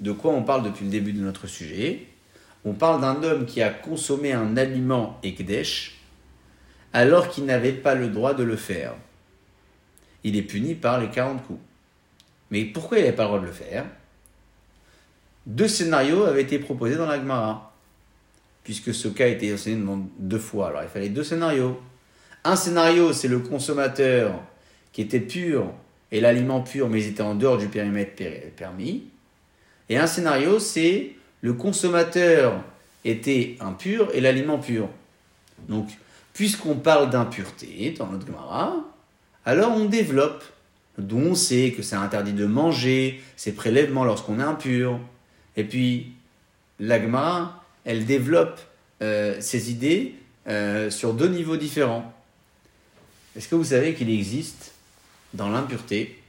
De 0.00 0.12
quoi 0.12 0.32
on 0.32 0.42
parle 0.42 0.64
depuis 0.64 0.84
le 0.84 0.90
début 0.90 1.12
de 1.12 1.20
notre 1.20 1.46
sujet? 1.46 2.06
On 2.64 2.72
parle 2.72 3.00
d'un 3.00 3.22
homme 3.22 3.46
qui 3.46 3.60
a 3.62 3.70
consommé 3.70 4.32
un 4.32 4.56
aliment 4.56 5.20
Egdesh 5.22 6.00
alors 6.92 7.28
qu'il 7.28 7.44
n'avait 7.44 7.72
pas 7.72 7.94
le 7.94 8.08
droit 8.08 8.34
de 8.34 8.42
le 8.42 8.56
faire. 8.56 8.94
Il 10.22 10.36
est 10.36 10.42
puni 10.42 10.74
par 10.74 10.98
les 10.98 11.08
40 11.08 11.46
coups. 11.46 11.60
Mais 12.50 12.64
pourquoi 12.64 12.98
il 12.98 13.04
n'avait 13.04 13.16
pas 13.16 13.24
le 13.24 13.28
droit 13.28 13.40
de 13.40 13.46
le 13.46 13.52
faire? 13.52 13.84
Deux 15.46 15.68
scénarios 15.68 16.24
avaient 16.24 16.42
été 16.42 16.58
proposés 16.58 16.96
dans 16.96 17.06
la 17.06 17.18
Gemara. 17.18 17.72
Puisque 18.62 18.94
ce 18.94 19.08
cas 19.08 19.24
a 19.24 19.28
été 19.28 19.52
enseigné 19.52 19.84
deux 20.18 20.38
fois. 20.38 20.68
Alors 20.68 20.82
il 20.82 20.88
fallait 20.88 21.10
deux 21.10 21.24
scénarios. 21.24 21.78
Un 22.44 22.56
scénario, 22.56 23.12
c'est 23.12 23.28
le 23.28 23.38
consommateur 23.38 24.40
qui 24.92 25.02
était 25.02 25.20
pur 25.20 25.72
et 26.12 26.20
l'aliment 26.20 26.60
pur, 26.60 26.88
mais 26.88 27.02
il 27.02 27.08
était 27.08 27.22
en 27.22 27.34
dehors 27.34 27.58
du 27.58 27.68
périmètre 27.68 28.22
permis. 28.56 29.04
Et 29.88 29.98
un 29.98 30.06
scénario, 30.06 30.58
c'est 30.58 31.12
le 31.42 31.52
consommateur 31.52 32.62
était 33.04 33.56
impur 33.60 34.08
et 34.14 34.20
l'aliment 34.20 34.58
pur. 34.58 34.88
Donc, 35.68 35.88
puisqu'on 36.32 36.76
parle 36.76 37.10
d'impureté 37.10 37.94
dans 37.98 38.06
notre 38.06 38.26
Gemara, 38.26 38.76
alors 39.44 39.72
on 39.76 39.84
développe, 39.84 40.42
d'où 40.96 41.18
on 41.18 41.34
sait 41.34 41.74
que 41.76 41.82
c'est 41.82 41.96
interdit 41.96 42.32
de 42.32 42.46
manger 42.46 43.22
ces 43.36 43.52
prélèvements 43.52 44.04
lorsqu'on 44.04 44.40
est 44.40 44.44
impur. 44.44 44.98
Et 45.56 45.64
puis, 45.64 46.12
la 46.80 47.00
Gemara, 47.00 47.64
elle 47.84 48.04
développe 48.04 48.60
euh, 49.02 49.40
ses 49.40 49.70
idées 49.70 50.14
euh, 50.48 50.90
sur 50.90 51.14
deux 51.14 51.28
niveaux 51.28 51.56
différents. 51.56 52.12
Est-ce 53.36 53.48
que 53.48 53.54
vous 53.54 53.64
savez 53.64 53.94
qu'il 53.94 54.10
existe 54.10 54.72
dans 55.32 55.48
l'impureté 55.48 56.20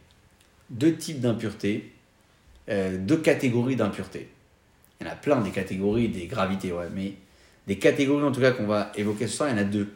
deux 0.70 0.96
types 0.96 1.20
d'impureté, 1.20 1.92
euh, 2.70 2.98
deux 2.98 3.18
catégories 3.18 3.76
d'impureté 3.76 4.30
Il 5.00 5.06
y 5.06 5.10
en 5.10 5.14
a 5.14 5.16
plein 5.16 5.42
des 5.42 5.52
catégories, 5.52 6.10
des 6.10 6.26
gravités, 6.26 6.72
ouais, 6.72 6.88
mais 6.94 7.14
des 7.68 7.78
catégories 7.78 8.24
en 8.24 8.32
tout 8.32 8.42
cas 8.42 8.52
qu'on 8.52 8.66
va 8.66 8.92
évoquer 8.96 9.28
ce 9.28 9.38
soir, 9.38 9.50
il 9.50 9.54
y 9.54 9.56
en 9.56 9.62
a 9.62 9.64
deux. 9.64 9.94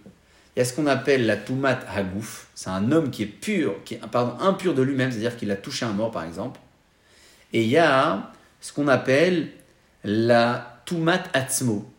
Il 0.56 0.60
y 0.60 0.62
a 0.62 0.66
ce 0.66 0.74
qu'on 0.74 0.88
appelle 0.88 1.26
la 1.26 1.38
toumat 1.38 1.80
hagouf, 1.88 2.48
c'est 2.54 2.70
un 2.70 2.92
homme 2.92 3.12
qui 3.12 3.24
est 3.24 3.28
pur, 3.28 3.76
qui 3.86 3.96
est 3.96 4.02
impur 4.14 4.74
de 4.74 4.82
lui-même, 4.82 5.12
c'est-à-dire 5.12 5.38
qu'il 5.38 5.52
a 5.52 5.56
touché 5.56 5.86
un 5.86 5.94
mort 5.94 6.12
par 6.12 6.24
exemple. 6.24 6.60
Et 7.54 7.64
il 7.64 7.70
y 7.70 7.78
a 7.78 8.32
ce 8.62 8.74
qu'on 8.74 8.88
appelle 8.88 9.52
la 10.04 10.82
toumat 10.86 11.24
atzmo. 11.34 11.90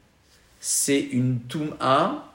C'est 0.61 1.01
une 1.01 1.41
touma 1.41 2.33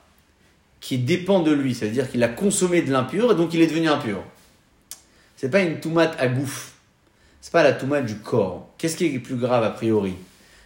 qui 0.79 0.97
dépend 0.97 1.41
de 1.41 1.51
lui, 1.51 1.75
c'est-à-dire 1.75 2.09
qu'il 2.09 2.23
a 2.23 2.27
consommé 2.27 2.81
de 2.81 2.91
l'impur 2.91 3.31
et 3.31 3.35
donc 3.35 3.53
il 3.53 3.61
est 3.61 3.67
devenu 3.67 3.87
impur. 3.87 4.23
C'est 5.35 5.49
pas 5.49 5.61
une 5.61 5.79
toumate 5.79 6.15
à 6.19 6.27
gouffre. 6.27 6.71
C'est 7.41 7.51
pas 7.51 7.63
la 7.63 7.73
toumate 7.73 8.05
du 8.05 8.17
corps. 8.17 8.69
Qu'est-ce 8.77 8.97
qui 8.97 9.05
est 9.05 9.19
plus 9.19 9.35
grave 9.35 9.63
a 9.63 9.69
priori? 9.69 10.15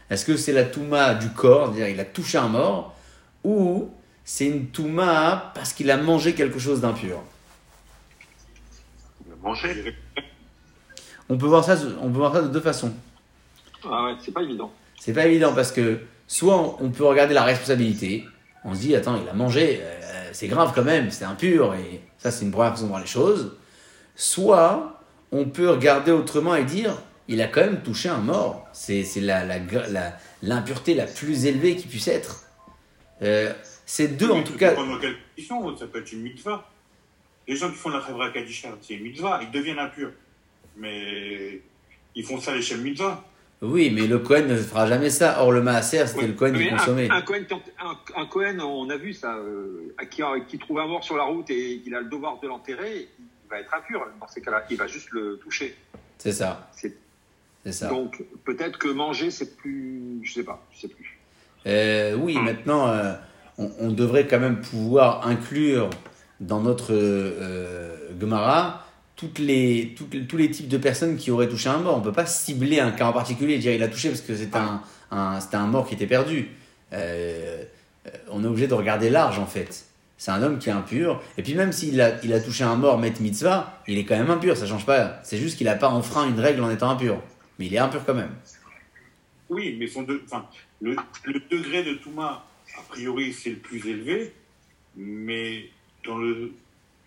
Est-ce 0.10 0.26
que 0.26 0.38
c'est 0.38 0.54
la 0.54 0.64
touma 0.64 1.14
du 1.14 1.30
corps, 1.30 1.68
c'est-à-dire 1.68 1.90
il 1.90 2.00
a 2.00 2.06
touché 2.06 2.38
un 2.38 2.48
mort, 2.48 2.96
ou 3.44 3.92
c'est 4.24 4.48
une 4.48 4.68
touma 4.68 5.52
parce 5.56 5.74
qu'il 5.74 5.92
a 5.92 5.98
mangé 5.98 6.34
quelque 6.34 6.60
chose 6.60 6.82
d'impur? 6.82 7.22
Manger 9.42 9.96
on 11.30 11.38
peut, 11.38 11.46
voir 11.46 11.64
ça, 11.64 11.78
on 12.02 12.10
peut 12.10 12.18
voir 12.18 12.34
ça 12.34 12.42
de 12.42 12.48
deux 12.48 12.60
façons. 12.60 12.94
Ah 13.84 14.06
ouais, 14.06 14.16
c'est 14.20 14.34
pas 14.34 14.42
évident. 14.42 14.72
C'est 15.00 15.14
pas 15.14 15.26
évident 15.26 15.54
parce 15.54 15.72
que 15.72 16.00
soit 16.28 16.78
on 16.82 16.90
peut 16.90 17.06
regarder 17.06 17.34
la 17.34 17.44
responsabilité, 17.44 18.26
on 18.66 18.74
se 18.76 18.82
dit 18.82 18.96
attends, 18.96 19.20
il 19.22 19.28
a 19.28 19.34
mangé, 19.34 19.80
euh, 19.82 20.30
c'est 20.34 20.48
grave 20.48 20.74
quand 20.76 20.84
même, 20.84 21.12
c'est 21.12 21.26
impur, 21.26 21.74
et 21.76 22.02
ça 22.18 22.32
c'est 22.32 22.46
une 22.46 22.52
première 22.52 22.72
façon 22.72 22.84
de 22.84 22.90
voir 22.90 23.02
les 23.02 23.08
choses. 23.08 23.58
Soit 24.16 25.02
on 25.32 25.46
peut 25.46 25.70
regarder 25.70 26.12
autrement 26.12 26.56
et 26.56 26.64
dire 26.64 26.98
il 27.30 27.42
a 27.42 27.48
quand 27.48 27.62
même 27.62 27.82
touché 27.84 28.10
un 28.10 28.18
mort. 28.18 28.68
C'est 28.74 29.04
l'impureté 29.22 30.96
la, 30.96 31.06
la, 31.06 31.12
plus 31.12 31.46
élevée 31.46 31.76
qui 31.76 31.88
puisse 31.88 32.08
être. 32.08 32.44
Euh, 33.22 33.54
c'est 33.86 34.18
deux 34.18 34.32
en 34.32 34.44
tout 34.44 34.58
cas. 34.58 34.74
Quelle 35.00 35.16
condition 35.36 35.78
ça 35.78 35.88
peut 35.88 36.00
être 36.00 36.12
une 36.12 36.22
mitzvah. 36.22 36.68
Les 37.48 37.56
gens 37.56 37.70
qui 37.70 37.76
font 37.76 37.90
la 37.90 38.02
Chevra 38.06 38.30
Kadisha, 38.32 38.70
c'est 38.82 38.96
une 38.96 39.04
mitzvah, 39.04 39.40
ils 39.42 39.52
deviennent 39.52 39.80
impurs. 39.80 40.12
Mais 40.78 41.62
ils 42.16 42.24
font 42.24 42.40
ça 42.40 42.52
à 42.52 42.56
l'échelle 42.56 42.82
mitzvah. 42.82 43.24
Oui, 43.62 43.92
mais 43.94 44.08
le 44.08 44.20
Cohen 44.20 44.46
ne 44.48 44.56
fera 44.56 44.88
jamais 44.88 45.10
ça. 45.10 45.44
Or, 45.44 45.52
le 45.52 45.62
Maaser, 45.62 46.08
c'était 46.08 46.28
le 46.28 46.34
Cohen 46.34 46.54
qui 46.54 46.70
consommait. 46.70 47.10
Un, 47.10 47.18
un, 47.18 48.26
Cohen, 48.26 48.60
on 48.60 48.90
a 48.90 48.96
vu 48.96 49.14
ça, 49.14 49.36
euh, 49.36 49.94
qui, 50.10 50.24
qui, 50.48 50.58
trouve 50.58 50.80
un 50.80 50.88
mort 50.88 51.04
sur 51.04 51.18
la 51.18 51.24
route 51.24 51.50
et 51.50 51.82
il 51.86 51.94
a 51.94 52.00
le 52.00 52.08
devoir 52.08 52.40
de 52.40 52.48
l'enterrer, 52.48 53.10
va 53.50 53.60
être 53.60 53.74
impur 53.74 54.08
dans 54.20 54.28
ces 54.28 54.42
cas-là. 54.42 54.64
Il 54.70 54.78
va 54.78 54.88
juste 54.88 55.12
le 55.12 55.38
toucher. 55.44 55.76
C'est 56.18 56.32
ça. 56.32 56.70
C'est 56.72 56.94
ça. 57.72 57.90
Donc 57.90 58.24
peut-être 58.46 58.80
que 58.80 58.88
manger, 58.88 59.30
c'est 59.30 59.58
plus. 59.58 60.22
Je 60.24 60.34
sais 60.34 60.44
pas, 60.44 60.66
je 60.72 60.82
sais 60.82 60.88
plus. 60.88 61.20
Euh, 61.68 62.16
oui, 62.16 62.38
hmm. 62.38 62.46
maintenant, 62.46 62.88
euh, 62.88 63.14
on, 63.58 63.92
devrait 63.92 64.26
quand 64.26 64.40
même 64.40 64.62
pouvoir 64.62 65.28
inclure 65.28 65.90
dans 66.40 66.62
notre 66.62 66.94
Gemara 68.18 68.89
toutes 69.20 69.40
les, 69.40 69.96
tous 70.30 70.38
les 70.38 70.50
types 70.50 70.70
de 70.70 70.78
personnes 70.78 71.18
qui 71.18 71.30
auraient 71.30 71.50
touché 71.50 71.68
un 71.68 71.80
mort. 71.80 71.96
On 71.96 72.00
ne 72.00 72.04
peut 72.06 72.14
pas 72.14 72.26
cibler 72.26 72.80
un 72.80 72.92
cas 72.92 73.06
en 73.06 73.12
particulier 73.12 73.56
et 73.56 73.58
dire 73.58 73.74
il 73.74 73.84
a 73.84 73.90
touché 73.90 74.08
parce 74.08 74.22
que 74.22 74.34
c'est 74.34 74.56
un, 74.56 74.82
un, 75.12 75.40
un 75.52 75.68
mort 75.68 75.86
qui 75.86 75.96
était 75.96 76.08
perdu. 76.08 76.48
Euh, 76.94 77.66
on 78.30 78.42
est 78.46 78.48
obligé 78.48 78.68
de 78.68 78.74
regarder 78.74 79.10
large 79.10 79.38
en 79.38 79.46
fait. 79.46 79.86
C'est 80.18 80.32
un 80.32 80.42
homme 80.42 80.58
qui 80.58 80.70
est 80.70 80.72
impur. 80.72 81.22
Et 81.38 81.44
puis 81.44 81.54
même 81.54 81.74
s'il 81.74 82.00
a, 82.00 82.24
il 82.24 82.32
a 82.32 82.40
touché 82.40 82.64
un 82.64 82.78
mort, 82.78 82.98
met 82.98 83.14
mitzvah, 83.20 83.82
il 83.90 83.98
est 83.98 84.06
quand 84.06 84.18
même 84.18 84.30
impur, 84.30 84.56
ça 84.56 84.66
change 84.66 84.86
pas. 84.86 85.20
C'est 85.24 85.38
juste 85.38 85.58
qu'il 85.58 85.66
n'a 85.66 85.76
pas 85.76 85.90
enfreint 85.90 86.26
une 86.26 86.40
règle 86.40 86.64
en 86.64 86.70
étant 86.70 86.90
impur. 86.90 87.22
Mais 87.58 87.66
il 87.66 87.74
est 87.74 87.80
impur 87.80 88.06
quand 88.06 88.16
même. 88.16 88.32
Oui, 89.50 89.76
mais 89.78 89.88
son 89.88 90.08
enfin, 90.24 90.46
le, 90.80 90.96
degré 91.52 91.84
de 91.84 91.96
Touma, 91.96 92.46
a 92.78 92.82
priori, 92.88 93.34
c'est 93.34 93.50
le 93.50 93.58
plus 93.58 93.86
élevé. 93.86 94.34
Mais 94.96 95.66
dans, 96.06 96.18
le, 96.18 96.54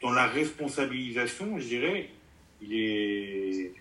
dans 0.03 0.11
la 0.11 0.27
responsabilisation, 0.27 1.59
je 1.59 1.65
dirais, 1.65 2.09
il 2.61 2.75
est... 2.75 3.73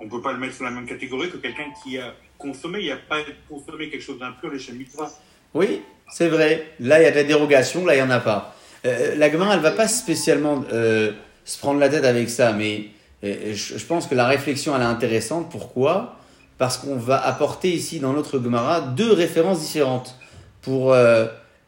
On 0.00 0.04
ne 0.04 0.10
peut 0.10 0.20
pas 0.20 0.32
le 0.32 0.38
mettre 0.38 0.54
sur 0.54 0.64
la 0.64 0.70
même 0.70 0.86
catégorie 0.86 1.30
que 1.30 1.38
quelqu'un 1.38 1.72
qui 1.82 1.98
a 1.98 2.14
consommé. 2.36 2.80
Il 2.80 2.84
n'y 2.84 2.90
a 2.90 2.96
pas 2.96 3.20
consommé 3.48 3.88
quelque 3.88 4.02
chose 4.02 4.18
d'impur, 4.18 4.50
les 4.50 4.72
mitzvah. 4.72 5.10
Oui, 5.54 5.80
c'est 6.12 6.28
vrai. 6.28 6.72
Là, 6.80 7.00
il 7.00 7.04
y 7.04 7.06
a 7.06 7.10
des 7.10 7.24
dérogations, 7.24 7.86
là, 7.86 7.94
il 7.94 7.96
n'y 7.98 8.02
en 8.02 8.10
a 8.10 8.20
pas. 8.20 8.54
Euh, 8.84 9.14
la 9.14 9.30
Gemara, 9.30 9.54
elle 9.54 9.60
va 9.60 9.70
pas 9.70 9.88
spécialement 9.88 10.62
euh, 10.72 11.12
se 11.44 11.58
prendre 11.58 11.80
la 11.80 11.88
tête 11.88 12.04
avec 12.04 12.28
ça, 12.28 12.52
mais 12.52 12.88
euh, 13.22 13.54
je, 13.54 13.84
pense 13.86 14.06
que 14.06 14.14
la 14.14 14.26
réflexion, 14.26 14.76
elle 14.76 14.82
est 14.82 14.86
intéressante. 14.86 15.50
Pourquoi? 15.50 16.16
Parce 16.58 16.76
qu'on 16.76 16.96
va 16.96 17.24
apporter 17.24 17.70
ici, 17.70 18.00
dans 18.00 18.12
notre 18.12 18.42
Gemara, 18.42 18.80
deux 18.80 19.12
références 19.12 19.60
différentes 19.60 20.18
pour 20.60 20.96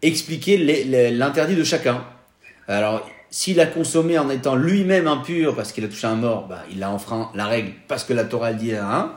expliquer 0.01 0.57
l'interdit 1.11 1.57
de 1.57 1.65
chacun. 1.65 2.05
Alors, 2.69 3.09
s'il 3.31 3.61
a 3.61 3.67
consommé 3.67 4.19
en 4.19 4.31
étant 4.31 4.57
lui-même 4.57 5.07
impur 5.07 5.55
parce 5.55 5.73
qu'il 5.73 5.85
a 5.85 5.89
touché 5.89 6.07
un 6.07 6.17
mort, 6.17 6.47
bah, 6.49 6.65
il 6.73 6.83
a 6.83 6.91
enfreint 6.91 7.31
la 7.35 7.47
règle 7.47 7.73
parce 7.89 8.05
que 8.05 8.13
la 8.13 8.25
Torah 8.25 8.53
dit 8.53 8.75
à 8.75 8.87
un. 8.87 9.13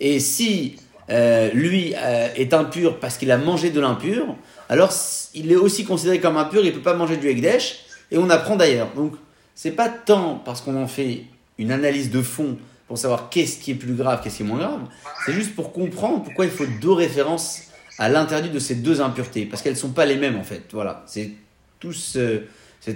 Et 0.00 0.20
si 0.20 0.76
lui 1.08 1.94
est 1.94 2.54
impur 2.54 2.98
parce 3.00 3.16
qu'il 3.16 3.30
a 3.30 3.38
mangé 3.38 3.70
de 3.70 3.80
l'impur, 3.80 4.36
alors 4.68 4.92
il 5.34 5.50
est 5.50 5.56
aussi 5.56 5.84
considéré 5.84 6.20
comme 6.20 6.36
impur, 6.36 6.62
il 6.62 6.66
ne 6.66 6.72
peut 6.72 6.82
pas 6.82 6.94
manger 6.94 7.16
du 7.16 7.28
Ekdesh, 7.28 7.80
et 8.10 8.18
on 8.18 8.30
apprend 8.30 8.56
d'ailleurs. 8.56 8.92
Donc, 8.94 9.14
c'est 9.54 9.72
pas 9.72 9.88
tant 9.88 10.40
parce 10.44 10.60
qu'on 10.60 10.80
en 10.80 10.86
fait 10.86 11.24
une 11.58 11.72
analyse 11.72 12.10
de 12.10 12.22
fond 12.22 12.58
pour 12.86 12.96
savoir 12.96 13.28
qu'est-ce 13.28 13.58
qui 13.58 13.72
est 13.72 13.74
plus 13.74 13.94
grave, 13.94 14.20
qu'est-ce 14.22 14.38
qui 14.38 14.42
est 14.42 14.46
moins 14.46 14.58
grave, 14.58 14.80
c'est 15.26 15.32
juste 15.32 15.54
pour 15.54 15.72
comprendre 15.72 16.22
pourquoi 16.22 16.44
il 16.46 16.50
faut 16.50 16.64
deux 16.80 16.92
références 16.92 17.62
à 17.98 18.08
l'interdit 18.08 18.48
de 18.50 18.58
ces 18.58 18.76
deux 18.76 19.00
impuretés, 19.00 19.44
parce 19.44 19.62
qu'elles 19.62 19.74
ne 19.74 19.78
sont 19.78 19.90
pas 19.90 20.06
les 20.06 20.16
mêmes 20.16 20.38
en 20.38 20.44
fait. 20.44 20.62
Voilà, 20.72 21.04
c'est 21.06 21.32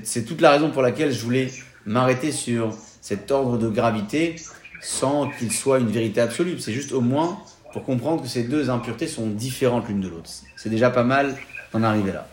c'est 0.05 0.25
toute 0.25 0.41
la 0.41 0.51
raison 0.53 0.71
pour 0.71 0.83
laquelle 0.83 1.13
je 1.13 1.21
voulais 1.23 1.51
m'arrêter 1.87 2.33
sur 2.33 2.75
cet 3.01 3.31
ordre 3.31 3.59
de 3.59 3.69
gravité 3.69 4.37
sans 4.81 5.29
qu'il 5.31 5.53
soit 5.53 5.79
une 5.79 5.89
vérité 5.89 6.21
absolue. 6.21 6.59
C'est 6.59 6.73
juste 6.73 6.93
au 6.93 7.01
moins 7.01 7.39
pour 7.73 7.85
comprendre 7.85 8.23
que 8.23 8.29
ces 8.29 8.45
deux 8.45 8.71
impuretés 8.71 9.07
sont 9.07 9.27
différentes 9.27 9.89
l'une 9.89 10.01
de 10.01 10.09
l'autre. 10.09 10.31
C'est 10.57 10.69
déjà 10.69 10.91
pas 10.91 11.05
mal 11.05 11.37
d'en 11.73 11.83
arriver 11.83 12.13
là. 12.13 12.29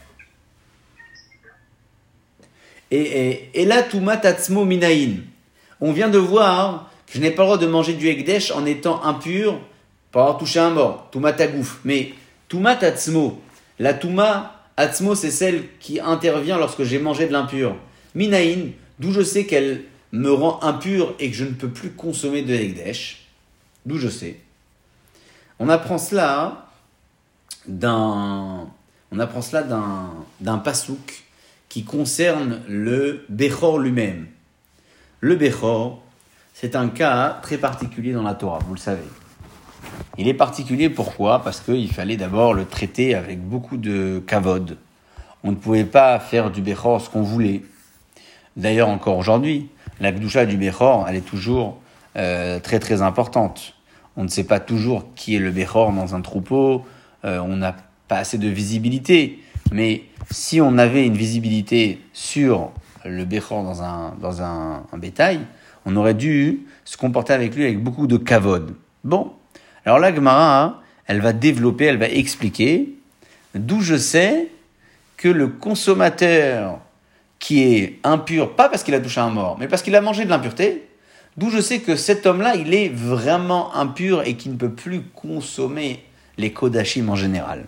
Et, 2.91 3.51
et, 3.53 3.65
là, 3.65 3.83
Touma 3.83 4.17
Tatsmo 4.17 4.65
Minaïn. 4.65 5.17
On 5.79 5.91
vient 5.91 6.09
de 6.09 6.17
voir 6.17 6.91
que 7.05 7.13
je 7.13 7.19
n'ai 7.19 7.29
pas 7.29 7.43
le 7.43 7.47
droit 7.49 7.57
de 7.59 7.67
manger 7.67 7.93
du 7.93 8.07
Ekdesh 8.07 8.49
en 8.49 8.65
étant 8.65 9.03
impur 9.03 9.59
pour 10.11 10.21
avoir 10.21 10.37
touché 10.39 10.59
un 10.59 10.71
mort. 10.71 11.07
Touma 11.11 11.33
Tagouf. 11.33 11.81
Mais 11.85 12.13
Touma 12.47 12.75
Tatsmo, 12.75 13.39
la 13.77 13.93
Touma 13.93 14.58
Atzmo, 14.79 15.13
c'est 15.13 15.29
celle 15.29 15.65
qui 15.79 15.99
intervient 15.99 16.57
lorsque 16.57 16.83
j'ai 16.83 16.99
mangé 16.99 17.27
de 17.27 17.33
l'impur. 17.33 17.75
Minaïn, 18.15 18.71
d'où 18.97 19.11
je 19.11 19.21
sais 19.21 19.45
qu'elle 19.45 19.83
me 20.13 20.31
rend 20.31 20.63
impur 20.63 21.15
et 21.19 21.29
que 21.29 21.35
je 21.35 21.43
ne 21.43 21.51
peux 21.51 21.67
plus 21.67 21.89
consommer 21.89 22.43
de 22.43 22.53
Ekdesh. 22.53 23.27
D'où 23.85 23.97
je 23.97 24.07
sais. 24.07 24.39
On 25.59 25.67
apprend 25.67 25.97
cela 25.97 26.69
d'un 27.67 28.69
on 29.11 29.19
apprend 29.19 29.41
cela 29.41 29.63
d'un, 29.63 30.13
d'un 30.39 30.59
pasouk 30.59 31.25
qui 31.67 31.83
concerne 31.83 32.61
le 32.69 33.25
Bechor 33.27 33.79
lui-même. 33.79 34.27
Le 35.19 35.35
Bechor, 35.35 36.01
c'est 36.53 36.77
un 36.77 36.87
cas 36.87 37.39
très 37.41 37.57
particulier 37.57 38.13
dans 38.13 38.23
la 38.23 38.33
Torah, 38.33 38.59
vous 38.65 38.75
le 38.75 38.79
savez. 38.79 39.01
Il 40.17 40.27
est 40.27 40.33
particulier 40.33 40.89
pourquoi? 40.89 41.41
Parce 41.41 41.61
qu'il 41.61 41.91
fallait 41.91 42.17
d'abord 42.17 42.53
le 42.53 42.65
traiter 42.65 43.15
avec 43.15 43.41
beaucoup 43.41 43.77
de 43.77 44.21
kavod. 44.25 44.77
On 45.43 45.51
ne 45.51 45.55
pouvait 45.55 45.85
pas 45.85 46.19
faire 46.19 46.51
du 46.51 46.61
Bechor 46.61 46.99
ce 47.01 47.09
qu'on 47.09 47.21
voulait. 47.21 47.63
D'ailleurs, 48.57 48.89
encore 48.89 49.17
aujourd'hui, 49.17 49.69
la 50.01 50.11
Gdusha 50.11 50.45
du 50.45 50.57
Bechor, 50.57 51.05
elle 51.07 51.15
est 51.15 51.21
toujours 51.25 51.77
euh, 52.17 52.59
très 52.59 52.79
très 52.79 53.01
importante. 53.01 53.75
on 54.17 54.23
ne 54.23 54.27
sait 54.27 54.43
pas 54.43 54.59
toujours 54.59 55.05
qui 55.15 55.35
est 55.35 55.39
le 55.39 55.51
Bechor 55.51 55.93
dans 55.93 56.15
un 56.15 56.21
troupeau, 56.21 56.83
euh, 57.23 57.39
on 57.39 57.55
n'a 57.55 57.75
pas 58.07 58.17
assez 58.17 58.37
de 58.37 58.49
visibilité. 58.49 59.39
Mais 59.71 60.03
si 60.31 60.59
on 60.59 60.77
avait 60.77 61.05
une 61.05 61.15
visibilité 61.15 62.01
sur 62.11 62.71
le 63.05 63.23
Bechor 63.23 63.63
dans 63.63 63.83
un, 63.83 64.15
dans 64.19 64.41
un, 64.41 64.83
bétail, 64.97 65.39
on 65.85 65.95
aurait 65.95 66.13
dû 66.13 66.65
se 66.83 66.97
comporter 66.97 67.33
avec 67.33 67.55
lui 67.55 67.63
avec 67.63 67.81
beaucoup 67.81 68.07
de 68.07 68.17
kavod. 68.17 68.75
Bon, 69.03 69.31
alors 69.89 69.97
là, 69.97 70.13
Gemara, 70.13 70.61
hein, 70.61 70.75
elle 71.07 71.19
va 71.19 71.33
développer, 71.33 71.85
elle 71.85 71.97
va 71.97 72.09
expliquer 72.09 72.89
d'où 73.55 73.81
je 73.81 73.97
sais 73.97 74.49
que 75.17 75.27
le 75.27 75.47
consommateur 75.47 76.79
qui 77.39 77.63
est 77.63 77.97
impur, 78.03 78.55
pas 78.55 78.69
parce 78.69 78.83
qu'il 78.83 78.93
a 78.93 78.99
touché 78.99 79.19
un 79.19 79.31
mort, 79.31 79.57
mais 79.59 79.67
parce 79.67 79.81
qu'il 79.81 79.95
a 79.95 80.01
mangé 80.01 80.25
de 80.25 80.29
l'impureté, 80.29 80.87
d'où 81.37 81.49
je 81.49 81.59
sais 81.59 81.79
que 81.79 81.95
cet 81.95 82.27
homme-là, 82.27 82.55
il 82.55 82.75
est 82.75 82.89
vraiment 82.89 83.75
impur 83.75 84.21
et 84.27 84.35
qu'il 84.35 84.51
ne 84.51 84.57
peut 84.57 84.69
plus 84.69 85.01
consommer 85.15 86.03
les 86.37 86.53
kodashim 86.53 87.09
en 87.09 87.15
général. 87.15 87.65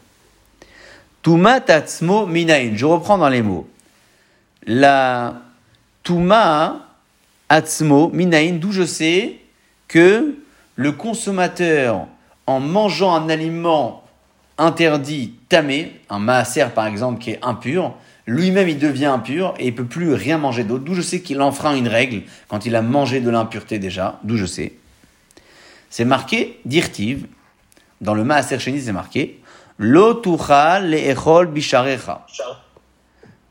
Tuma 1.23 1.59
tatsmo 1.59 2.27
minain. 2.27 2.73
Je 2.75 2.85
reprends 2.85 3.17
dans 3.17 3.29
les 3.29 3.41
mots. 3.41 3.67
La 4.67 5.41
tuma 6.03 6.87
atzmo 7.49 8.11
minain, 8.13 8.59
d'où 8.59 8.71
je 8.71 8.85
sais 8.85 9.39
que 9.87 10.35
le 10.81 10.91
consommateur, 10.91 12.07
en 12.47 12.59
mangeant 12.59 13.13
un 13.13 13.29
aliment 13.29 14.03
interdit, 14.57 15.35
tamé, 15.47 16.01
un 16.09 16.17
maaser 16.17 16.73
par 16.73 16.87
exemple 16.87 17.21
qui 17.21 17.31
est 17.31 17.39
impur, 17.43 17.93
lui-même 18.25 18.67
il 18.67 18.79
devient 18.79 19.05
impur 19.05 19.53
et 19.59 19.67
il 19.67 19.75
peut 19.75 19.85
plus 19.85 20.13
rien 20.13 20.39
manger 20.39 20.63
d'autre. 20.63 20.83
D'où 20.83 20.95
je 20.95 21.03
sais 21.03 21.21
qu'il 21.21 21.39
enfreint 21.39 21.75
une 21.75 21.87
règle 21.87 22.23
quand 22.47 22.65
il 22.65 22.75
a 22.75 22.81
mangé 22.81 23.21
de 23.21 23.29
l'impureté 23.29 23.77
déjà. 23.77 24.19
D'où 24.23 24.37
je 24.37 24.47
sais. 24.47 24.73
C'est 25.91 26.05
marqué 26.05 26.59
dirtiv. 26.65 27.27
Dans 28.01 28.15
le 28.15 28.23
maaser 28.23 28.57
chéni, 28.57 28.81
c'est 28.81 28.91
marqué 28.91 29.39
le 29.77 31.45
bisharecha. 31.45 32.25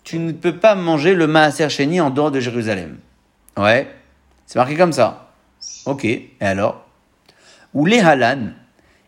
Tu 0.02 0.18
ne 0.18 0.32
peux 0.32 0.56
pas 0.56 0.74
manger 0.74 1.14
le 1.14 1.28
maaser 1.28 1.68
chéni 1.68 2.00
en 2.00 2.10
dehors 2.10 2.32
de 2.32 2.40
Jérusalem. 2.40 2.98
Ouais, 3.56 3.88
c'est 4.46 4.58
marqué 4.58 4.76
comme 4.76 4.92
ça. 4.92 5.30
Ok, 5.86 6.04
et 6.04 6.30
alors? 6.40 6.89
Ou 7.74 7.86
les 7.86 8.00
halan, 8.00 8.48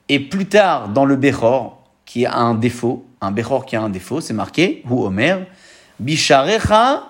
et 0.09 0.21
plus 0.21 0.47
tard 0.47 0.89
dans 0.89 1.05
le 1.05 1.17
Bechor, 1.17 1.83
qui 2.05 2.27
a 2.27 2.37
un 2.37 2.55
défaut, 2.55 3.07
un 3.21 3.31
Bechor 3.31 3.65
qui 3.65 3.77
a 3.77 3.83
un 3.83 3.89
défaut, 3.89 4.21
c'est 4.21 4.35
marqué, 4.35 4.83
ou 4.89 5.05
Omer, 5.05 5.47
Bisharecha 5.99 7.05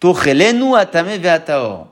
tochelenu 0.00 0.74
atame 0.76 1.16
ve'ataor. 1.18 1.88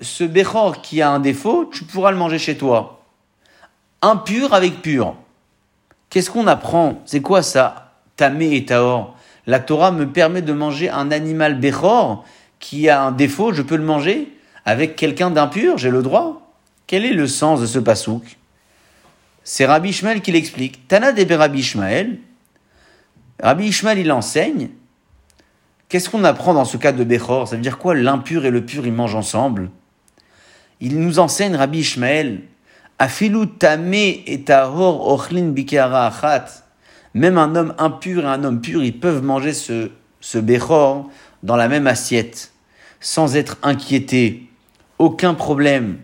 Ce 0.00 0.24
Bechor 0.24 0.82
qui 0.82 1.02
a 1.02 1.10
un 1.10 1.20
défaut, 1.20 1.66
tu 1.66 1.84
pourras 1.84 2.10
le 2.10 2.16
manger 2.16 2.38
chez 2.38 2.56
toi. 2.56 3.04
Impur 4.02 4.54
avec 4.54 4.82
pur. 4.82 5.14
Qu'est-ce 6.10 6.30
qu'on 6.30 6.46
apprend? 6.46 7.00
C'est 7.06 7.22
quoi 7.22 7.42
ça? 7.42 7.92
Tamé 8.16 8.56
et 8.56 8.64
taor. 8.64 9.16
La 9.46 9.58
Torah 9.58 9.90
me 9.90 10.06
permet 10.06 10.42
de 10.42 10.52
manger 10.52 10.90
un 10.90 11.10
animal 11.10 11.58
Bechor 11.58 12.24
qui 12.58 12.88
a 12.88 13.02
un 13.02 13.12
défaut, 13.12 13.52
je 13.52 13.62
peux 13.62 13.76
le 13.76 13.84
manger 13.84 14.32
avec 14.64 14.96
quelqu'un 14.96 15.30
d'impur, 15.30 15.78
j'ai 15.78 15.90
le 15.90 16.02
droit? 16.02 16.45
Quel 16.86 17.04
est 17.04 17.12
le 17.12 17.26
sens 17.26 17.60
de 17.60 17.66
ce 17.66 17.78
pasouk? 17.78 18.36
C'est 19.42 19.66
Rabbi 19.66 19.90
Ishmael 19.90 20.20
qui 20.20 20.32
l'explique. 20.32 20.86
Tana 20.88 21.12
de 21.12 21.34
Rabbi 21.34 21.60
Ishmael. 21.60 22.18
Rabbi 23.42 23.66
Ishmael, 23.66 23.98
il 23.98 24.12
enseigne. 24.12 24.70
Qu'est-ce 25.88 26.10
qu'on 26.10 26.24
apprend 26.24 26.54
dans 26.54 26.64
ce 26.64 26.76
cas 26.76 26.92
de 26.92 27.04
Bechor? 27.04 27.48
Ça 27.48 27.56
veut 27.56 27.62
dire 27.62 27.78
quoi? 27.78 27.94
L'impur 27.94 28.44
et 28.44 28.50
le 28.50 28.64
pur, 28.64 28.86
ils 28.86 28.92
mangent 28.92 29.14
ensemble. 29.14 29.70
Il 30.80 30.98
nous 31.00 31.18
enseigne, 31.18 31.56
Rabbi 31.56 31.78
Ishmael, 31.78 32.42
Afilu 32.98 33.48
tamé 33.48 34.24
et 34.26 34.42
tahor 34.42 35.08
ochlin. 35.08 35.54
Même 37.14 37.38
un 37.38 37.54
homme 37.54 37.74
impur 37.78 38.24
et 38.24 38.28
un 38.28 38.44
homme 38.44 38.60
pur, 38.60 38.82
ils 38.82 38.98
peuvent 38.98 39.22
manger 39.22 39.52
ce, 39.52 39.90
ce 40.20 40.38
Bechor 40.38 41.10
dans 41.42 41.56
la 41.56 41.68
même 41.68 41.86
assiette, 41.86 42.52
sans 43.00 43.36
être 43.36 43.58
inquiétés. 43.62 44.48
Aucun 44.98 45.34
problème. 45.34 45.98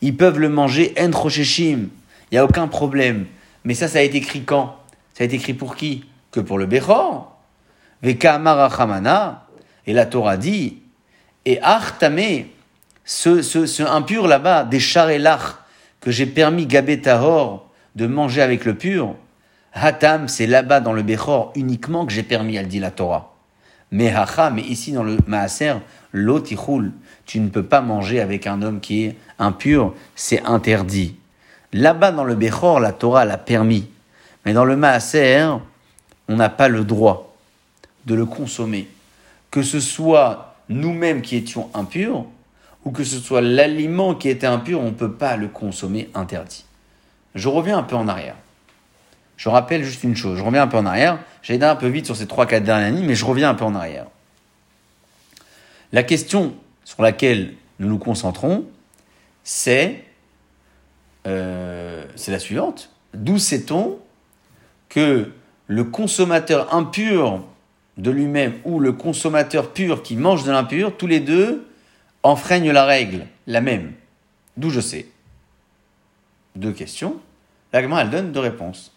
Ils 0.00 0.16
peuvent 0.16 0.38
le 0.38 0.48
manger 0.48 0.94
en. 0.98 1.08
Il 1.08 1.88
n'y 2.32 2.38
a 2.38 2.44
aucun 2.44 2.68
problème. 2.68 3.26
Mais 3.64 3.74
ça, 3.74 3.88
ça 3.88 3.98
a 3.98 4.02
été 4.02 4.18
écrit 4.18 4.42
quand? 4.42 4.76
Ça 5.14 5.24
a 5.24 5.26
été 5.26 5.36
écrit 5.36 5.54
pour 5.54 5.76
qui? 5.76 6.04
Que 6.30 6.40
pour 6.40 6.58
le 6.58 6.66
Bechor. 6.66 7.36
Et 8.02 9.92
la 9.92 10.06
Torah 10.06 10.36
dit, 10.36 10.78
et 11.44 11.60
Artamé, 11.62 12.52
ce, 13.04 13.40
ce, 13.42 13.66
ce 13.66 13.82
impur 13.82 14.26
là-bas, 14.26 14.64
des 14.64 14.80
charelach, 14.80 15.56
que 16.00 16.10
j'ai 16.10 16.26
permis 16.26 16.66
Gabé 16.66 17.00
Tahor 17.00 17.68
de 17.94 18.06
manger 18.06 18.42
avec 18.42 18.64
le 18.64 18.74
pur, 18.74 19.14
Hatam, 19.72 20.28
c'est 20.28 20.46
là-bas 20.46 20.80
dans 20.80 20.92
le 20.92 21.02
Bechor 21.02 21.52
uniquement 21.54 22.06
que 22.06 22.12
j'ai 22.12 22.22
permis, 22.22 22.56
elle 22.56 22.68
dit 22.68 22.80
la 22.80 22.90
Torah. 22.90 23.34
Mais 23.90 24.12
hacha, 24.12 24.50
mais 24.50 24.62
ici 24.62 24.92
dans 24.92 25.04
le 25.04 25.18
maaser, 25.26 25.74
l'otichul, 26.12 26.92
tu 27.26 27.40
ne 27.40 27.48
peux 27.48 27.64
pas 27.64 27.80
manger 27.80 28.20
avec 28.20 28.46
un 28.46 28.62
homme 28.62 28.80
qui 28.80 29.04
est 29.04 29.16
impur, 29.38 29.94
c'est 30.14 30.42
interdit. 30.44 31.16
Là-bas 31.72 32.12
dans 32.12 32.24
le 32.24 32.36
Bechor, 32.36 32.80
la 32.80 32.92
Torah 32.92 33.24
l'a 33.24 33.36
permis. 33.36 33.88
Mais 34.44 34.52
dans 34.52 34.64
le 34.64 34.76
maaser, 34.76 35.58
on 36.28 36.36
n'a 36.36 36.48
pas 36.48 36.68
le 36.68 36.84
droit 36.84 37.36
de 38.06 38.14
le 38.14 38.24
consommer. 38.24 38.88
Que 39.50 39.62
ce 39.62 39.80
soit 39.80 40.54
nous-mêmes 40.68 41.20
qui 41.20 41.36
étions 41.36 41.68
impurs, 41.74 42.24
ou 42.84 42.92
que 42.92 43.02
ce 43.02 43.18
soit 43.18 43.40
l'aliment 43.40 44.14
qui 44.14 44.28
était 44.28 44.46
impur, 44.46 44.80
on 44.80 44.86
ne 44.86 44.90
peut 44.90 45.12
pas 45.12 45.36
le 45.36 45.48
consommer 45.48 46.08
interdit. 46.14 46.64
Je 47.34 47.48
reviens 47.48 47.78
un 47.78 47.82
peu 47.82 47.96
en 47.96 48.06
arrière. 48.06 48.36
Je 49.36 49.48
rappelle 49.48 49.82
juste 49.82 50.04
une 50.04 50.16
chose, 50.16 50.38
je 50.38 50.42
reviens 50.42 50.62
un 50.62 50.66
peu 50.68 50.78
en 50.78 50.86
arrière. 50.86 51.18
J'ai 51.42 51.54
aidé 51.54 51.66
un 51.66 51.76
peu 51.76 51.88
vite 51.88 52.06
sur 52.06 52.16
ces 52.16 52.26
3-4 52.26 52.62
dernières 52.62 52.88
années, 52.88 53.02
mais 53.04 53.16
je 53.16 53.24
reviens 53.24 53.50
un 53.50 53.54
peu 53.54 53.64
en 53.64 53.74
arrière. 53.74 54.06
La 55.92 56.04
question 56.04 56.54
sur 56.86 57.02
laquelle 57.02 57.54
nous 57.80 57.88
nous 57.88 57.98
concentrons, 57.98 58.64
c'est 59.42 60.04
euh, 61.26 62.06
la 62.28 62.38
suivante. 62.38 62.90
D'où 63.12 63.38
sait-on 63.38 63.98
que 64.88 65.32
le 65.66 65.84
consommateur 65.84 66.72
impur 66.72 67.44
de 67.98 68.10
lui-même 68.10 68.54
ou 68.64 68.78
le 68.78 68.92
consommateur 68.92 69.72
pur 69.72 70.04
qui 70.04 70.14
mange 70.14 70.44
de 70.44 70.52
l'impur, 70.52 70.96
tous 70.96 71.08
les 71.08 71.18
deux 71.18 71.66
enfreignent 72.22 72.70
la 72.70 72.84
règle, 72.84 73.26
la 73.46 73.60
même 73.60 73.92
D'où 74.56 74.70
je 74.70 74.80
sais 74.80 75.06
Deux 76.54 76.72
questions. 76.72 77.16
L'agma, 77.72 78.02
elle 78.02 78.10
donne 78.10 78.32
deux 78.32 78.40
réponses. 78.40 78.92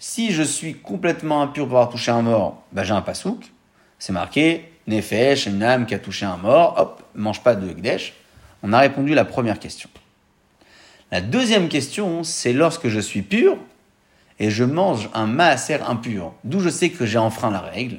Si 0.00 0.32
je 0.32 0.42
suis 0.42 0.74
complètement 0.74 1.42
impur 1.42 1.68
pour 1.68 1.78
avoir 1.78 1.90
touché 1.90 2.10
un 2.10 2.22
mort, 2.22 2.64
ben 2.72 2.82
j'ai 2.82 2.92
un 2.92 3.02
pasouk. 3.02 3.52
C'est 4.00 4.12
marqué 4.12 4.73
Nefesh, 4.86 5.46
une 5.46 5.62
âme 5.62 5.86
qui 5.86 5.94
a 5.94 5.98
touché 5.98 6.26
un 6.26 6.36
mort, 6.36 6.74
hop, 6.78 7.02
mange 7.14 7.42
pas 7.42 7.54
de 7.54 7.68
Gdesh. 7.68 8.14
On 8.62 8.72
a 8.72 8.78
répondu 8.78 9.14
la 9.14 9.24
première 9.24 9.58
question. 9.58 9.88
La 11.10 11.20
deuxième 11.20 11.68
question, 11.68 12.24
c'est 12.24 12.52
lorsque 12.52 12.88
je 12.88 13.00
suis 13.00 13.22
pur 13.22 13.56
et 14.38 14.50
je 14.50 14.64
mange 14.64 15.08
un 15.14 15.26
maaser 15.26 15.80
impur, 15.86 16.34
d'où 16.44 16.60
je 16.60 16.68
sais 16.68 16.90
que 16.90 17.06
j'ai 17.06 17.18
enfreint 17.18 17.50
la 17.50 17.60
règle. 17.60 17.98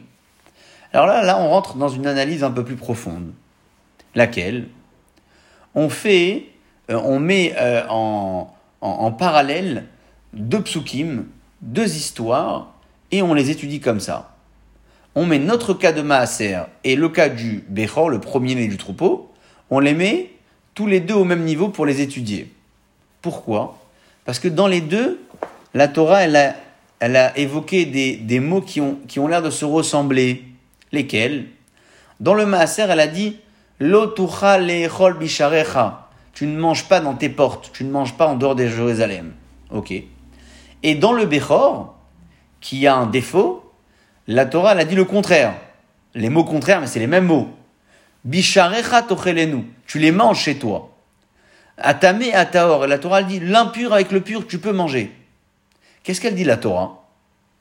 Alors 0.91 1.07
là, 1.07 1.23
là, 1.23 1.39
on 1.39 1.49
rentre 1.49 1.75
dans 1.75 1.89
une 1.89 2.07
analyse 2.07 2.43
un 2.43 2.51
peu 2.51 2.63
plus 2.63 2.75
profonde, 2.75 3.33
laquelle? 4.15 4.67
On 5.73 5.89
fait, 5.89 6.45
euh, 6.89 6.99
on 7.03 7.19
met 7.19 7.53
euh, 7.57 7.83
en, 7.89 8.53
en, 8.81 9.11
parallèle 9.11 9.85
deux 10.33 10.61
psukim 10.61 11.25
deux 11.61 11.95
histoires 11.95 12.73
et 13.11 13.21
on 13.21 13.33
les 13.33 13.49
étudie 13.49 13.79
comme 13.79 13.99
ça. 13.99 14.34
On 15.17 15.25
met 15.25 15.39
notre 15.39 15.73
cas 15.73 15.93
de 15.93 16.01
Maaser 16.01 16.59
et 16.83 16.97
le 16.97 17.07
cas 17.07 17.29
du 17.29 17.63
Bechor, 17.69 18.09
le 18.09 18.19
premier-né 18.19 18.67
du 18.67 18.75
troupeau, 18.75 19.31
on 19.69 19.79
les 19.79 19.93
met 19.93 20.31
tous 20.73 20.87
les 20.87 20.99
deux 20.99 21.13
au 21.13 21.23
même 21.23 21.43
niveau 21.43 21.69
pour 21.69 21.85
les 21.85 22.01
étudier. 22.01 22.51
Pourquoi? 23.21 23.79
Parce 24.25 24.39
que 24.39 24.49
dans 24.49 24.67
les 24.67 24.81
deux, 24.81 25.21
la 25.73 25.87
Torah, 25.87 26.23
elle 26.23 26.35
a, 27.15 27.37
évoqué 27.37 27.85
des, 27.85 28.39
mots 28.41 28.61
qui 28.61 28.81
ont, 28.81 29.27
l'air 29.27 29.41
de 29.41 29.49
se 29.49 29.63
ressembler. 29.63 30.43
Lesquels? 30.91 31.47
Dans 32.19 32.33
le 32.33 32.45
Maaser, 32.45 32.87
elle 32.89 32.99
a 32.99 33.07
dit 33.07 33.37
Lotucha 33.79 34.59
bisharecha. 35.19 36.09
Tu 36.33 36.45
ne 36.45 36.59
manges 36.59 36.87
pas 36.87 36.99
dans 36.99 37.13
tes 37.13 37.29
portes, 37.29 37.71
tu 37.73 37.85
ne 37.85 37.91
manges 37.91 38.13
pas 38.13 38.27
en 38.27 38.35
dehors 38.35 38.55
de 38.55 38.67
Jérusalem. 38.67 39.31
Ok. 39.71 39.93
Et 40.83 40.95
dans 40.95 41.13
le 41.13 41.25
Bechor, 41.25 41.95
qui 42.59 42.85
a 42.87 42.95
un 42.95 43.07
défaut, 43.07 43.64
la 44.27 44.45
Torah 44.45 44.71
a 44.71 44.85
dit 44.85 44.95
le 44.95 45.05
contraire. 45.05 45.53
Les 46.13 46.29
mots 46.29 46.43
contraires, 46.43 46.81
mais 46.81 46.87
c'est 46.87 46.99
les 46.99 47.07
mêmes 47.07 47.25
mots. 47.25 47.49
Bisharecha 48.23 49.03
tochelenu. 49.03 49.65
Tu 49.85 49.99
les 49.99 50.11
manges 50.11 50.39
chez 50.39 50.57
toi. 50.57 50.95
Atame 51.77 52.23
ataor. 52.33 52.87
La 52.87 52.97
Torah 52.97 53.23
dit 53.23 53.39
l'impur 53.39 53.93
avec 53.93 54.11
le 54.11 54.21
pur, 54.21 54.47
tu 54.47 54.59
peux 54.59 54.71
manger. 54.71 55.11
Qu'est-ce 56.03 56.21
qu'elle 56.21 56.35
dit 56.35 56.43
la 56.43 56.57
Torah? 56.57 57.03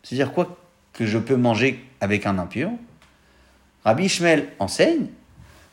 C'est-à-dire 0.03 0.33
quoi 0.33 0.57
que 0.93 1.07
je 1.07 1.19
peux 1.19 1.37
manger 1.37 1.85
avec 2.01 2.27
un 2.27 2.39
impur? 2.39 2.71
Rabbi 3.85 4.05
Ishmael 4.05 4.49
enseigne 4.59 5.07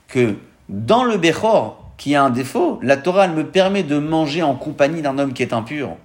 que 0.08 0.36
dans 0.68 1.04
le 1.04 1.18
Bechor, 1.18 1.92
qui 1.98 2.16
a 2.16 2.24
un 2.24 2.30
défaut, 2.30 2.80
la 2.82 2.98
Torah 2.98 3.28
me 3.28 3.46
permet 3.46 3.84
de 3.84 4.00
manger 4.00 4.42
en 4.42 4.56
compagnie 4.56 5.02
d'un 5.02 5.20
homme 5.20 5.34
qui 5.34 5.44
est 5.44 5.54
impur. 5.54 5.98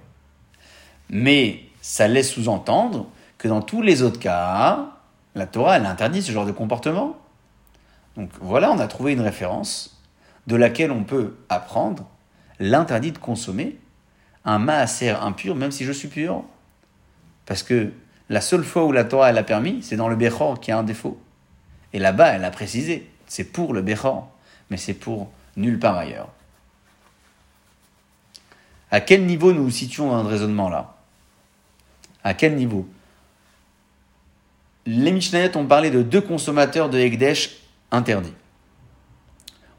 Mais 1.09 1.61
ça 1.81 2.07
laisse 2.07 2.29
sous-entendre 2.29 3.07
que 3.37 3.47
dans 3.47 3.61
tous 3.61 3.81
les 3.81 4.01
autres 4.01 4.19
cas, 4.19 4.87
la 5.35 5.45
Torah 5.45 5.75
interdit 5.75 6.21
ce 6.21 6.31
genre 6.31 6.45
de 6.45 6.51
comportement. 6.51 7.17
Donc 8.15 8.29
voilà, 8.41 8.71
on 8.71 8.79
a 8.79 8.87
trouvé 8.87 9.13
une 9.13 9.21
référence 9.21 10.01
de 10.47 10.55
laquelle 10.55 10.91
on 10.91 11.03
peut 11.03 11.35
apprendre 11.49 12.07
l'interdit 12.59 13.11
de 13.11 13.17
consommer 13.17 13.77
un 14.45 14.59
maaser 14.59 15.09
impur, 15.09 15.55
même 15.55 15.71
si 15.71 15.83
je 15.85 15.91
suis 15.91 16.07
pur. 16.07 16.43
Parce 17.45 17.63
que 17.63 17.91
la 18.29 18.41
seule 18.41 18.63
fois 18.63 18.85
où 18.85 18.91
la 18.91 19.03
Torah 19.03 19.29
elle 19.29 19.37
a 19.37 19.43
permis, 19.43 19.83
c'est 19.83 19.95
dans 19.95 20.07
le 20.07 20.15
Bechor 20.15 20.59
qui 20.59 20.71
a 20.71 20.77
un 20.77 20.83
défaut. 20.83 21.19
Et 21.93 21.99
là-bas, 21.99 22.29
elle 22.29 22.45
a 22.45 22.51
précisé, 22.51 23.09
c'est 23.27 23.45
pour 23.45 23.73
le 23.73 23.81
Bechor, 23.81 24.29
mais 24.69 24.77
c'est 24.77 24.93
pour 24.93 25.29
nulle 25.55 25.79
part 25.79 25.97
ailleurs. 25.97 26.29
À 28.89 29.01
quel 29.01 29.25
niveau 29.25 29.51
nous 29.53 29.69
situons 29.69 30.09
dans 30.09 30.23
raisonnement 30.27 30.69
là 30.69 30.95
À 32.23 32.33
quel 32.33 32.55
niveau? 32.55 32.87
Les 34.89 35.11
Mishnayot 35.11 35.57
ont 35.57 35.65
parlé 35.65 35.91
de 35.91 36.01
deux 36.01 36.21
consommateurs 36.21 36.89
de 36.89 36.97
Ekdesh 36.97 37.57
interdits. 37.91 38.33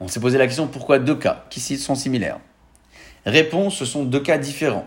On 0.01 0.07
s'est 0.07 0.21
posé 0.21 0.37
la 0.37 0.47
question 0.47 0.67
pourquoi 0.67 0.99
deux 0.99 1.15
cas 1.15 1.47
qui 1.49 1.61
sont 1.79 1.95
similaires? 1.95 2.41
Réponse 3.25 3.77
ce 3.77 3.87
sont 3.87 4.05
deux 4.05 4.21
cas 4.21 4.37
différents. 4.37 4.87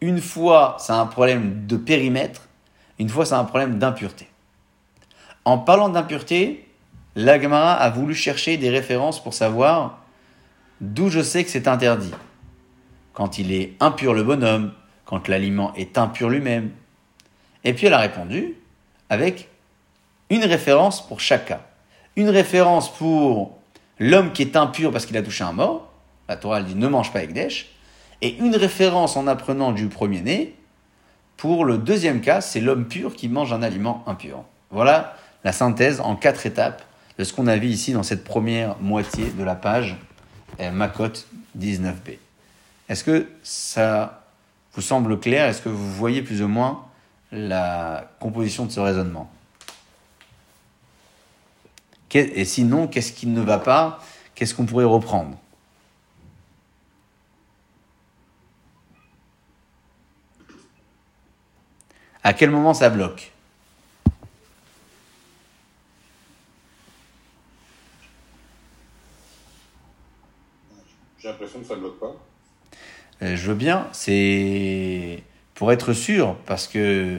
Une 0.00 0.20
fois, 0.20 0.76
c'est 0.80 0.92
un 0.92 1.06
problème 1.06 1.66
de 1.68 1.76
périmètre, 1.76 2.48
une 2.98 3.08
fois, 3.08 3.24
c'est 3.24 3.34
un 3.34 3.44
problème 3.44 3.78
d'impureté. 3.78 4.28
En 5.44 5.56
parlant 5.58 5.88
d'impureté, 5.88 6.68
l'Agmara 7.14 7.74
a 7.74 7.90
voulu 7.90 8.16
chercher 8.16 8.56
des 8.56 8.70
références 8.70 9.22
pour 9.22 9.34
savoir 9.34 10.04
d'où 10.80 11.10
je 11.10 11.22
sais 11.22 11.44
que 11.44 11.50
c'est 11.50 11.68
interdit. 11.68 12.12
Quand 13.12 13.38
il 13.38 13.52
est 13.52 13.74
impur 13.78 14.14
le 14.14 14.24
bonhomme, 14.24 14.72
quand 15.04 15.28
l'aliment 15.28 15.72
est 15.76 15.96
impur 15.96 16.28
lui-même. 16.28 16.72
Et 17.62 17.72
puis 17.72 17.86
elle 17.86 17.94
a 17.94 17.98
répondu 17.98 18.56
avec 19.10 19.48
une 20.30 20.44
référence 20.44 21.06
pour 21.06 21.20
chaque 21.20 21.46
cas. 21.46 21.60
Une 22.16 22.28
référence 22.28 22.92
pour 22.94 23.58
l'homme 23.98 24.32
qui 24.32 24.42
est 24.42 24.56
impur 24.56 24.92
parce 24.92 25.06
qu'il 25.06 25.16
a 25.16 25.22
touché 25.22 25.44
un 25.44 25.52
mort. 25.52 25.88
La 26.28 26.36
Torah 26.36 26.62
dit 26.62 26.74
ne 26.74 26.88
mange 26.88 27.12
pas 27.12 27.20
avec 27.20 27.32
dèche. 27.32 27.70
Et 28.20 28.36
une 28.38 28.56
référence 28.56 29.16
en 29.16 29.26
apprenant 29.26 29.72
du 29.72 29.86
premier-né. 29.86 30.54
Pour 31.36 31.64
le 31.64 31.78
deuxième 31.78 32.20
cas, 32.20 32.40
c'est 32.40 32.60
l'homme 32.60 32.86
pur 32.86 33.14
qui 33.14 33.28
mange 33.28 33.52
un 33.52 33.62
aliment 33.62 34.02
impur. 34.06 34.42
Voilà 34.70 35.16
la 35.44 35.52
synthèse 35.52 36.00
en 36.00 36.16
quatre 36.16 36.46
étapes 36.46 36.82
de 37.16 37.24
ce 37.24 37.32
qu'on 37.32 37.46
a 37.46 37.56
vu 37.56 37.68
ici 37.68 37.92
dans 37.92 38.02
cette 38.02 38.24
première 38.24 38.76
moitié 38.78 39.30
de 39.30 39.44
la 39.44 39.54
page 39.54 39.96
eh, 40.58 40.70
Makot 40.70 41.12
19b. 41.58 42.18
Est-ce 42.88 43.04
que 43.04 43.28
ça 43.42 44.24
vous 44.74 44.82
semble 44.82 45.18
clair? 45.20 45.46
Est-ce 45.46 45.62
que 45.62 45.68
vous 45.68 45.92
voyez 45.92 46.22
plus 46.22 46.42
ou 46.42 46.48
moins 46.48 46.84
la 47.32 48.10
composition 48.20 48.66
de 48.66 48.70
ce 48.70 48.80
raisonnement. 48.80 49.30
Et 52.14 52.44
sinon, 52.44 52.88
qu'est-ce 52.88 53.12
qui 53.12 53.26
ne 53.26 53.40
va 53.40 53.58
pas 53.58 54.00
Qu'est-ce 54.34 54.54
qu'on 54.54 54.66
pourrait 54.66 54.84
reprendre? 54.84 55.36
À 62.22 62.32
quel 62.32 62.50
moment 62.50 62.72
ça 62.72 62.88
bloque? 62.88 63.32
J'ai 71.18 71.28
l'impression 71.28 71.60
que 71.60 71.66
ça 71.66 71.74
ne 71.74 71.80
bloque 71.80 71.98
pas. 71.98 72.16
Euh, 73.22 73.36
je 73.36 73.48
veux 73.48 73.54
bien, 73.54 73.88
c'est 73.92 75.24
pour 75.58 75.72
être 75.72 75.92
sûr, 75.92 76.36
parce 76.46 76.68
que 76.68 77.18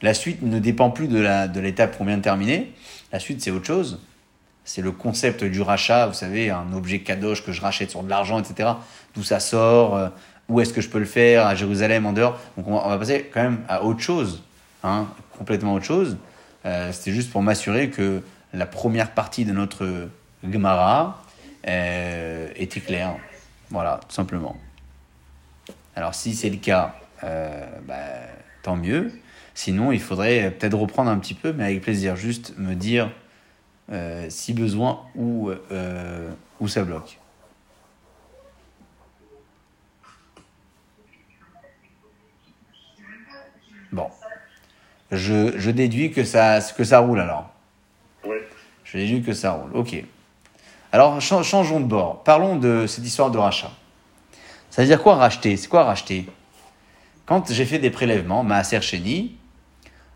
la 0.00 0.14
suite 0.14 0.40
ne 0.40 0.58
dépend 0.58 0.88
plus 0.88 1.08
de 1.08 1.20
la 1.20 1.46
de 1.46 1.60
l'étape 1.60 1.98
qu'on 1.98 2.06
vient 2.06 2.16
de 2.16 2.22
terminer. 2.22 2.72
La 3.12 3.20
suite, 3.20 3.42
c'est 3.42 3.50
autre 3.50 3.66
chose. 3.66 4.00
C'est 4.64 4.80
le 4.80 4.92
concept 4.92 5.44
du 5.44 5.60
rachat, 5.60 6.06
vous 6.06 6.14
savez, 6.14 6.48
un 6.48 6.72
objet 6.72 7.00
kadosh 7.00 7.44
que 7.44 7.52
je 7.52 7.60
rachète 7.60 7.90
sur 7.90 8.02
de 8.02 8.08
l'argent, 8.08 8.40
etc. 8.40 8.70
D'où 9.14 9.22
ça 9.22 9.40
sort, 9.40 9.94
euh, 9.94 10.08
où 10.48 10.58
est-ce 10.62 10.72
que 10.72 10.80
je 10.80 10.88
peux 10.88 10.98
le 10.98 11.04
faire, 11.04 11.46
à 11.46 11.54
Jérusalem, 11.54 12.06
en 12.06 12.14
dehors. 12.14 12.40
Donc 12.56 12.66
on 12.66 12.88
va, 12.88 12.96
passer 12.96 13.30
quand 13.32 13.42
même 13.42 13.60
à 13.68 13.82
autre 13.82 14.00
chose, 14.00 14.42
hein, 14.82 15.06
complètement 15.36 15.74
autre 15.74 15.84
chose. 15.84 16.16
Euh, 16.64 16.90
C'était 16.92 17.12
juste 17.12 17.30
pour 17.30 17.42
m'assurer 17.42 17.90
que 17.90 18.22
la 18.54 18.64
première 18.64 19.10
partie 19.10 19.44
de 19.44 19.52
notre 19.52 20.08
Gemara 20.50 21.22
euh, 21.68 22.48
était 22.56 22.80
claire. 22.80 23.16
Voilà, 23.68 24.00
tout 24.08 24.14
simplement. 24.14 24.56
Alors 25.94 26.14
si 26.14 26.34
c'est 26.34 26.50
le 26.50 26.56
cas, 26.56 26.94
euh, 27.24 27.66
bah, 27.86 27.96
tant 28.62 28.76
mieux. 28.76 29.12
Sinon, 29.54 29.92
il 29.92 30.00
faudrait 30.00 30.50
peut-être 30.50 30.76
reprendre 30.76 31.10
un 31.10 31.18
petit 31.18 31.34
peu, 31.34 31.52
mais 31.52 31.64
avec 31.64 31.80
plaisir, 31.82 32.16
juste 32.16 32.54
me 32.58 32.74
dire 32.74 33.10
euh, 33.90 34.26
si 34.28 34.52
besoin 34.52 35.00
où, 35.14 35.50
euh, 35.50 36.30
où 36.60 36.68
ça 36.68 36.84
bloque. 36.84 37.18
Bon. 43.92 44.08
Je, 45.12 45.56
je 45.58 45.70
déduis 45.70 46.12
que 46.12 46.24
ça, 46.24 46.58
que 46.76 46.84
ça 46.84 46.98
roule 46.98 47.20
alors. 47.20 47.50
Oui. 48.24 48.36
Je 48.84 48.98
déduis 48.98 49.22
que 49.22 49.32
ça 49.32 49.52
roule. 49.52 49.70
Ok. 49.74 49.94
Alors, 50.92 51.20
cha- 51.20 51.42
changeons 51.42 51.80
de 51.80 51.86
bord. 51.86 52.22
Parlons 52.24 52.56
de 52.56 52.86
cette 52.86 53.04
histoire 53.04 53.30
de 53.30 53.38
rachat. 53.38 53.70
Ça 54.70 54.82
veut 54.82 54.88
dire 54.88 55.02
quoi 55.02 55.14
racheter? 55.14 55.56
C'est 55.56 55.68
quoi 55.68 55.84
racheter? 55.84 56.26
Quand 57.26 57.52
j'ai 57.52 57.64
fait 57.64 57.80
des 57.80 57.90
prélèvements, 57.90 58.44
Maaser 58.44 58.80
Sheni, 58.80 59.34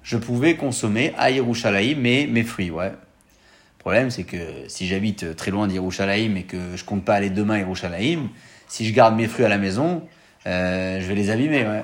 je 0.04 0.16
pouvais 0.16 0.54
consommer 0.54 1.12
à 1.18 1.32
Yerushalayim 1.32 1.98
mes, 1.98 2.28
mes 2.28 2.44
fruits, 2.44 2.70
ouais. 2.70 2.90
Le 2.92 3.78
problème, 3.82 4.10
c'est 4.10 4.22
que 4.22 4.36
si 4.68 4.86
j'habite 4.86 5.34
très 5.34 5.50
loin 5.50 5.66
d'Yerushalayim 5.66 6.36
et 6.36 6.44
que 6.44 6.76
je 6.76 6.84
compte 6.84 7.04
pas 7.04 7.14
aller 7.14 7.30
demain 7.30 7.54
à 7.54 7.58
Yerushalayim, 7.58 8.28
si 8.68 8.86
je 8.86 8.94
garde 8.94 9.16
mes 9.16 9.26
fruits 9.26 9.44
à 9.44 9.48
la 9.48 9.58
maison, 9.58 10.06
euh, 10.46 11.00
je 11.00 11.06
vais 11.06 11.16
les 11.16 11.30
abîmer, 11.30 11.64
ouais. 11.66 11.82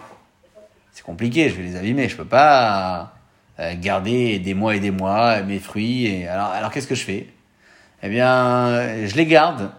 C'est 0.93 1.03
compliqué, 1.03 1.51
je 1.51 1.57
vais 1.57 1.65
les 1.65 1.77
abîmer. 1.77 2.09
Je 2.09 2.17
peux 2.17 2.25
pas 2.25 3.15
euh, 3.59 3.75
garder 3.81 4.39
des 4.39 4.55
mois 4.55 4.77
et 4.77 4.81
des 4.81 4.93
mois 4.93 5.43
mes 5.43 5.59
fruits. 5.59 6.07
Et 6.07 6.29
alors, 6.29 6.51
alors 6.51 6.71
qu'est-ce 6.71 6.87
que 6.87 6.95
je 6.95 7.05
fais? 7.05 7.27
Eh 8.03 8.09
bien, 8.09 9.05
je 9.05 9.15
les 9.17 9.27
garde. 9.27 9.73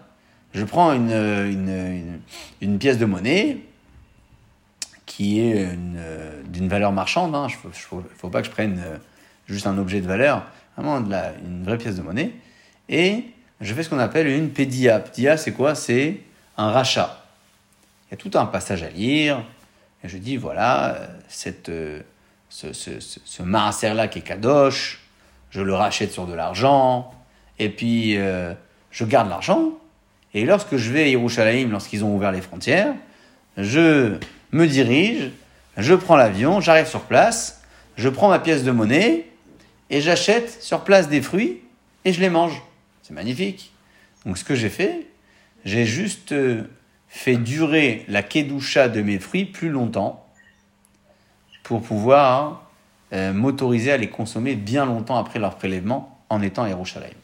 Je 0.52 0.64
prends 0.64 0.92
une, 0.92 1.10
une, 1.10 2.20
une 2.60 2.78
pièce 2.78 2.98
de 2.98 3.06
monnaie 3.06 3.58
qui 5.18 5.40
est 5.40 5.66
euh, 5.96 6.42
d'une 6.44 6.68
valeur 6.68 6.92
marchande. 6.92 7.32
Il 7.32 7.36
hein. 7.36 7.48
ne 7.64 8.02
faut, 8.16 8.28
pas 8.28 8.40
que 8.40 8.46
je 8.46 8.52
prenne 8.52 8.78
euh, 8.78 8.98
juste 9.48 9.66
un 9.66 9.76
objet 9.76 10.00
de 10.00 10.06
valeur, 10.06 10.46
vraiment 10.76 10.96
une 10.98 11.64
vraie 11.64 11.76
pièce 11.76 11.96
de 11.96 12.02
monnaie. 12.02 12.30
Et 12.88 13.24
je 13.60 13.74
fais 13.74 13.82
ce 13.82 13.90
qu'on 13.90 13.98
appelle 13.98 14.28
une 14.28 14.50
pédia. 14.50 15.00
Pédia, 15.00 15.36
c'est 15.36 15.50
quoi? 15.50 15.74
C'est 15.74 16.20
un 16.56 16.70
rachat. 16.70 17.24
Il 18.06 18.12
y 18.12 18.14
a 18.14 18.16
tout 18.16 18.30
un 18.38 18.46
passage 18.46 18.84
à 18.84 18.90
lire. 18.90 19.42
Je 20.04 20.18
dis, 20.18 20.36
voilà, 20.36 20.94
euh, 20.94 21.06
cette, 21.26 21.66
ce, 21.66 22.72
ce, 22.72 23.00
ce, 23.00 23.18
ce 23.24 23.42
maaser-là 23.42 24.06
qui 24.06 24.20
est 24.20 24.22
kadosh, 24.22 25.00
je 25.50 25.60
le 25.60 25.74
rachète 25.74 26.12
sur 26.12 26.28
de 26.28 26.34
l'argent, 26.34 27.12
et 27.58 27.70
puis 27.70 28.14
je 28.14 29.04
garde 29.04 29.28
l'argent. 29.28 29.72
Et 30.32 30.44
lorsque 30.44 30.76
je 30.76 30.92
vais 30.92 31.02
à 31.02 31.08
Yerushalayim, 31.08 31.70
lorsqu'ils 31.70 32.04
ont 32.04 32.14
ouvert 32.14 32.30
les 32.30 32.42
frontières, 32.42 32.94
je 33.56 34.16
me 34.52 34.66
dirige, 34.66 35.30
je 35.76 35.94
prends 35.94 36.16
l'avion, 36.16 36.60
j'arrive 36.60 36.86
sur 36.86 37.02
place, 37.02 37.62
je 37.96 38.08
prends 38.08 38.28
ma 38.28 38.38
pièce 38.38 38.64
de 38.64 38.70
monnaie, 38.70 39.26
et 39.90 40.00
j'achète 40.00 40.62
sur 40.62 40.84
place 40.84 41.08
des 41.08 41.22
fruits, 41.22 41.62
et 42.04 42.12
je 42.12 42.20
les 42.20 42.30
mange. 42.30 42.62
C'est 43.02 43.14
magnifique. 43.14 43.72
Donc 44.26 44.38
ce 44.38 44.44
que 44.44 44.54
j'ai 44.54 44.68
fait, 44.68 45.06
j'ai 45.64 45.84
juste 45.84 46.32
euh, 46.32 46.64
fait 47.08 47.36
durer 47.36 48.04
la 48.08 48.22
kedusha 48.22 48.88
de 48.88 49.02
mes 49.02 49.18
fruits 49.18 49.46
plus 49.46 49.70
longtemps 49.70 50.26
pour 51.62 51.82
pouvoir 51.82 52.68
euh, 53.12 53.32
m'autoriser 53.32 53.92
à 53.92 53.96
les 53.96 54.08
consommer 54.08 54.54
bien 54.54 54.84
longtemps 54.84 55.16
après 55.16 55.38
leur 55.38 55.56
prélèvement 55.56 56.18
en 56.28 56.42
étant 56.42 56.64
à 56.64 56.68
Yerushalayim. 56.68 57.14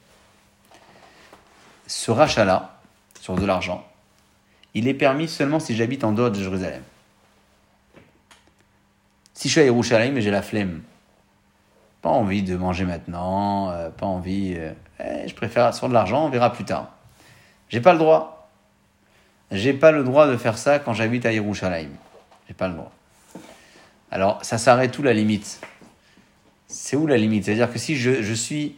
Ce 1.87 2.11
rachat-là, 2.11 2.79
sur 3.21 3.35
de 3.35 3.45
l'argent, 3.45 3.87
il 4.73 4.89
est 4.89 4.95
permis 4.95 5.29
seulement 5.29 5.61
si 5.61 5.77
j'habite 5.77 6.05
en 6.05 6.13
dehors 6.13 6.31
de 6.31 6.39
Jérusalem. 6.39 6.83
Si 9.35 9.49
je 9.49 9.53
suis 9.53 9.61
à 9.61 9.65
Yerushalayim 9.65 10.17
et 10.17 10.23
j'ai 10.23 10.31
la 10.31 10.43
flemme, 10.43 10.83
pas 12.03 12.11
envie 12.11 12.43
de 12.43 12.57
manger 12.57 12.85
maintenant, 12.85 13.71
euh, 13.71 13.91
pas 13.91 14.07
envie, 14.07 14.55
euh, 14.57 14.73
eh, 15.01 15.27
je 15.27 15.35
préfère 15.35 15.75
sur 15.75 15.89
de 15.89 15.93
l'argent, 15.93 16.27
on 16.27 16.29
verra 16.29 16.53
plus 16.53 16.65
tard. 16.65 16.93
J'ai 17.69 17.81
pas 17.81 17.93
le 17.93 17.99
droit. 17.99 18.49
J'ai 19.51 19.73
pas 19.73 19.91
le 19.91 20.05
droit 20.05 20.29
de 20.29 20.37
faire 20.37 20.57
ça 20.57 20.79
quand 20.79 20.95
j'habite 20.95 21.27
à 21.27 21.33
Yerushalayim. 21.33 21.91
J'ai 22.47 22.55
pas 22.55 22.69
le 22.69 22.75
droit. 22.75 22.93
Alors, 24.11 24.45
ça 24.45 24.57
s'arrête 24.57 24.97
où 24.99 25.03
la 25.03 25.13
limite? 25.13 25.61
C'est 26.69 26.97
où 26.97 27.07
la 27.07 27.17
limite? 27.17 27.45
C'est-à-dire 27.45 27.73
que 27.73 27.79
si 27.79 27.97
je, 27.97 28.35
suis 28.35 28.77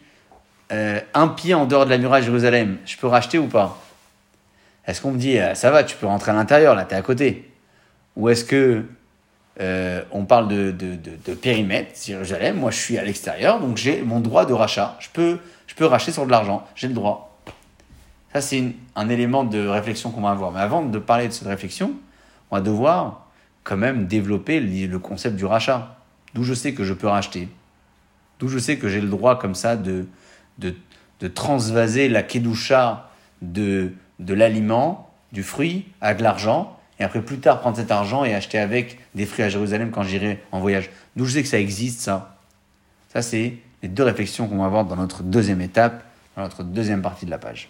euh, 0.73 1.01
un 1.13 1.29
pied 1.29 1.53
en 1.53 1.67
dehors 1.67 1.85
de 1.85 1.91
la 1.91 1.99
muraille 1.99 2.23
de 2.23 2.27
Jérusalem, 2.27 2.79
je 2.87 2.97
peux 2.97 3.07
racheter 3.07 3.39
ou 3.39 3.47
pas? 3.47 3.79
Est-ce 4.87 5.03
qu'on 5.03 5.11
me 5.11 5.19
dit, 5.19 5.37
ça 5.55 5.71
va, 5.71 5.85
tu 5.85 5.97
peux 5.97 6.07
rentrer 6.07 6.31
à 6.31 6.35
l'intérieur, 6.35 6.75
là, 6.75 6.85
tu 6.85 6.95
es 6.95 6.97
à 6.97 7.03
côté? 7.03 7.51
Ou 8.15 8.29
est-ce 8.29 8.45
que 8.45 8.85
euh, 9.61 10.03
on 10.13 10.25
parle 10.25 10.49
de, 10.49 10.71
de, 10.71 10.95
de, 10.95 11.13
de 11.25 11.35
périmètre, 11.35 11.93
Jérusalem, 12.05 12.59
moi 12.59 12.71
je 12.71 12.79
suis 12.79 12.99
à 12.99 13.05
l'extérieur, 13.05 13.61
donc 13.61 13.77
j'ai 13.77 14.03
mon 14.03 14.21
droit 14.21 14.45
de 14.45 14.53
rachat. 14.53 14.97
Je 15.01 15.09
peux, 15.13 15.39
je 15.67 15.75
peux 15.75 15.87
racheter 15.87 16.13
sur 16.13 16.27
de 16.27 16.31
l'argent, 16.31 16.67
j'ai 16.75 16.89
le 16.89 16.95
droit. 16.95 17.39
Ça, 18.33 18.41
c'est 18.43 18.75
un 18.95 19.09
élément 19.09 19.45
de 19.45 19.67
réflexion 19.67 20.11
qu'on 20.11 20.21
va 20.21 20.31
avoir. 20.31 20.53
Mais 20.53 20.61
avant 20.61 20.83
de 20.83 20.99
parler 20.99 21.29
de 21.29 21.33
cette 21.33 21.49
réflexion, 21.49 21.93
on 22.51 22.57
va 22.57 22.61
devoir 22.61 23.29
quand 23.65 23.79
même 23.79 24.07
développer 24.07 24.61
le 24.61 24.99
concept 24.99 25.37
du 25.37 25.47
rachat. 25.47 25.97
D'où 26.35 26.45
je 26.45 26.53
sais 26.53 26.75
que 26.75 26.85
je 26.85 26.93
peux 26.93 27.07
racheter. 27.07 27.49
D'où 28.39 28.49
je 28.49 28.59
sais 28.59 28.77
que 28.77 28.89
j'ai 28.89 29.01
le 29.01 29.09
droit 29.09 29.39
comme 29.39 29.55
ça 29.55 29.77
de 29.77 30.07
transvaser 31.35 32.11
la 32.11 32.23
kedusha 32.23 33.09
de, 33.41 33.93
de 34.19 34.35
l'aliment, 34.35 35.11
du 35.33 35.43
fruit, 35.43 35.87
à 36.01 36.15
de 36.15 36.23
l'argent, 36.23 36.76
et 36.99 37.05
après 37.05 37.23
plus 37.23 37.39
tard 37.39 37.61
prendre 37.61 37.77
cet 37.77 37.91
argent 37.91 38.25
et 38.25 38.35
acheter 38.35 38.59
avec 38.59 38.99
des 39.15 39.27
fruits 39.27 39.45
à 39.45 39.49
Jérusalem 39.49 39.91
quand 39.91 40.03
j'irai 40.03 40.43
en 40.53 40.61
voyage. 40.61 40.91
D'où 41.15 41.25
je 41.25 41.35
sais 41.35 41.43
que 41.43 41.49
ça 41.49 41.61
existe, 41.61 42.01
ça. 42.01 42.39
Ça, 43.13 43.23
c'est 43.23 43.59
les 43.83 43.89
deux 43.89 44.03
réflexions 44.03 44.49
qu'on 44.49 44.59
va 44.59 44.67
avoir 44.67 44.85
dans 44.85 44.97
notre 44.97 45.23
deuxième 45.23 45.61
étape, 45.61 46.05
dans 46.37 46.43
notre 46.43 46.65
deuxième 46.65 47.03
partie 47.03 47.27
de 47.27 47.31
la 47.31 47.39
page. 47.39 47.69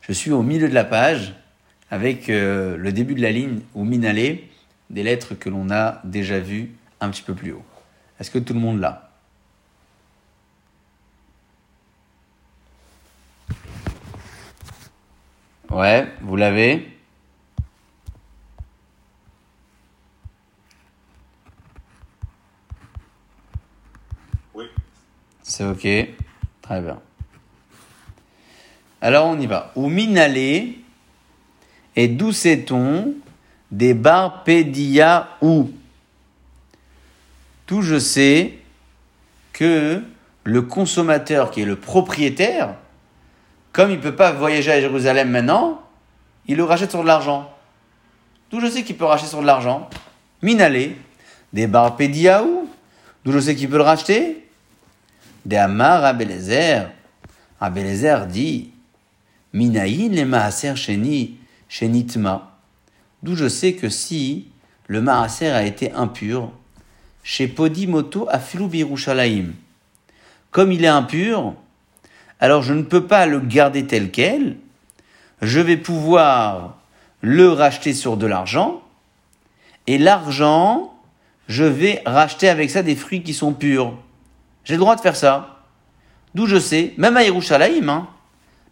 Je 0.00 0.12
suis 0.12 0.30
au 0.32 0.42
milieu 0.42 0.68
de 0.68 0.74
la 0.74 0.84
page 0.84 1.34
avec 1.90 2.28
euh, 2.28 2.76
le 2.76 2.92
début 2.92 3.14
de 3.14 3.22
la 3.22 3.32
ligne 3.32 3.60
ou 3.74 3.84
minalé 3.84 4.48
des 4.90 5.02
lettres 5.02 5.34
que 5.34 5.48
l'on 5.48 5.70
a 5.70 6.00
déjà 6.04 6.38
vues 6.40 6.72
un 7.00 7.10
petit 7.10 7.22
peu 7.22 7.34
plus 7.34 7.52
haut. 7.52 7.64
Est-ce 8.18 8.30
que 8.30 8.38
tout 8.38 8.54
le 8.54 8.60
monde 8.60 8.80
l'a? 8.80 9.10
Ouais, 15.70 16.08
vous 16.22 16.34
l'avez? 16.34 16.89
C'est 25.50 25.64
ok. 25.64 26.14
Très 26.62 26.80
bien. 26.80 27.00
Alors 29.00 29.26
on 29.26 29.40
y 29.40 29.48
va. 29.48 29.72
Ou 29.74 29.88
minalé, 29.88 30.78
et 31.96 32.06
d'où 32.06 32.30
sait-on 32.30 33.14
des 33.72 33.92
barpédia 33.92 35.28
ou? 35.42 35.72
Tout 37.66 37.82
je 37.82 37.98
sais 37.98 38.58
que 39.52 40.00
le 40.44 40.62
consommateur 40.62 41.50
qui 41.50 41.62
est 41.62 41.66
le 41.66 41.74
propriétaire, 41.74 42.76
comme 43.72 43.90
il 43.90 43.96
ne 43.96 44.02
peut 44.02 44.14
pas 44.14 44.30
voyager 44.30 44.70
à 44.70 44.80
Jérusalem 44.80 45.30
maintenant, 45.30 45.82
il 46.46 46.58
le 46.58 46.64
rachète 46.64 46.90
sur 46.90 47.02
de 47.02 47.08
l'argent. 47.08 47.52
D'où 48.52 48.60
je 48.60 48.68
sais 48.68 48.84
qu'il 48.84 48.96
peut 48.96 49.04
racheter 49.04 49.28
sur 49.28 49.40
de 49.40 49.46
l'argent. 49.46 49.90
Minalé, 50.42 50.96
des 51.52 51.66
barpédia 51.66 52.44
ou? 52.44 52.70
D'où 53.24 53.32
je 53.32 53.40
sais 53.40 53.56
qu'il 53.56 53.68
peut 53.68 53.78
le 53.78 53.82
racheter? 53.82 54.46
Des 55.46 55.56
Amar 55.56 56.04
Abelezer. 56.04 56.90
Abelezer 57.60 58.26
dit 58.26 58.70
Minaïn 59.52 60.10
les 60.12 60.24
maaser 60.24 60.76
sheni, 60.76 61.36
shenitma. 61.68 62.58
D'où 63.22 63.34
je 63.34 63.48
sais 63.48 63.74
que 63.74 63.88
si 63.88 64.48
le 64.86 65.00
maaser 65.00 65.50
a 65.50 65.64
été 65.64 65.92
impur, 65.92 66.50
chez 67.22 67.48
Podimoto 67.48 68.26
afilu 68.28 68.66
birushalayim, 68.66 69.52
comme 70.50 70.72
il 70.72 70.84
est 70.84 70.88
impur, 70.88 71.54
alors 72.38 72.62
je 72.62 72.72
ne 72.72 72.82
peux 72.82 73.06
pas 73.06 73.26
le 73.26 73.40
garder 73.40 73.86
tel 73.86 74.10
quel, 74.10 74.56
je 75.42 75.60
vais 75.60 75.76
pouvoir 75.76 76.78
le 77.20 77.50
racheter 77.50 77.92
sur 77.92 78.16
de 78.16 78.26
l'argent, 78.26 78.82
et 79.86 79.98
l'argent, 79.98 80.94
je 81.48 81.64
vais 81.64 82.02
racheter 82.06 82.48
avec 82.48 82.70
ça 82.70 82.82
des 82.82 82.96
fruits 82.96 83.22
qui 83.22 83.34
sont 83.34 83.52
purs. 83.52 83.96
J'ai 84.64 84.74
le 84.74 84.80
droit 84.80 84.96
de 84.96 85.00
faire 85.00 85.16
ça. 85.16 85.60
D'où 86.34 86.46
je 86.46 86.58
sais, 86.58 86.94
même 86.96 87.16
à 87.16 87.24
Yerushalayim, 87.24 87.88
hein. 87.88 88.08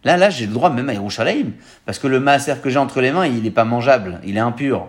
Là, 0.05 0.15
là, 0.15 0.29
j'ai 0.29 0.45
le 0.45 0.53
droit 0.53 0.69
même 0.69 0.87
à 0.89 0.93
Yerushalayim. 0.93 1.51
Parce 1.85 1.99
que 1.99 2.07
le 2.07 2.19
maaser 2.19 2.61
que 2.61 2.69
j'ai 2.69 2.79
entre 2.79 3.01
les 3.01 3.11
mains, 3.11 3.25
il 3.25 3.43
n'est 3.43 3.51
pas 3.51 3.65
mangeable, 3.65 4.21
il 4.23 4.37
est 4.37 4.41
impur. 4.41 4.87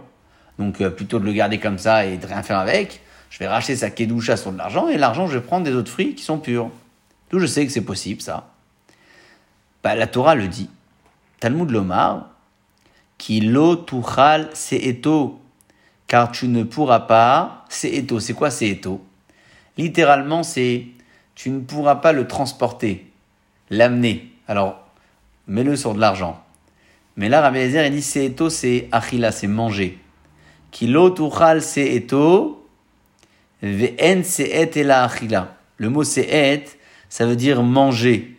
Donc, 0.59 0.81
euh, 0.81 0.91
plutôt 0.91 1.19
de 1.19 1.25
le 1.25 1.33
garder 1.33 1.59
comme 1.59 1.79
ça 1.79 2.07
et 2.07 2.17
de 2.17 2.27
rien 2.27 2.43
faire 2.43 2.59
avec, 2.59 3.01
je 3.31 3.39
vais 3.39 3.49
racheter 3.49 3.77
sa 3.77 3.91
kedusha 3.91 4.37
sur 4.37 4.53
de 4.53 4.59
l'argent 4.59 4.89
et 4.89 4.99
l'argent, 4.99 5.27
je 5.27 5.39
vais 5.39 5.45
prendre 5.45 5.65
des 5.65 5.75
autres 5.75 5.91
fruits 5.91 6.15
qui 6.15 6.23
sont 6.23 6.39
purs. 6.39 6.71
D'où 7.31 7.39
je 7.39 7.47
sais 7.47 7.67
que 7.67 7.73
c'est 7.73 7.81
possible, 7.81 8.21
ça. 8.21 8.51
Bah, 9.83 9.95
la 9.95 10.07
Torah 10.07 10.35
le 10.35 10.49
dit. 10.49 10.69
Talmud 11.41 11.71
Lomar, 11.71 12.27
qui 13.19 13.41
lo 13.41 13.77
tuchal 13.77 14.51
se'eto, 14.53 15.41
car 16.07 16.31
tu 16.31 16.49
ne 16.49 16.63
pourras 16.63 17.01
pas, 17.01 17.65
se'eto, 17.69 18.21
c'est 18.21 18.35
quoi 18.35 18.51
se'eto? 18.51 19.05
Littéralement, 19.81 20.43
c'est 20.43 20.85
tu 21.35 21.49
ne 21.49 21.61
pourras 21.61 21.97
pas 21.97 22.13
le 22.13 22.27
transporter, 22.27 23.11
l'amener. 23.71 24.31
Alors, 24.47 24.79
mets-le 25.47 25.75
sur 25.75 25.95
de 25.95 26.01
l'argent. 26.01 26.39
Mais 27.17 27.31
là, 27.31 27.41
Rabbi 27.41 27.61
Eliezer, 27.61 27.87
il 27.87 27.93
dit 27.93 28.03
se'eto, 28.03 28.51
c'est 28.51 28.89
achila, 28.93 29.33
c'est 29.33 29.47
manger. 29.47 29.99
Qui 30.71 30.87
lo 30.87 31.09
tuchal 31.09 31.63
se'eto, 31.63 32.69
ve'en 33.63 34.23
se'et 34.23 34.71
ela 34.77 35.05
achila. 35.05 35.57
Le 35.79 35.89
mot 35.89 36.05
se'et, 36.05 36.67
ça 37.09 37.25
veut 37.25 37.37
dire 37.37 37.63
manger. 37.63 38.37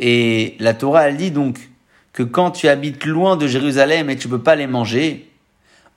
Et 0.00 0.56
la 0.58 0.74
Torah, 0.74 1.08
elle 1.08 1.18
dit 1.18 1.30
donc 1.30 1.70
que 2.12 2.24
quand 2.24 2.50
tu 2.50 2.66
habites 2.66 3.04
loin 3.04 3.36
de 3.36 3.46
Jérusalem 3.46 4.10
et 4.10 4.16
tu 4.16 4.26
peux 4.26 4.42
pas 4.42 4.56
les 4.56 4.66
manger, 4.66 5.30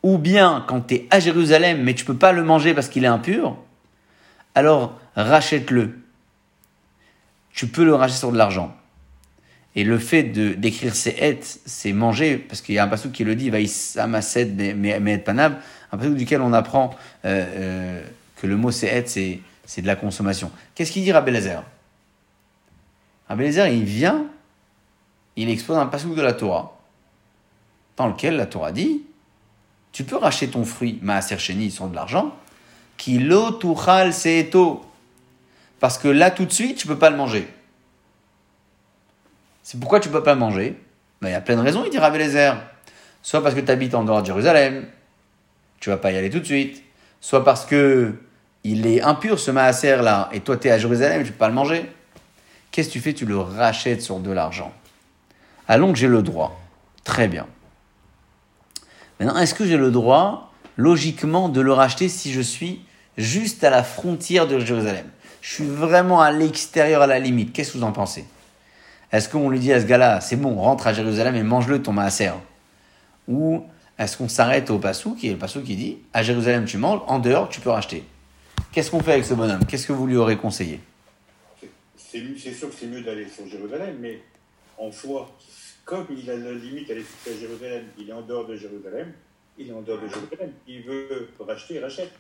ou 0.04 0.20
bien 0.20 0.64
quand 0.68 0.82
tu 0.82 0.94
es 0.94 1.08
à 1.10 1.20
Jérusalem 1.20 1.82
mais 1.82 1.96
tu 1.96 2.06
peux 2.06 2.14
pas 2.16 2.32
le 2.32 2.44
manger 2.44 2.76
parce 2.76 2.90
qu'il 2.90 3.06
est 3.06 3.08
impur, 3.08 3.58
alors 4.56 5.00
rachète-le. 5.16 6.00
Tu 7.52 7.68
peux 7.68 7.86
le 7.86 7.94
racheter 7.94 8.18
sur 8.20 8.32
de 8.32 8.38
l'argent. 8.38 8.76
Et 9.76 9.84
le 9.84 10.00
fait 10.00 10.24
de 10.24 10.54
d'écrire 10.54 10.96
c'est 10.96 11.16
et, 11.20 11.40
c'est 11.66 11.92
manger, 11.92 12.38
parce 12.38 12.62
qu'il 12.62 12.76
y 12.76 12.80
a 12.80 12.84
un 12.84 12.88
passage 12.88 13.12
qui 13.12 13.26
le 13.26 13.36
dit, 13.36 13.50
vaïsamaset 13.50 14.46
mais 14.76 15.18
panab, 15.18 15.58
un 15.92 15.98
passage 15.98 16.14
duquel 16.14 16.42
on 16.42 16.54
apprend 16.54 16.92
euh, 17.26 17.46
euh, 17.56 18.04
que 18.38 18.48
le 18.48 18.56
mot 18.56 18.72
c'est 18.72 19.08
c'est 19.08 19.42
c'est 19.66 19.82
de 19.82 19.88
la 19.88 19.96
consommation. 19.96 20.52
Qu'est-ce 20.74 20.92
qu'il 20.92 21.04
dit 21.04 21.12
Rabbi 21.12 21.32
Eliezer, 21.32 21.64
il 23.68 23.84
vient, 23.84 24.28
il 25.36 25.50
expose 25.50 25.78
un 25.78 25.88
passage 25.88 26.12
de 26.12 26.22
la 26.22 26.34
Torah, 26.34 26.80
dans 27.98 28.08
lequel 28.08 28.38
la 28.38 28.46
Torah 28.46 28.72
dit 28.72 29.02
Tu 29.92 30.04
peux 30.04 30.16
racheter 30.16 30.48
ton 30.48 30.64
fruit, 30.64 31.00
maaser 31.02 31.38
sheni, 31.38 31.72
sur 31.72 31.88
de 31.88 31.96
l'argent, 31.96 32.36
qui 32.98 33.20
lo 33.20 33.52
tuchal 33.52 34.14
seeto. 34.14 34.86
Parce 35.80 35.98
que 35.98 36.08
là, 36.08 36.32
tout 36.32 36.46
de 36.46 36.52
suite, 36.52 36.78
tu 36.78 36.88
peux 36.88 36.98
pas 36.98 37.10
le 37.10 37.18
manger. 37.18 37.48
C'est 39.64 39.80
pourquoi 39.80 40.00
tu 40.00 40.10
peux 40.10 40.24
pas 40.24 40.34
le 40.34 40.40
manger 40.40 40.80
Ben, 41.22 41.30
Il 41.30 41.32
y 41.32 41.36
a 41.36 41.42
plein 41.42 41.56
de 41.56 41.62
raisons, 41.62 41.84
il 41.86 41.92
dit 41.92 41.98
Rabbi 41.98 42.18
Eliezer. 42.18 42.56
Soit 43.22 43.42
parce 43.42 43.56
que 43.56 43.60
tu 43.60 43.72
habites 43.72 43.96
en 43.96 44.04
dehors 44.04 44.22
de 44.22 44.28
Jérusalem, 44.28 44.86
tu 45.80 45.90
vas 45.90 45.98
pas 45.98 46.12
y 46.12 46.18
aller 46.18 46.30
tout 46.30 46.40
de 46.40 46.46
suite. 46.46 46.84
Soit 47.20 47.44
parce 47.44 47.66
que 47.66 48.14
il 48.64 48.88
est 48.88 49.02
impur 49.02 49.40
ce 49.40 49.52
maaser 49.52 49.98
là, 49.98 50.30
et 50.32 50.40
toi 50.40 50.58
tu 50.58 50.68
es 50.68 50.72
à 50.72 50.78
Jérusalem 50.80 51.24
tu 51.24 51.32
peux 51.32 51.38
pas 51.38 51.48
le 51.48 51.54
manger. 51.54 51.90
Qu'est-ce 52.72 52.90
que 52.90 52.94
tu 52.94 53.00
fais? 53.00 53.14
Tu 53.14 53.26
le 53.26 53.38
rachètes 53.38 54.02
sur 54.02 54.20
de 54.20 54.32
l'argent. 54.32 54.74
Allons 55.68 55.94
que 55.94 55.98
j'ai 55.98 56.08
le 56.08 56.22
droit. 56.22 56.60
Très 57.04 57.28
bien. 57.28 57.48
Maintenant, 59.20 59.38
est-ce 59.38 59.54
que 59.54 59.66
j'ai 59.66 59.78
le 59.78 59.92
droit, 59.92 60.52
logiquement, 60.76 61.50
de 61.50 61.62
le 61.62 61.72
racheter 61.72 62.10
si 62.10 62.34
je 62.34 62.42
suis 62.42 62.85
juste 63.18 63.64
à 63.64 63.70
la 63.70 63.84
frontière 63.84 64.48
de 64.48 64.60
Jérusalem. 64.60 65.10
Je 65.42 65.54
suis 65.54 65.66
vraiment 65.66 66.22
à 66.22 66.32
l'extérieur, 66.32 67.02
à 67.02 67.08
la 67.08 67.20
limite. 67.20 67.54
Qu'est-ce 67.54 67.74
que 67.74 67.78
vous 67.78 67.84
en 67.84 67.92
pensez? 67.92 68.26
Est-ce 69.12 69.30
qu'on 69.30 69.50
lui 69.50 69.60
dit 69.60 69.72
à 69.72 69.80
ce 69.80 69.86
gars-là, 69.86 70.20
c'est 70.20 70.36
bon, 70.36 70.56
rentre 70.56 70.88
à 70.88 70.94
Jérusalem 70.94 71.36
et 71.36 71.44
mange-le 71.44 71.82
ton 71.82 71.94
maaser? 71.94 72.32
Ou 73.28 73.64
est-ce 73.98 74.18
qu'on 74.18 74.28
s'arrête 74.28 74.70
au 74.72 74.80
passou, 74.80 75.16
qui 75.16 75.28
est 75.28 75.32
le 75.32 75.38
passou 75.38 75.62
qui 75.62 75.76
dit, 75.76 76.00
à 76.14 76.24
Jérusalem 76.24 76.66
tu 76.66 76.78
manges, 76.78 77.02
en 77.08 77.20
dehors 77.20 77.48
tu 77.48 77.62
peux 77.62 77.70
racheter? 77.70 78.04
Qu'est-ce 78.72 78.92
qu'on 78.92 79.00
fait 79.00 79.14
avec 79.14 79.26
ce 79.26 79.34
bonhomme? 79.34 79.66
Qu'est-ce 79.66 79.88
que 79.88 79.94
vous 79.94 80.08
lui 80.08 80.18
aurez 80.18 80.38
conseillé? 80.38 80.82
C'est 81.98 82.54
sûr 82.54 82.70
que 82.70 82.76
c'est 82.78 82.88
mieux 82.88 83.02
d'aller 83.02 83.28
sur 83.30 83.48
Jérusalem, 83.48 83.98
mais 84.00 84.20
en 84.78 84.92
soi, 84.92 85.30
comme 85.86 86.08
il 86.10 86.30
a 86.30 86.36
la 86.36 86.52
limite 86.52 86.90
à 86.90 86.94
aller 86.94 87.06
à 87.28 87.40
Jérusalem, 87.40 87.84
il 87.98 88.10
est 88.10 88.14
en 88.14 88.22
dehors 88.22 88.48
de 88.48 88.56
Jérusalem, 88.56 89.14
il 89.58 89.70
est 89.70 89.74
en 89.74 89.82
dehors 89.82 90.02
de 90.02 90.08
Jérusalem, 90.08 90.52
il 90.68 90.82
veut 90.82 91.30
racheter, 91.40 91.76
il 91.76 91.80
rachète. 91.80 92.12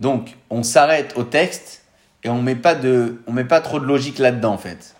Donc, 0.00 0.36
on 0.50 0.62
s'arrête 0.62 1.14
au 1.16 1.22
texte 1.24 1.84
et 2.24 2.28
on 2.28 2.42
met 2.42 2.56
pas 2.56 2.74
de, 2.74 3.22
on 3.26 3.32
met 3.32 3.44
pas 3.44 3.60
trop 3.60 3.78
de 3.80 3.84
logique 3.84 4.18
là-dedans 4.18 4.54
en 4.54 4.58
fait. 4.58 4.94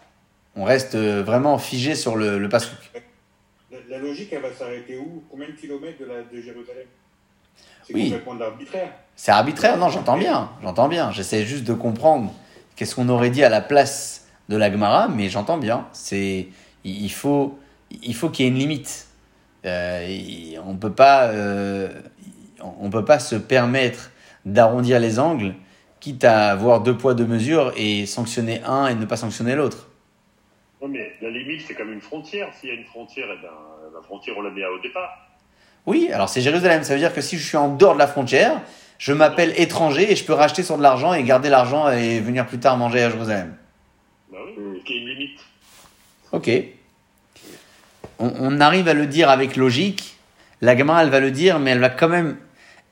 On 0.55 0.65
reste 0.65 0.95
euh, 0.95 1.23
vraiment 1.23 1.59
figé 1.59 1.95
sur 1.95 2.15
le, 2.17 2.39
le 2.39 2.49
pasouk. 2.49 2.79
La, 3.71 3.79
la 3.89 3.99
logique, 3.99 4.29
elle 4.33 4.43
va 4.43 4.53
s'arrêter 4.53 4.99
où? 4.99 5.23
Combien 5.31 5.47
de 5.49 5.53
kilomètres 5.53 5.99
de, 6.01 6.05
la, 6.05 6.23
de 6.23 6.41
Jérusalem? 6.43 6.87
C'est 7.87 7.95
Oui. 7.95 8.05
complètement 8.11 8.35
de 8.35 8.41
l'arbitraire. 8.41 8.93
C'est 9.17 9.33
arbitraire, 9.33 9.77
non 9.77 9.89
J'entends 9.89 10.17
bien, 10.19 10.51
j'entends 10.63 10.89
bien. 10.89 11.11
J'essaie 11.11 11.45
juste 11.45 11.65
de 11.65 11.75
comprendre 11.75 12.33
qu'est-ce 12.77 12.95
qu'on 12.95 13.09
aurait 13.09 13.31
dit 13.31 13.43
à 13.43 13.49
la 13.49 13.61
place 13.61 14.27
de 14.49 14.57
la 14.57 14.71
Gemara, 14.71 15.09
mais 15.09 15.29
j'entends 15.29 15.59
bien. 15.59 15.87
C'est, 15.93 16.49
il 16.85 17.13
faut 17.13 17.59
il 17.91 18.15
faut 18.15 18.31
qu'il 18.31 18.45
y 18.45 18.49
ait 18.49 18.53
une 18.53 18.59
limite. 18.59 19.07
Euh, 19.65 20.57
on 20.67 20.77
peut 20.77 20.93
pas 20.93 21.25
euh, 21.29 21.89
on 22.81 22.89
peut 22.91 23.05
pas 23.05 23.19
se 23.19 23.37
permettre 23.37 24.11
d'arrondir 24.45 25.01
les 25.01 25.19
angles, 25.19 25.55
quitte 26.01 26.25
à 26.25 26.51
avoir 26.51 26.81
deux 26.81 26.97
poids 26.97 27.15
deux 27.15 27.27
mesures 27.27 27.73
et 27.77 28.07
sanctionner 28.07 28.61
un 28.65 28.89
et 28.89 28.95
ne 28.95 29.05
pas 29.05 29.17
sanctionner 29.17 29.55
l'autre. 29.55 29.89
Non, 30.81 30.89
mais 30.89 31.13
la 31.23 31.31
limite, 31.31 31.63
c'est 31.67 31.75
comme 31.75 31.93
une 31.93 32.01
frontière. 32.01 32.49
S'il 32.59 32.71
y 32.71 32.73
a 32.73 32.75
une 32.75 32.85
frontière, 32.85 33.27
eh 33.33 33.41
ben, 33.41 33.51
la 33.95 34.03
frontière, 34.03 34.35
on 34.37 34.43
la 34.43 34.51
met 34.51 34.65
au 34.67 34.81
départ. 34.81 35.29
Oui, 35.87 36.11
alors 36.13 36.29
c'est 36.29 36.41
Jérusalem. 36.41 36.83
Ça 36.83 36.95
veut 36.95 36.99
dire 36.99 37.15
que 37.15 37.21
si 37.21 37.39
je 37.39 37.47
suis 37.47 37.57
en 37.57 37.75
dehors 37.75 37.95
de 37.95 37.99
la 37.99 38.09
frontière, 38.09 38.61
je 38.99 39.13
m'appelle 39.13 39.53
étranger 39.57 40.11
et 40.11 40.17
je 40.17 40.25
peux 40.25 40.33
racheter 40.33 40.63
sur 40.63 40.77
de 40.77 40.83
l'argent 40.83 41.15
et 41.15 41.23
garder 41.23 41.51
l'argent 41.51 41.89
et 41.91 42.21
venir 42.21 42.47
plus 42.47 42.59
tard 42.59 42.77
manger 42.77 43.03
à 43.03 43.11
Jérusalem. 43.11 43.55
Bah 44.33 44.39
oui, 44.47 44.83
qu'il 44.85 44.97
y 44.97 44.99
ait 44.99 45.03
une 45.03 45.09
limite. 45.09 45.41
Ok. 46.33 46.51
On, 48.19 48.33
on 48.39 48.61
arrive 48.61 48.89
à 48.89 48.95
le 48.95 49.07
dire 49.07 49.31
avec 49.31 49.57
logique. 49.57 50.17
La 50.61 50.77
Gemara, 50.77 51.03
elle 51.03 51.11
va 51.11 51.21
le 51.21 51.33
dire, 51.33 51.59
mais 51.59 51.73
elle 51.73 51.81
va 51.81 51.91
quand 51.91 52.09
même, 52.09 52.37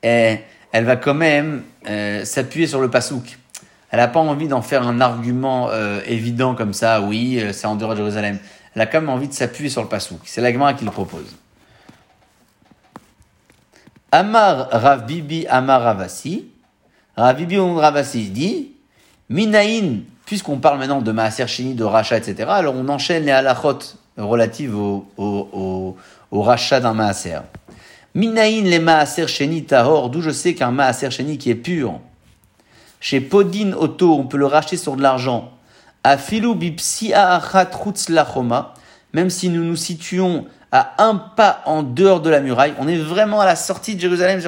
eh, 0.03 0.39
elle 0.71 0.85
va 0.85 0.95
quand 0.95 1.13
même 1.13 1.63
euh, 1.87 2.23
s'appuyer 2.25 2.67
sur 2.67 2.81
le 2.81 2.89
pasouk. 2.89 3.37
Elle 3.89 3.99
n'a 3.99 4.07
pas 4.07 4.19
envie 4.21 4.47
d'en 4.47 4.61
faire 4.61 4.87
un 4.87 5.01
argument 5.01 5.69
euh, 5.69 5.99
évident 6.05 6.55
comme 6.55 6.73
ça. 6.73 7.01
Oui, 7.01 7.39
euh, 7.39 7.51
c'est 7.51 7.67
en 7.67 7.75
dehors 7.75 7.91
de 7.91 7.97
Jérusalem. 7.97 8.39
Elle 8.73 8.81
a 8.81 8.85
quand 8.85 9.01
même 9.01 9.09
envie 9.09 9.27
de 9.27 9.33
s'appuyer 9.33 9.69
sur 9.69 9.81
le 9.81 9.89
pasouk. 9.89 10.21
C'est 10.23 10.39
la 10.39 10.51
Gemara 10.53 10.73
qui 10.73 10.85
le 10.85 10.91
propose. 10.91 11.35
Amar 14.13 14.69
Rav 14.71 15.05
Bibi 15.05 15.45
Amar 15.47 15.81
Ravasi. 15.81 16.47
Rav 17.17 17.35
Bibi 17.35 17.57
Ravasi 17.59 18.29
dit 18.29 18.71
Minaïn, 19.29 20.03
puisqu'on 20.25 20.57
parle 20.59 20.79
maintenant 20.79 21.01
de 21.01 21.11
Maaser 21.11 21.47
Sheni, 21.47 21.73
de 21.73 21.83
rachat, 21.83 22.17
etc., 22.17 22.45
alors 22.47 22.75
on 22.75 22.87
enchaîne 22.87 23.25
les 23.25 23.31
halachot 23.31 23.79
relatives 24.17 24.75
au, 24.75 25.07
au, 25.17 25.49
au, 25.53 25.97
au 26.31 26.41
rachat 26.41 26.79
d'un 26.79 26.93
Maaser. 26.93 27.39
Minaïn 28.13 28.63
les 28.63 28.79
Maaser 28.79 29.27
Sheni 29.27 29.63
Tahor, 29.63 30.09
d'où 30.09 30.21
je 30.21 30.31
sais 30.31 30.53
qu'un 30.53 30.71
Maaser 30.71 31.11
Sheni 31.11 31.37
qui 31.37 31.49
est 31.49 31.55
pur. 31.55 31.99
Chez 32.99 33.21
Podin 33.21 33.73
Auto, 33.73 34.13
on 34.13 34.25
peut 34.25 34.37
le 34.37 34.45
racheter 34.45 34.77
sur 34.77 34.95
de 34.95 35.01
l'argent. 35.01 35.51
Achat 36.03 37.69
chutz 37.71 38.09
lachoma, 38.09 38.73
même 39.13 39.29
si 39.29 39.49
nous 39.49 39.63
nous 39.63 39.75
situons 39.75 40.45
à 40.71 41.03
un 41.03 41.15
pas 41.15 41.61
en 41.65 41.83
dehors 41.83 42.21
de 42.21 42.29
la 42.29 42.39
muraille, 42.39 42.73
on 42.79 42.87
est 42.87 42.97
vraiment 42.97 43.41
à 43.41 43.45
la 43.45 43.55
sortie 43.55 43.95
de 43.95 44.01
Jérusalem, 44.01 44.39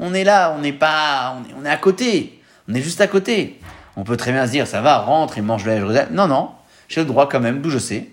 on 0.00 0.14
est, 0.14 0.24
là, 0.24 0.54
on 0.56 0.60
n'est 0.60 0.72
pas, 0.72 1.36
on 1.58 1.64
est, 1.64 1.68
à 1.68 1.76
côté, 1.76 2.40
on 2.68 2.74
est 2.74 2.80
juste 2.80 3.00
à 3.00 3.06
côté. 3.06 3.60
On 3.96 4.04
peut 4.04 4.16
très 4.16 4.32
bien 4.32 4.46
se 4.46 4.52
dire, 4.52 4.66
ça 4.66 4.80
va, 4.80 4.98
rentre 4.98 5.36
et 5.36 5.42
mange 5.42 5.64
de 5.64 5.70
la 5.70 5.76
Jérusalem. 5.76 6.08
Non, 6.12 6.26
non, 6.26 6.50
j'ai 6.88 7.00
le 7.00 7.06
droit 7.06 7.28
quand 7.28 7.40
même, 7.40 7.60
d'où 7.60 7.68
je 7.68 7.78
sais. 7.78 8.10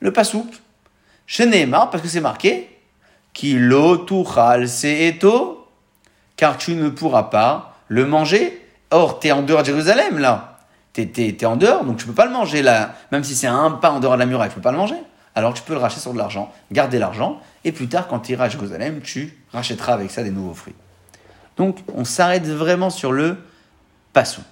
Le 0.00 0.12
pasouk, 0.12 0.46
chez 1.26 1.44
Nehemar, 1.44 1.90
parce 1.90 2.02
que 2.02 2.08
c'est 2.08 2.20
marqué, 2.20 2.75
qui 3.36 3.58
lo 3.58 3.98
tuchal 3.98 4.66
seeto, 4.66 5.68
car 6.36 6.56
tu 6.56 6.74
ne 6.74 6.88
pourras 6.88 7.24
pas 7.24 7.76
le 7.88 8.06
manger. 8.06 8.66
Or, 8.90 9.20
t'es 9.20 9.30
en 9.30 9.42
dehors 9.42 9.60
de 9.60 9.66
Jérusalem, 9.66 10.18
là. 10.18 10.60
T'es, 10.94 11.06
t'es 11.06 11.44
en 11.44 11.56
dehors, 11.56 11.84
donc 11.84 11.98
tu 11.98 12.06
peux 12.06 12.14
pas 12.14 12.24
le 12.24 12.32
manger, 12.32 12.62
là. 12.62 12.94
Même 13.12 13.24
si 13.24 13.36
c'est 13.36 13.46
un 13.46 13.72
pas 13.72 13.90
en 13.90 14.00
dehors 14.00 14.14
de 14.14 14.20
la 14.20 14.24
muraille, 14.24 14.48
tu 14.48 14.54
peux 14.54 14.62
pas 14.62 14.72
le 14.72 14.78
manger. 14.78 14.96
Alors 15.34 15.52
tu 15.52 15.62
peux 15.62 15.74
le 15.74 15.80
racheter 15.80 16.00
sur 16.00 16.14
de 16.14 16.18
l'argent, 16.18 16.50
garder 16.72 16.98
l'argent, 16.98 17.38
et 17.62 17.72
plus 17.72 17.88
tard, 17.88 18.08
quand 18.08 18.20
tu 18.20 18.32
iras 18.32 18.46
à 18.46 18.48
Jérusalem, 18.48 19.02
tu 19.02 19.36
rachèteras 19.52 19.92
avec 19.92 20.10
ça 20.10 20.22
des 20.22 20.30
nouveaux 20.30 20.54
fruits. 20.54 20.74
Donc, 21.58 21.80
on 21.94 22.06
s'arrête 22.06 22.46
vraiment 22.46 22.88
sur 22.88 23.12
le 23.12 23.36
pasouk. 24.14 24.44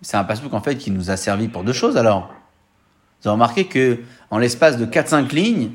C'est 0.00 0.16
un 0.16 0.22
pasouk 0.22 0.54
en 0.54 0.60
fait 0.60 0.76
qui 0.76 0.92
nous 0.92 1.10
a 1.10 1.16
servi 1.16 1.48
pour 1.48 1.64
deux 1.64 1.72
choses 1.72 1.96
alors. 1.96 2.32
Vous 3.22 3.28
avez 3.28 3.32
remarqué 3.32 3.66
que 3.66 3.98
en 4.30 4.38
l'espace 4.38 4.78
de 4.78 4.86
4-5 4.86 5.32
lignes, 5.34 5.72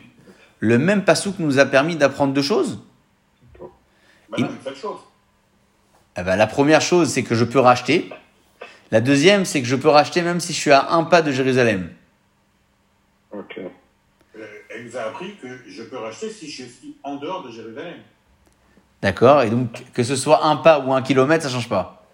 le 0.60 0.78
même 0.78 1.04
pasouk 1.04 1.40
nous 1.40 1.60
a 1.60 1.66
permis 1.66 1.96
d'apprendre 1.96 2.34
deux 2.34 2.42
choses? 2.42 2.80
Bah 4.30 4.38
chose. 4.76 4.98
Eh 6.18 6.24
ben, 6.24 6.36
la 6.36 6.48
première 6.48 6.82
chose, 6.82 7.10
c'est 7.10 7.24
que 7.24 7.36
je 7.36 7.44
peux 7.44 7.60
racheter. 7.60 8.10
La 8.92 9.02
deuxième, 9.02 9.46
c'est 9.46 9.62
que 9.62 9.68
je 9.68 9.76
peux 9.76 9.90
racheter 9.90 10.22
même 10.22 10.40
si 10.40 10.54
je 10.54 10.60
suis 10.60 10.72
à 10.72 10.92
un 10.94 11.04
pas 11.04 11.22
de 11.22 11.32
Jérusalem. 11.32 11.92
Ok. 13.32 13.58
Euh, 13.60 14.46
Elle 14.70 14.86
nous 14.86 14.96
a 14.98 15.02
appris 15.02 15.36
que 15.38 15.48
je 15.68 15.84
peux 15.84 15.98
racheter 15.98 16.30
si 16.30 16.50
je 16.50 16.64
suis 16.64 16.96
en 17.04 17.16
dehors 17.18 17.44
de 17.44 17.52
Jérusalem. 17.52 17.98
D'accord 19.02 19.42
Et 19.44 19.50
donc, 19.50 19.92
que 19.94 20.04
ce 20.04 20.16
soit 20.16 20.46
un 20.46 20.56
pas 20.58 20.80
ou 20.80 20.94
un 20.94 21.02
kilomètre, 21.02 21.44
ça 21.44 21.50
change 21.50 21.68
pas? 21.70 22.06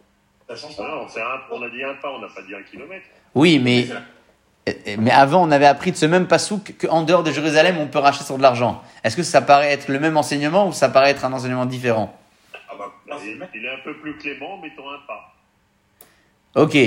Ça 0.50 0.56
change 0.56 0.74
Ah 0.80 0.82
pas. 0.82 0.88
non, 0.90 1.02
un- 1.04 1.42
on 1.52 1.62
a 1.64 1.70
dit 1.70 1.84
un 1.84 1.94
pas, 2.02 2.10
on 2.12 2.20
n'a 2.20 2.28
pas 2.28 2.42
dit 2.42 2.56
un 2.56 2.64
kilomètre. 2.64 3.06
Oui, 3.36 3.60
mais, 3.60 3.88
mais 4.98 5.12
avant, 5.12 5.44
on 5.48 5.52
avait 5.52 5.66
appris 5.66 5.92
de 5.92 5.98
ce 5.98 6.06
même 6.06 6.28
pasouk 6.28 6.74
qu'en 6.82 7.04
dehors 7.04 7.24
de 7.24 7.32
Jérusalem, 7.32 7.78
on 7.80 7.88
peut 7.88 8.00
racheter 8.00 8.24
sur 8.24 8.38
de 8.38 8.42
l'argent. 8.42 8.82
Est-ce 9.04 9.16
que 9.16 9.24
ça 9.24 9.42
paraît 9.42 9.72
être 9.72 9.88
le 9.90 10.00
même 10.00 10.18
enseignement 10.18 10.68
ou 10.68 10.74
ça 10.74 10.90
paraît 10.90 11.12
être 11.12 11.26
un 11.26 11.34
enseignement 11.34 11.66
différent? 11.66 12.18
Ah 12.70 12.74
bah, 12.78 12.92
Il, 13.54 13.66
est 13.66 13.70
un 13.70 13.84
peu 13.84 13.96
plus 13.98 14.18
clément, 14.18 14.58
mettons 14.58 14.90
un 14.90 15.00
pas. 15.08 15.34
Ok. 16.56 16.78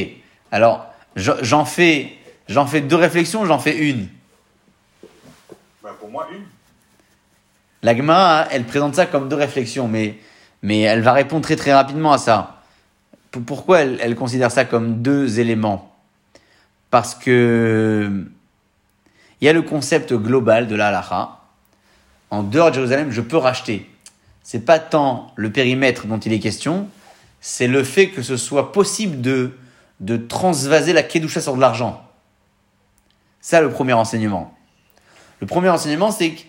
Alors, 0.50 0.86
je- 1.16 1.32
j'en 1.42 1.64
fais, 1.64 2.12
j'en 2.48 2.66
fais 2.66 2.80
deux 2.80 2.96
réflexions, 2.96 3.44
j'en 3.46 3.58
fais 3.58 3.76
une. 3.76 4.08
Bah, 5.82 5.90
pour 5.98 6.10
moi, 6.10 6.28
une. 6.32 6.44
La 7.82 7.96
Gemara, 7.96 8.42
hein, 8.42 8.48
elle 8.50 8.64
présente 8.64 8.94
ça 8.94 9.06
comme 9.06 9.28
deux 9.28 9.36
réflexions, 9.36 9.88
mais, 9.88 10.16
mais 10.62 10.80
elle 10.80 11.00
va 11.02 11.12
répondre 11.12 11.42
très 11.42 11.56
très 11.56 11.74
rapidement 11.74 12.12
à 12.12 12.18
ça. 12.18 12.62
Pourquoi 13.46 13.80
elle, 13.80 13.98
elle 14.00 14.14
considère 14.14 14.50
ça 14.50 14.64
comme 14.64 15.02
deux 15.02 15.40
éléments? 15.40 15.91
Parce 16.92 17.14
que 17.14 18.26
il 19.40 19.46
y 19.46 19.48
a 19.48 19.54
le 19.54 19.62
concept 19.62 20.12
global 20.12 20.68
de 20.68 20.76
la 20.76 20.88
halacha. 20.88 21.38
En 22.30 22.42
dehors 22.42 22.68
de 22.68 22.74
Jérusalem, 22.74 23.10
je 23.10 23.22
peux 23.22 23.38
racheter. 23.38 23.90
C'est 24.42 24.66
pas 24.66 24.78
tant 24.78 25.32
le 25.34 25.50
périmètre 25.50 26.06
dont 26.06 26.18
il 26.18 26.34
est 26.34 26.38
question, 26.38 26.88
c'est 27.40 27.66
le 27.66 27.82
fait 27.82 28.10
que 28.10 28.20
ce 28.20 28.36
soit 28.36 28.72
possible 28.72 29.22
de, 29.22 29.52
transvaser 30.28 30.92
la 30.92 31.02
kedusha 31.02 31.40
sur 31.40 31.56
de 31.56 31.62
l'argent. 31.62 32.06
Ça, 33.40 33.62
le 33.62 33.70
premier 33.70 33.94
enseignement. 33.94 34.54
Le 35.40 35.46
premier 35.46 35.70
enseignement, 35.70 36.10
c'est 36.10 36.32
que 36.32 36.42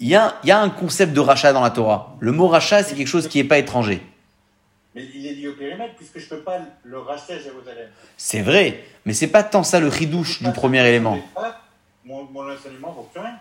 il 0.00 0.08
y, 0.08 0.14
a, 0.14 0.36
y 0.44 0.50
a 0.50 0.60
un 0.60 0.70
concept 0.70 1.12
de 1.12 1.20
rachat 1.20 1.52
dans 1.52 1.60
la 1.60 1.70
Torah. 1.70 2.16
Le 2.20 2.32
mot 2.32 2.48
rachat, 2.48 2.82
c'est 2.84 2.94
quelque 2.94 3.06
chose 3.06 3.28
qui 3.28 3.36
n'est 3.36 3.48
pas 3.48 3.58
étranger. 3.58 4.02
Mais 4.94 5.04
il 5.14 5.26
est 5.26 5.34
lié 5.34 5.48
au 5.48 5.54
périmètre 5.54 5.94
puisque 5.96 6.18
je 6.18 6.24
ne 6.24 6.30
peux 6.30 6.44
pas 6.44 6.58
le 6.84 6.98
racheter 6.98 7.34
à 7.34 7.38
Jérusalem. 7.38 7.88
C'est 8.16 8.42
vrai, 8.42 8.82
mais 9.04 9.12
c'est 9.12 9.28
pas 9.28 9.42
tant 9.42 9.62
ça 9.62 9.80
le 9.80 9.88
ridouche 9.88 10.42
du 10.42 10.50
premier 10.52 10.86
élément. 10.86 11.18
Mon, 12.04 12.24
mon 12.24 12.50
enseignement 12.50 12.92
vaut 12.92 13.08
plus 13.12 13.20
rien. 13.20 13.36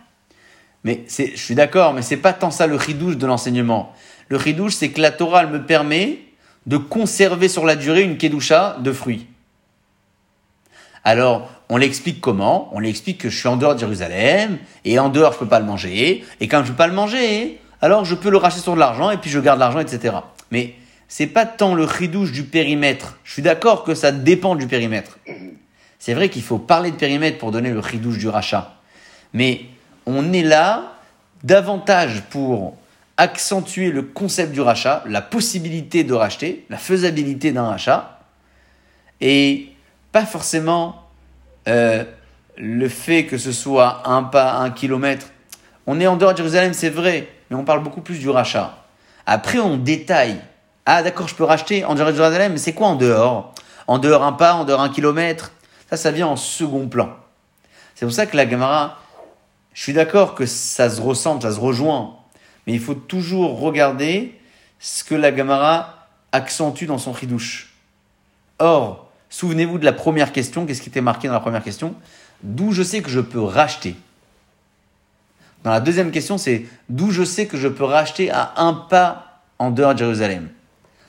Mais 0.83 1.05
je 1.07 1.35
suis 1.35 1.55
d'accord, 1.55 1.93
mais 1.93 2.01
c'est 2.01 2.17
pas 2.17 2.33
tant 2.33 2.51
ça 2.51 2.67
le 2.67 2.75
ridouche 2.75 3.17
de 3.17 3.25
l'enseignement. 3.25 3.93
Le 4.27 4.37
ridouche, 4.37 4.75
c'est 4.75 4.89
que 4.89 5.01
la 5.01 5.11
Torah 5.11 5.43
elle 5.43 5.49
me 5.49 5.65
permet 5.65 6.19
de 6.65 6.77
conserver 6.77 7.47
sur 7.47 7.65
la 7.65 7.75
durée 7.75 8.03
une 8.03 8.17
kedusha 8.17 8.77
de 8.79 8.91
fruits. 8.91 9.25
Alors, 11.03 11.49
on 11.69 11.77
l'explique 11.77 12.19
comment? 12.19 12.69
On 12.73 12.79
l'explique 12.79 13.19
que 13.19 13.29
je 13.29 13.37
suis 13.37 13.47
en 13.47 13.55
dehors 13.55 13.75
de 13.75 13.79
Jérusalem, 13.79 14.57
et 14.83 14.99
en 14.99 15.07
dehors, 15.07 15.31
je 15.33 15.39
peux 15.39 15.47
pas 15.47 15.61
le 15.61 15.65
manger, 15.65 16.25
et 16.41 16.47
quand 16.49 16.63
je 16.65 16.71
peux 16.71 16.77
pas 16.77 16.87
le 16.87 16.93
manger, 16.93 17.61
alors 17.81 18.03
je 18.03 18.15
peux 18.15 18.29
le 18.29 18.37
racheter 18.37 18.61
sur 18.61 18.75
de 18.75 18.79
l'argent, 18.79 19.11
et 19.11 19.17
puis 19.17 19.29
je 19.29 19.39
garde 19.39 19.59
l'argent, 19.59 19.79
etc. 19.79 20.15
Mais 20.51 20.75
c'est 21.07 21.27
pas 21.27 21.45
tant 21.45 21.73
le 21.73 21.83
ridouche 21.83 22.31
du 22.31 22.43
périmètre. 22.43 23.17
Je 23.23 23.33
suis 23.33 23.41
d'accord 23.41 23.83
que 23.83 23.95
ça 23.95 24.11
dépend 24.11 24.55
du 24.55 24.67
périmètre. 24.67 25.19
C'est 25.99 26.13
vrai 26.13 26.29
qu'il 26.29 26.43
faut 26.43 26.59
parler 26.59 26.91
de 26.91 26.95
périmètre 26.95 27.37
pour 27.37 27.51
donner 27.51 27.71
le 27.71 27.79
ridouche 27.79 28.17
du 28.17 28.27
rachat. 28.27 28.75
Mais 29.33 29.61
on 30.05 30.33
est 30.33 30.43
là 30.43 30.93
davantage 31.43 32.23
pour 32.29 32.77
accentuer 33.17 33.91
le 33.91 34.03
concept 34.03 34.51
du 34.51 34.61
rachat, 34.61 35.03
la 35.07 35.21
possibilité 35.21 36.03
de 36.03 36.13
racheter, 36.13 36.65
la 36.69 36.77
faisabilité 36.77 37.51
d'un 37.51 37.65
rachat, 37.65 38.19
et 39.21 39.69
pas 40.11 40.25
forcément 40.25 41.07
euh, 41.67 42.03
le 42.57 42.89
fait 42.89 43.25
que 43.25 43.37
ce 43.37 43.51
soit 43.51 44.07
un 44.07 44.23
pas, 44.23 44.53
un 44.57 44.69
kilomètre. 44.69 45.27
On 45.87 45.99
est 45.99 46.07
en 46.07 46.15
dehors 46.15 46.33
de 46.33 46.37
Jérusalem, 46.37 46.73
c'est 46.73 46.89
vrai, 46.89 47.27
mais 47.49 47.55
on 47.55 47.63
parle 47.63 47.83
beaucoup 47.83 48.01
plus 48.01 48.19
du 48.19 48.29
rachat. 48.29 48.77
Après, 49.25 49.59
on 49.59 49.77
détaille. 49.77 50.39
Ah, 50.89 51.03
d'accord, 51.03 51.27
je 51.27 51.35
peux 51.35 51.43
racheter 51.43 51.83
en 51.83 51.95
dehors 51.95 52.07
de 52.07 52.15
Jérusalem, 52.15 52.53
mais 52.53 52.57
c'est 52.57 52.71
quoi 52.71 52.87
en 52.87 52.95
dehors? 52.95 53.53
En 53.87 53.99
dehors 53.99 54.23
un 54.23 54.31
pas, 54.31 54.53
en 54.53 54.63
dehors 54.63 54.79
un 54.79 54.87
kilomètre? 54.87 55.51
Ça, 55.89 55.97
ça 55.97 56.11
vient 56.11 56.27
en 56.27 56.37
second 56.37 56.87
plan. 56.87 57.09
C'est 57.93 58.05
pour 58.05 58.15
ça 58.15 58.25
que 58.25 58.37
la 58.37 58.49
Gemara, 58.49 58.97
je 59.73 59.83
suis 59.83 59.91
d'accord 59.91 60.33
que 60.33 60.45
ça 60.45 60.89
se 60.89 61.01
ressemble, 61.01 61.41
ça 61.41 61.51
se 61.51 61.59
rejoint, 61.59 62.15
mais 62.65 62.71
il 62.71 62.79
faut 62.79 62.93
toujours 62.93 63.59
regarder 63.59 64.39
ce 64.79 65.03
que 65.03 65.13
la 65.13 65.35
Gemara 65.35 66.07
accentue 66.31 66.85
dans 66.85 66.99
son 66.99 67.13
chidouche. 67.13 67.73
Or, 68.57 69.09
souvenez-vous 69.29 69.79
de 69.79 69.85
la 69.85 69.91
première 69.91 70.31
question, 70.31 70.65
qu'est-ce 70.65 70.81
qui 70.81 70.87
était 70.87 71.01
marqué 71.01 71.27
dans 71.27 71.33
la 71.33 71.41
première 71.41 71.63
question? 71.63 71.95
D'où 72.43 72.71
je 72.71 72.81
sais 72.81 73.01
que 73.01 73.09
je 73.09 73.19
peux 73.19 73.41
racheter? 73.41 73.97
Dans 75.65 75.71
la 75.71 75.81
deuxième 75.81 76.11
question, 76.11 76.37
c'est 76.37 76.65
d'où 76.87 77.11
je 77.11 77.25
sais 77.25 77.45
que 77.45 77.57
je 77.57 77.67
peux 77.67 77.83
racheter 77.83 78.31
à 78.31 78.53
un 78.55 78.71
pas 78.71 79.41
en 79.59 79.69
dehors 79.69 79.93
de 79.93 79.99
Jérusalem. 79.99 80.47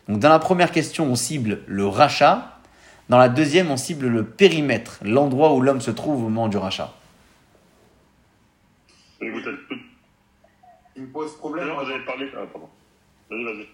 Donc 0.08 0.20
dans 0.20 0.28
la 0.30 0.38
première 0.38 0.72
question, 0.72 1.04
on 1.06 1.14
cible 1.16 1.60
le 1.66 1.86
rachat. 1.86 2.54
Dans 3.08 3.18
la 3.18 3.28
deuxième, 3.28 3.70
on 3.70 3.76
cible 3.76 4.06
le 4.08 4.24
périmètre, 4.24 4.98
l'endroit 5.02 5.54
où 5.54 5.60
l'homme 5.60 5.80
se 5.80 5.90
trouve 5.90 6.16
au 6.16 6.28
moment 6.28 6.48
du 6.48 6.56
rachat. 6.56 6.92
Écoute, 9.20 9.44
tout- 9.68 9.74
Ce 10.88 10.94
qui 10.94 11.00
me 11.00 11.06
pose 11.12 11.36
problème, 11.36 11.68
Non, 11.68 11.74
moi, 11.74 11.84
vous 11.84 11.90
avez 11.90 12.04
parlé. 12.04 12.28
Ah, 12.34 12.44
pardon. 12.52 12.68
Vas-y, 13.30 13.44
vas-y. 13.44 13.66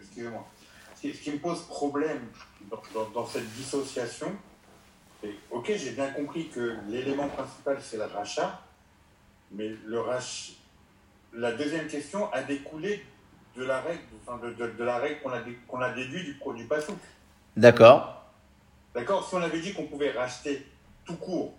Excusez-moi. 0.00 0.46
Ce 0.94 1.00
qui, 1.00 1.14
ce 1.14 1.20
qui 1.22 1.30
me 1.32 1.38
pose 1.38 1.62
problème 1.66 2.20
dans, 2.70 2.82
dans- 2.94 3.10
dans 3.10 3.26
cette 3.26 3.48
dissociation, 3.54 4.32
c'est 5.22 5.34
ok, 5.50 5.72
j'ai 5.76 5.90
bien 5.92 6.10
compris 6.10 6.48
que 6.48 6.76
l'élément 6.88 7.28
principal 7.28 7.78
c'est 7.80 7.96
le 7.96 8.04
rachat, 8.04 8.60
mais 9.52 9.70
le 9.86 10.00
rach... 10.00 10.52
la 11.32 11.52
deuxième 11.52 11.86
question 11.86 12.30
a 12.32 12.42
découlé 12.42 13.04
de 13.58 13.64
la 13.64 13.80
règle, 13.80 14.00
enfin, 14.26 14.38
de, 14.44 14.52
de- 14.54 14.72
de 14.78 14.84
la 14.84 14.98
règle 14.98 15.20
qu'on 15.22 15.30
a, 15.32 15.38
qu'on 15.66 15.80
a 15.80 15.90
déduit 15.92 16.24
du 16.24 16.34
produit 16.34 16.64
passou. 16.64 16.96
D'accord 17.56 18.24
D'accord 18.94 19.26
Si 19.28 19.34
on 19.34 19.42
avait 19.42 19.60
dit 19.60 19.72
qu'on 19.74 19.84
pouvait 19.86 20.12
racheter 20.12 20.66
tout 21.04 21.16
court, 21.16 21.54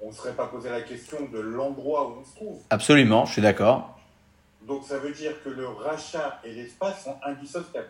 on 0.00 0.08
ne 0.08 0.12
serait 0.12 0.32
pas 0.34 0.46
posé 0.46 0.68
la 0.68 0.80
question 0.82 1.18
de 1.32 1.38
l'endroit 1.38 2.08
où 2.08 2.16
on 2.20 2.24
se 2.24 2.34
trouve. 2.34 2.60
Absolument, 2.70 3.24
je 3.26 3.32
suis 3.34 3.42
d'accord. 3.42 3.98
Donc 4.66 4.84
ça 4.84 4.98
veut 4.98 5.12
dire 5.12 5.32
que 5.44 5.48
le 5.48 5.68
rachat 5.68 6.40
et 6.44 6.52
l'espace 6.52 7.04
sont 7.04 7.16
indissociables. 7.24 7.88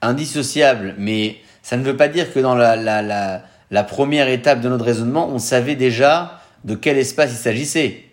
Indissociable, 0.00 0.94
mais 0.96 1.38
ça 1.62 1.76
ne 1.76 1.82
veut 1.82 1.96
pas 1.96 2.08
dire 2.08 2.32
que 2.32 2.38
dans 2.38 2.54
la, 2.54 2.76
la, 2.76 3.02
la, 3.02 3.42
la 3.70 3.84
première 3.84 4.28
étape 4.28 4.60
de 4.60 4.68
notre 4.68 4.84
raisonnement, 4.84 5.28
on 5.28 5.38
savait 5.38 5.74
déjà 5.74 6.40
de 6.64 6.74
quel 6.74 6.96
espace 6.98 7.32
il 7.32 7.36
s'agissait. 7.36 8.04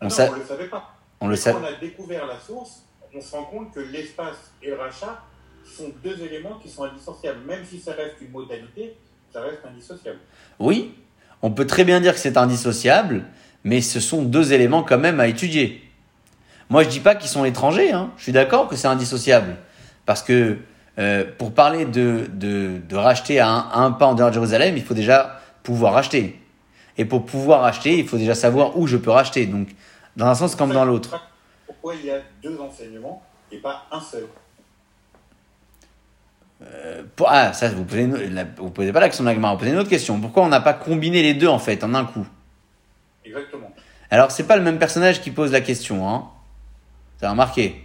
On, 0.00 0.02
Ah 0.02 0.04
non, 0.04 0.10
sa- 0.10 0.28
on 0.30 0.32
ne 0.34 0.38
le 0.38 0.44
savait 0.44 0.68
pas. 0.68 0.93
On 1.24 1.28
le 1.28 1.36
savait. 1.36 1.58
Quand 1.58 1.64
on 1.64 1.74
a 1.74 1.80
découvert 1.80 2.26
la 2.26 2.38
source, 2.38 2.82
on 3.14 3.20
se 3.20 3.32
rend 3.32 3.44
compte 3.44 3.72
que 3.72 3.80
l'espace 3.80 4.52
et 4.62 4.68
le 4.68 4.76
rachat 4.76 5.22
sont 5.64 5.90
deux 6.02 6.20
éléments 6.22 6.58
qui 6.62 6.68
sont 6.68 6.84
indissociables. 6.84 7.40
Même 7.46 7.64
si 7.64 7.80
ça 7.80 7.92
reste 7.92 8.16
une 8.20 8.30
modalité, 8.30 8.96
ça 9.32 9.40
reste 9.40 9.60
indissociable. 9.66 10.18
Oui, 10.58 10.94
on 11.42 11.50
peut 11.50 11.66
très 11.66 11.84
bien 11.84 12.00
dire 12.00 12.12
que 12.12 12.20
c'est 12.20 12.36
indissociable, 12.36 13.24
mais 13.64 13.80
ce 13.80 14.00
sont 14.00 14.22
deux 14.22 14.52
éléments 14.52 14.82
quand 14.82 14.98
même 14.98 15.20
à 15.20 15.26
étudier. 15.26 15.82
Moi, 16.68 16.82
je 16.82 16.88
dis 16.88 17.00
pas 17.00 17.14
qu'ils 17.14 17.30
sont 17.30 17.44
étrangers. 17.44 17.92
Hein. 17.92 18.10
Je 18.16 18.24
suis 18.24 18.32
d'accord 18.32 18.68
que 18.68 18.76
c'est 18.76 18.88
indissociable, 18.88 19.56
parce 20.06 20.22
que 20.22 20.58
euh, 20.98 21.24
pour 21.38 21.52
parler 21.52 21.86
de, 21.86 22.26
de, 22.32 22.78
de 22.86 22.96
racheter 22.96 23.40
à 23.40 23.48
un, 23.48 23.58
à 23.70 23.78
un 23.80 23.92
pas 23.92 24.06
en 24.06 24.14
dehors 24.14 24.28
de 24.28 24.34
Jérusalem, 24.34 24.76
il 24.76 24.84
faut 24.84 24.94
déjà 24.94 25.40
pouvoir 25.62 25.96
acheter. 25.96 26.40
Et 26.98 27.04
pour 27.04 27.24
pouvoir 27.26 27.64
acheter, 27.64 27.98
il 27.98 28.06
faut 28.06 28.18
déjà 28.18 28.34
savoir 28.34 28.78
où 28.78 28.86
je 28.86 28.96
peux 28.96 29.10
racheter. 29.10 29.46
Donc, 29.46 29.68
dans 30.16 30.26
un 30.26 30.34
sens 30.34 30.54
comme 30.54 30.72
dans 30.72 30.84
l'autre. 30.84 31.20
Pourquoi 31.66 31.94
il 31.94 32.06
y 32.06 32.10
a 32.10 32.18
deux 32.42 32.58
enseignements 32.60 33.22
et 33.50 33.58
pas 33.58 33.84
un 33.90 34.00
seul 34.00 34.26
Pour- 37.16 37.28
Ah, 37.30 37.52
ça, 37.52 37.68
vous 37.68 37.84
posez, 37.84 38.06
la- 38.30 38.44
vous 38.44 38.70
posez 38.70 38.92
pas 38.92 39.00
la 39.00 39.08
question 39.08 39.24
de 39.24 39.28
la 39.30 39.34
vous 39.34 39.56
posez 39.58 39.70
une 39.70 39.78
autre 39.78 39.90
question. 39.90 40.20
Pourquoi 40.20 40.44
on 40.44 40.48
n'a 40.48 40.60
pas 40.60 40.72
combiné 40.72 41.22
les 41.22 41.34
deux 41.34 41.48
en 41.48 41.58
fait 41.58 41.82
en 41.84 41.94
un 41.94 42.04
coup? 42.04 42.26
Exactement. 43.24 43.70
Alors, 44.10 44.30
c'est 44.30 44.44
pas 44.46 44.56
le 44.56 44.62
même 44.62 44.78
personnage 44.78 45.20
qui 45.20 45.30
pose 45.30 45.52
la 45.52 45.60
question, 45.60 46.08
hein. 46.08 46.28
Avez 47.20 47.30
remarqué? 47.30 47.82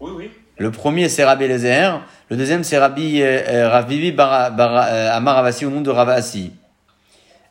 Oui, 0.00 0.10
oui. 0.14 0.30
Le 0.58 0.70
premier, 0.72 1.08
c'est 1.08 1.24
Rabbi 1.24 1.44
Eliezer. 1.44 2.00
Le 2.30 2.36
deuxième, 2.36 2.64
c'est 2.64 2.78
Rabbi 2.78 3.22
euh, 3.22 3.40
euh, 3.48 3.68
Rav 3.68 3.86
Bibi 3.86 4.10
Bara- 4.12 4.50
Bara- 4.50 4.86
euh, 4.88 5.16
Amar 5.16 5.36
Ravasi 5.36 5.64
au 5.64 5.70
nom 5.70 5.80
de 5.80 5.90
Ravasi. 5.90 6.52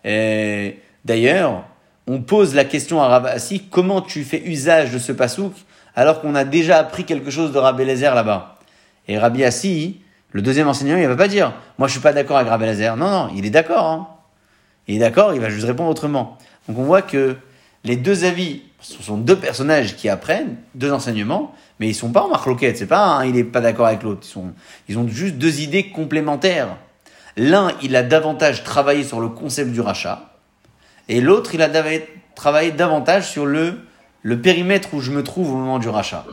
Et 0.04 0.80
D'ailleurs, 1.06 1.64
on 2.08 2.22
pose 2.22 2.56
la 2.56 2.64
question 2.66 3.02
à 3.02 3.08
Ravasi 3.08 3.64
comment 3.70 4.02
tu 4.02 4.24
fais 4.24 4.42
usage 4.46 4.92
de 4.92 5.00
ce 5.00 5.12
pasouk 5.12 5.54
alors 5.96 6.22
qu'on 6.22 6.36
a 6.36 6.44
déjà 6.44 6.78
appris 6.78 7.04
quelque 7.04 7.30
chose 7.30 7.52
de 7.52 7.58
Rabbi 7.58 7.84
Eliezer 7.84 8.16
là-bas? 8.16 8.60
Et 9.08 9.18
Rabbi 9.18 9.44
Assi, 9.44 10.00
le 10.32 10.42
deuxième 10.42 10.68
enseignant, 10.68 10.98
il 10.98 11.08
va 11.08 11.16
pas 11.16 11.28
dire 11.28 11.54
moi 11.78 11.88
je 11.88 11.94
suis 11.94 12.02
pas 12.02 12.14
d'accord 12.14 12.38
avec 12.38 12.50
Rabbi 12.50 12.66
Eliezer. 12.66 12.96
Non, 12.96 13.10
non, 13.10 13.30
il 13.36 13.46
est 13.46 13.50
d'accord. 13.50 13.86
Hein. 13.86 14.08
Il 14.88 14.96
est 14.96 15.00
d'accord, 15.00 15.34
il 15.34 15.42
va 15.42 15.50
juste 15.50 15.66
répondre 15.66 15.90
autrement. 15.90 16.38
Donc 16.68 16.78
on 16.78 16.84
voit 16.84 17.02
que 17.02 17.36
les 17.84 17.98
deux 17.98 18.24
avis, 18.24 18.62
ce 18.80 19.02
sont 19.04 19.18
deux 19.18 19.36
personnages 19.36 19.96
qui 19.96 20.08
apprennent, 20.10 20.56
deux 20.76 20.92
enseignements, 20.92 21.54
mais 21.80 21.90
ils 21.90 21.96
sont 21.96 22.12
pas 22.12 22.24
en 22.24 22.30
marloquette. 22.30 22.78
C'est 22.78 22.88
pas 22.88 23.22
il 23.26 23.38
est 23.38 23.44
pas 23.44 23.62
d'accord 23.62 23.88
avec 23.88 24.04
l'autre. 24.04 24.26
Ils 24.36 24.44
ils 24.90 24.98
ont 24.98 25.08
juste 25.08 25.36
deux 25.36 25.62
idées 25.62 25.90
complémentaires. 25.90 26.78
L'un, 27.36 27.72
il 27.84 27.96
a 27.96 28.02
davantage 28.02 28.64
travaillé 28.64 29.04
sur 29.04 29.20
le 29.20 29.28
concept 29.30 29.72
du 29.72 29.80
rachat, 29.80 30.37
et 31.10 31.22
l'autre, 31.22 31.54
il 31.54 31.62
a 31.62 31.70
travaillé 32.36 32.72
davantage 32.72 33.30
sur 33.30 33.46
le, 33.46 33.80
périmètre 34.44 34.94
où 34.94 35.02
je 35.02 35.12
me 35.12 35.24
trouve 35.24 35.54
au 35.54 35.58
moment 35.58 35.80
du 35.80 35.90
rachat. 35.90 36.26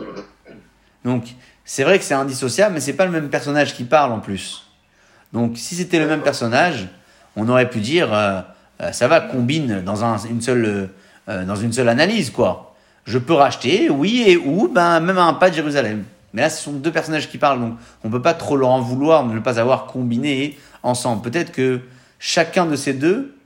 Donc, 1.05 1.25
c'est 1.65 1.85
vrai 1.85 1.99
que 1.99 2.05
c'est 2.05 2.15
indissociable, 2.15 2.75
mais 2.75 2.81
c'est 2.81 2.95
pas 2.95 3.07
le 3.07 3.13
même 3.13 3.29
personnage 3.29 3.75
qui 3.75 3.85
parle 3.85 4.13
en 4.13 4.21
plus. 4.21 4.67
Donc, 5.33 5.57
si 5.57 5.75
c'était 5.75 5.99
le 5.99 6.07
même 6.07 6.23
personnage, 6.23 6.89
on 7.37 7.49
aurait 7.49 7.69
pu 7.69 7.81
dire, 7.81 8.13
euh, 8.13 8.41
euh, 8.81 8.93
ça 8.93 9.09
va, 9.09 9.21
combine 9.21 9.83
dans 9.83 10.05
un- 10.05 10.19
une 10.19 10.41
seule, 10.41 10.91
euh, 11.29 11.45
dans 11.45 11.57
une 11.57 11.73
seule 11.73 11.89
analyse, 11.89 12.31
quoi. 12.31 12.75
Je 13.05 13.19
peux 13.19 13.35
racheter, 13.35 13.91
oui, 13.91 14.25
et 14.27 14.37
où 14.37 14.69
Ben, 14.69 15.01
même 15.01 15.19
à 15.19 15.25
un 15.25 15.35
pas 15.35 15.51
de 15.51 15.55
Jérusalem. 15.55 16.05
Mais 16.33 16.43
là, 16.43 16.51
ce 16.51 16.63
sont 16.63 16.73
deux 16.73 16.91
personnages 16.91 17.29
qui 17.29 17.39
parlent, 17.39 17.61
donc 17.61 17.75
on 18.03 18.11
peut 18.11 18.23
pas 18.23 18.35
trop 18.35 18.57
leur 18.57 18.71
en 18.71 18.81
vouloir 18.81 19.25
de 19.25 19.33
ne 19.35 19.41
pas 19.41 19.61
avoir 19.61 19.87
combiné 19.87 20.59
ensemble. 20.83 21.23
Peut-être 21.23 21.53
que 21.53 21.81
chacun 22.19 22.67
de 22.67 22.77
ces 22.77 22.93
deux 22.93 23.37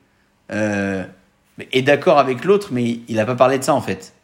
est 1.73 1.83
d'accord 1.83 2.19
avec 2.19 2.45
l'autre, 2.45 2.69
mais 2.73 3.01
il 3.09 3.17
n'a 3.17 3.27
pas 3.27 3.35
parlé 3.35 3.59
de 3.59 3.65
ça, 3.65 3.75
en 3.75 3.81
fait. 3.81 4.15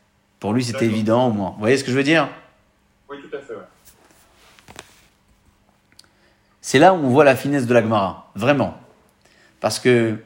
Pour 0.41 0.53
lui, 0.53 0.65
c'était 0.65 0.87
évident, 0.87 1.29
au 1.29 1.33
moins. 1.33 1.51
Vous 1.51 1.61
voyez 1.61 1.77
ce 1.77 1.85
que 1.85 1.91
je 1.91 1.97
veux 1.97 2.03
dire? 2.03 2.29
Oui, 3.09 3.17
tout 3.21 3.37
à 3.37 3.41
fait. 3.41 3.55
ouais. 3.55 3.61
C'est 6.61 6.79
là 6.79 6.95
où 6.95 6.97
on 6.97 7.11
voit 7.11 7.25
la 7.25 7.37
finesse 7.37 7.67
de 7.67 7.75
la 7.75 7.83
Gemara, 7.83 8.31
vraiment. 8.35 8.75
Parce 9.61 9.79
que 9.79 10.17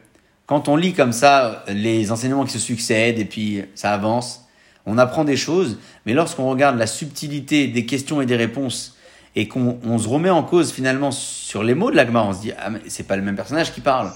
quand 0.46 0.68
on 0.68 0.76
lit 0.76 0.94
comme 0.94 1.12
ça 1.12 1.64
les 1.68 2.12
enseignements 2.12 2.44
qui 2.44 2.52
se 2.52 2.58
succèdent 2.58 3.18
et 3.18 3.24
puis 3.24 3.64
ça 3.74 3.92
avance, 3.92 4.46
on 4.86 4.98
apprend 4.98 5.24
des 5.24 5.36
choses, 5.36 5.78
mais 6.06 6.14
lorsqu'on 6.14 6.48
regarde 6.48 6.78
la 6.78 6.86
subtilité 6.86 7.66
des 7.66 7.86
questions 7.86 8.20
et 8.22 8.26
des 8.26 8.36
réponses 8.36 8.96
et 9.36 9.46
qu'on 9.46 9.78
on 9.84 9.98
se 9.98 10.08
remet 10.08 10.30
en 10.30 10.42
cause 10.42 10.72
finalement 10.72 11.10
sur 11.10 11.62
les 11.62 11.74
mots 11.74 11.90
de 11.90 11.96
la 11.96 12.06
Gemara, 12.06 12.28
on 12.28 12.32
se 12.32 12.40
dit 12.40 12.52
ah 12.58 12.70
mais 12.70 12.80
c'est 12.86 13.06
pas 13.06 13.16
le 13.16 13.22
même 13.22 13.36
personnage 13.36 13.74
qui 13.74 13.80
parle. 13.80 14.10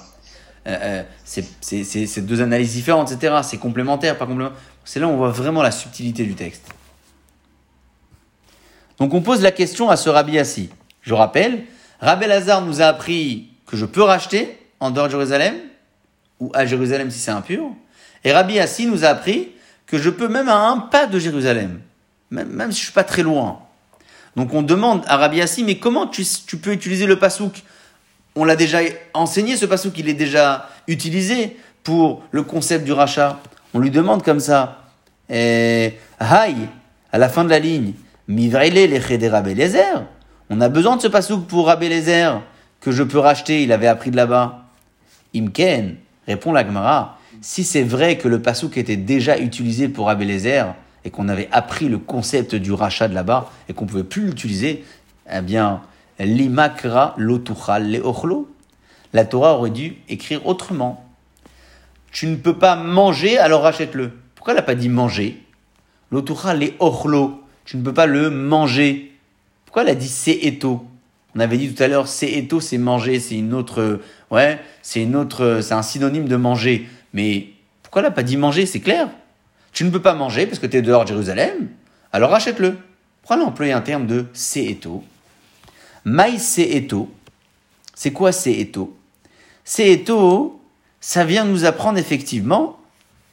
Euh, 0.66 0.78
euh, 0.80 1.02
c'est 1.24 2.24
deux 2.24 2.40
analyses 2.40 2.72
différentes, 2.72 3.10
etc. 3.10 3.40
C'est 3.42 3.58
complémentaire, 3.58 4.16
pas 4.16 4.26
complémentaire. 4.26 4.58
C'est 4.84 5.00
là 5.00 5.06
où 5.06 5.10
on 5.10 5.16
voit 5.16 5.30
vraiment 5.30 5.62
la 5.62 5.70
subtilité 5.70 6.24
du 6.24 6.34
texte. 6.34 6.66
Donc 8.98 9.14
on 9.14 9.22
pose 9.22 9.42
la 9.42 9.50
question 9.50 9.90
à 9.90 9.96
ce 9.96 10.08
Rabbi 10.08 10.38
Assi. 10.38 10.70
Je 11.00 11.14
rappelle, 11.14 11.64
Rabbi 12.00 12.26
Lazare 12.26 12.62
nous 12.62 12.80
a 12.80 12.86
appris 12.86 13.48
que 13.66 13.76
je 13.76 13.86
peux 13.86 14.02
racheter 14.02 14.58
en 14.78 14.90
dehors 14.90 15.06
de 15.06 15.12
Jérusalem, 15.12 15.54
ou 16.38 16.50
à 16.54 16.66
Jérusalem 16.66 17.10
si 17.10 17.18
c'est 17.18 17.30
impur. 17.30 17.70
Et 18.24 18.32
Rabbi 18.32 18.58
Assi 18.58 18.86
nous 18.86 19.04
a 19.04 19.08
appris 19.08 19.50
que 19.86 19.98
je 19.98 20.10
peux 20.10 20.28
même 20.28 20.48
à 20.48 20.56
un 20.68 20.78
pas 20.78 21.06
de 21.06 21.18
Jérusalem, 21.18 21.80
même, 22.30 22.48
même 22.48 22.70
si 22.70 22.78
je 22.78 22.84
suis 22.84 22.92
pas 22.92 23.04
très 23.04 23.22
loin. 23.22 23.60
Donc 24.36 24.54
on 24.54 24.62
demande 24.62 25.04
à 25.06 25.16
Rabbi 25.16 25.40
Assi, 25.40 25.64
mais 25.64 25.78
comment 25.78 26.06
tu, 26.06 26.24
tu 26.46 26.56
peux 26.56 26.72
utiliser 26.72 27.06
le 27.06 27.18
pasouk 27.18 27.62
On 28.35 28.45
l'a 28.45 28.57
déjà 28.57 28.78
enseigné, 29.14 29.57
ce 29.57 29.66
pasouk, 29.66 29.99
il 29.99 30.09
est 30.09 30.14
déjà 30.14 30.68
utilisé 30.89 31.57
pour 31.83 32.22
le 32.30 32.43
concept 32.43 32.85
du 32.85 32.93
rachat. 32.93 33.41
On 33.74 33.78
lui 33.78 33.91
demande 33.91 34.22
comme 34.22 34.41
ça, 34.41 34.85
et 35.28 35.95
Haï, 36.18 36.55
à 37.12 37.18
la 37.18 37.28
fin 37.28 37.45
de 37.45 37.51
la 37.51 37.59
ligne, 37.59 37.93
Mivraile 38.28 38.74
les 38.74 39.18
de 39.18 39.28
Rabbi 39.28 39.51
Eliezer. 39.51 40.05
On 40.51 40.61
a 40.61 40.68
besoin 40.68 40.97
de 40.97 41.03
ce 41.03 41.09
pasouk 41.09 41.47
pour 41.47 41.66
Rabbi 41.66 41.87
Eliezer, 41.87 42.41
que 42.80 42.93
je 42.93 43.03
peux 43.03 43.18
racheter, 43.18 43.62
il 43.62 43.72
avait 43.72 43.87
appris 43.87 44.11
de 44.11 44.16
là-bas. 44.16 44.64
Imken, 45.35 45.97
répond 46.26 46.53
la 46.53 46.64
Gemara, 46.64 47.18
si 47.41 47.64
c'est 47.64 47.83
vrai 47.83 48.18
que 48.18 48.28
le 48.28 48.41
pasouk 48.41 48.76
était 48.76 48.97
déjà 48.97 49.39
utilisé 49.39 49.89
pour 49.89 50.07
Rabbi 50.07 50.24
Eliezer, 50.24 50.74
et 51.05 51.11
qu'on 51.11 51.28
avait 51.28 51.49
appris 51.51 51.89
le 51.89 51.99
concept 51.99 52.55
du 52.55 52.72
rachat 52.72 53.09
de 53.09 53.14
là-bas, 53.14 53.51
et 53.68 53.72
qu'on 53.72 53.87
pouvait 53.87 54.05
plus 54.05 54.26
l'utiliser, 54.26 54.85
eh 55.33 55.41
bien, 55.41 55.80
l'imakra 56.24 57.14
lotuchal 57.16 57.90
le 57.90 58.00
ochlo. 58.04 58.48
La 59.12 59.24
Torah 59.24 59.56
aurait 59.56 59.70
dû 59.70 59.96
écrire 60.08 60.46
autrement. 60.46 61.04
Tu 62.10 62.26
ne 62.26 62.36
peux 62.36 62.58
pas 62.58 62.76
manger, 62.76 63.38
alors 63.38 63.62
rachète-le. 63.62 64.12
Pourquoi 64.34 64.52
elle 64.52 64.58
n'a 64.58 64.62
pas 64.62 64.74
dit 64.74 64.88
manger? 64.88 65.42
L'otucha 66.10 66.54
les 66.54 66.74
ochlo. 66.78 67.40
Tu 67.64 67.76
ne 67.76 67.82
peux 67.82 67.94
pas 67.94 68.06
le 68.06 68.30
manger. 68.30 69.12
Pourquoi 69.64 69.82
elle 69.82 69.90
a 69.90 69.94
dit 69.94 70.08
seeto 70.08 70.84
On 71.34 71.40
avait 71.40 71.56
dit 71.56 71.72
tout 71.72 71.82
à 71.82 71.88
l'heure 71.88 72.08
seeto 72.08 72.60
c'est 72.60 72.76
manger, 72.76 73.20
c'est 73.20 73.36
une 73.36 73.54
autre 73.54 73.80
euh, 73.80 74.02
ouais, 74.30 74.60
c'est 74.82 75.02
une 75.02 75.16
autre 75.16 75.44
euh, 75.44 75.62
c'est 75.62 75.74
un 75.74 75.82
synonyme 75.82 76.28
de 76.28 76.36
manger. 76.36 76.86
Mais 77.14 77.48
pourquoi 77.82 78.02
elle 78.02 78.08
n'a 78.08 78.14
pas 78.14 78.22
dit 78.22 78.36
manger, 78.36 78.66
c'est 78.66 78.80
clair 78.80 79.08
Tu 79.72 79.84
ne 79.84 79.90
peux 79.90 80.02
pas 80.02 80.14
manger 80.14 80.46
parce 80.46 80.58
que 80.58 80.66
tu 80.66 80.76
es 80.76 80.82
dehors 80.82 81.04
de 81.04 81.08
Jérusalem. 81.08 81.68
Alors 82.12 82.30
rachète-le. 82.30 82.76
Pourquoi 83.22 83.36
elle 83.36 83.42
a 83.42 83.46
employé 83.46 83.72
un 83.72 83.80
terme 83.80 84.06
de 84.06 84.26
seeto 84.34 85.04
Maï 86.05 86.38
seeto. 86.38 87.12
C'est 87.94 88.12
quoi 88.12 88.32
seeto 88.32 88.96
Seeto, 89.64 90.61
ça 91.00 91.24
vient 91.24 91.44
nous 91.44 91.64
apprendre 91.64 91.98
effectivement 91.98 92.78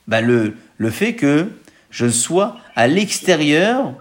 bah, 0.07 0.21
le, 0.21 0.55
le 0.77 0.89
fait 0.89 1.15
que 1.15 1.49
je 1.89 2.07
sois 2.07 2.57
à 2.75 2.87
l'extérieur 2.87 3.95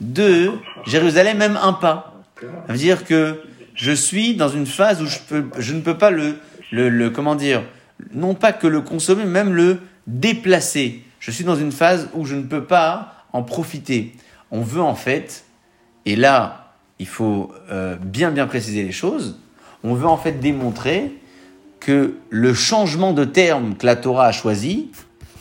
de 0.00 0.52
Jérusalem, 0.86 1.38
même 1.38 1.58
un 1.60 1.72
pas. 1.72 2.22
Ça 2.40 2.72
veut 2.72 2.78
dire 2.78 3.04
que 3.04 3.40
je 3.74 3.92
suis 3.92 4.34
dans 4.34 4.48
une 4.48 4.66
phase 4.66 5.00
où 5.00 5.06
je, 5.06 5.18
peux, 5.28 5.44
je 5.58 5.72
ne 5.72 5.80
peux 5.80 5.96
pas 5.96 6.10
le, 6.10 6.36
le, 6.72 6.88
le, 6.88 7.10
comment 7.10 7.34
dire, 7.34 7.62
non 8.12 8.34
pas 8.34 8.52
que 8.52 8.66
le 8.66 8.80
consommer, 8.80 9.24
même 9.24 9.54
le 9.54 9.80
déplacer. 10.06 11.04
Je 11.20 11.30
suis 11.30 11.44
dans 11.44 11.56
une 11.56 11.72
phase 11.72 12.08
où 12.14 12.26
je 12.26 12.34
ne 12.34 12.42
peux 12.42 12.64
pas 12.64 13.24
en 13.32 13.42
profiter. 13.42 14.12
On 14.50 14.60
veut 14.60 14.82
en 14.82 14.96
fait, 14.96 15.44
et 16.04 16.16
là, 16.16 16.61
il 17.02 17.08
faut 17.08 17.50
euh, 17.72 17.96
bien 18.00 18.30
bien 18.30 18.46
préciser 18.46 18.84
les 18.84 18.92
choses, 18.92 19.36
on 19.82 19.94
veut 19.94 20.06
en 20.06 20.16
fait 20.16 20.38
démontrer 20.38 21.12
que 21.80 22.14
le 22.30 22.54
changement 22.54 23.12
de 23.12 23.24
terme 23.24 23.74
que 23.74 23.84
la 23.84 23.96
Torah 23.96 24.26
a 24.26 24.32
choisi, 24.32 24.92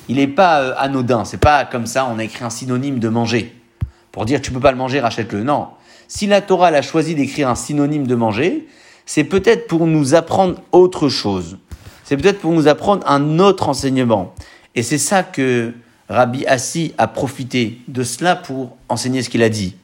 il 0.09 0.15
n'est 0.15 0.25
pas 0.25 0.61
euh, 0.61 0.73
anodin. 0.79 1.23
C'est 1.23 1.37
pas 1.37 1.65
comme 1.65 1.85
ça, 1.85 2.07
on 2.11 2.17
a 2.17 2.23
écrit 2.23 2.43
un 2.43 2.49
synonyme 2.49 2.97
de 2.97 3.09
manger. 3.09 3.55
Pour 4.11 4.25
dire 4.25 4.41
tu 4.41 4.51
peux 4.51 4.59
pas 4.59 4.71
le 4.71 4.77
manger, 4.77 4.99
rachète-le. 4.99 5.43
Non. 5.43 5.67
Si 6.07 6.25
la 6.25 6.41
Torah 6.41 6.69
a 6.69 6.81
choisi 6.81 7.13
d'écrire 7.13 7.47
un 7.47 7.53
synonyme 7.53 8.07
de 8.07 8.15
manger, 8.15 8.67
c'est 9.05 9.23
peut-être 9.23 9.67
pour 9.67 9.85
nous 9.85 10.15
apprendre 10.15 10.63
autre 10.71 11.09
chose. 11.09 11.59
C'est 12.03 12.17
peut-être 12.17 12.39
pour 12.39 12.53
nous 12.53 12.67
apprendre 12.67 13.07
un 13.07 13.37
autre 13.37 13.69
enseignement. 13.69 14.33
Et 14.73 14.81
c'est 14.81 14.97
ça 14.97 15.21
que 15.21 15.73
Rabbi 16.09 16.43
Assi 16.47 16.95
a 16.97 17.07
profité 17.07 17.77
de 17.87 18.01
cela 18.01 18.35
pour 18.35 18.77
enseigner 18.89 19.21
ce 19.21 19.29
qu'il 19.29 19.43
a 19.43 19.49
dit. 19.49 19.75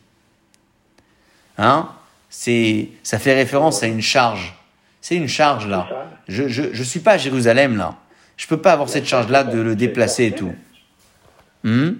Hein? 1.57 1.89
C'est, 2.29 2.89
ça 3.03 3.19
fait 3.19 3.33
référence 3.33 3.83
à 3.83 3.87
une 3.87 4.01
charge. 4.01 4.55
C'est 5.01 5.15
une 5.15 5.27
charge 5.27 5.67
là. 5.67 5.87
Je, 6.27 6.47
je, 6.47 6.63
je 6.73 6.83
suis 6.83 6.99
pas 6.99 7.13
à 7.13 7.17
Jérusalem 7.17 7.77
là. 7.77 7.95
Je 8.35 8.45
peux 8.47 8.57
pas 8.57 8.73
avoir 8.73 8.89
cette 8.89 9.05
charge 9.07 9.29
là 9.29 9.43
de 9.43 9.59
le 9.59 9.75
déplacer 9.75 10.25
et 10.25 10.31
tout. 10.31 10.53
Hmm? 11.63 11.91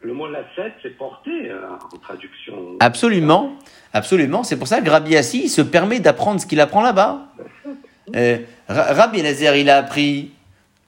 Le 0.00 0.12
mot 0.12 0.28
lacet, 0.28 0.74
c'est 0.82 0.96
porté 0.98 1.30
euh, 1.30 1.60
en 1.92 1.96
traduction. 1.98 2.76
Absolument, 2.80 3.56
absolument. 3.94 4.42
C'est 4.42 4.58
pour 4.58 4.68
ça 4.68 4.82
que 4.82 4.90
Rabbi 4.90 5.16
Assi 5.16 5.48
se 5.48 5.62
permet 5.62 5.98
d'apprendre 5.98 6.40
ce 6.40 6.46
qu'il 6.46 6.60
apprend 6.60 6.82
là-bas. 6.82 7.28
Euh, 8.14 8.38
Rabbi 8.68 9.20
Elazar, 9.20 9.56
il 9.56 9.70
a 9.70 9.78
appris 9.78 10.32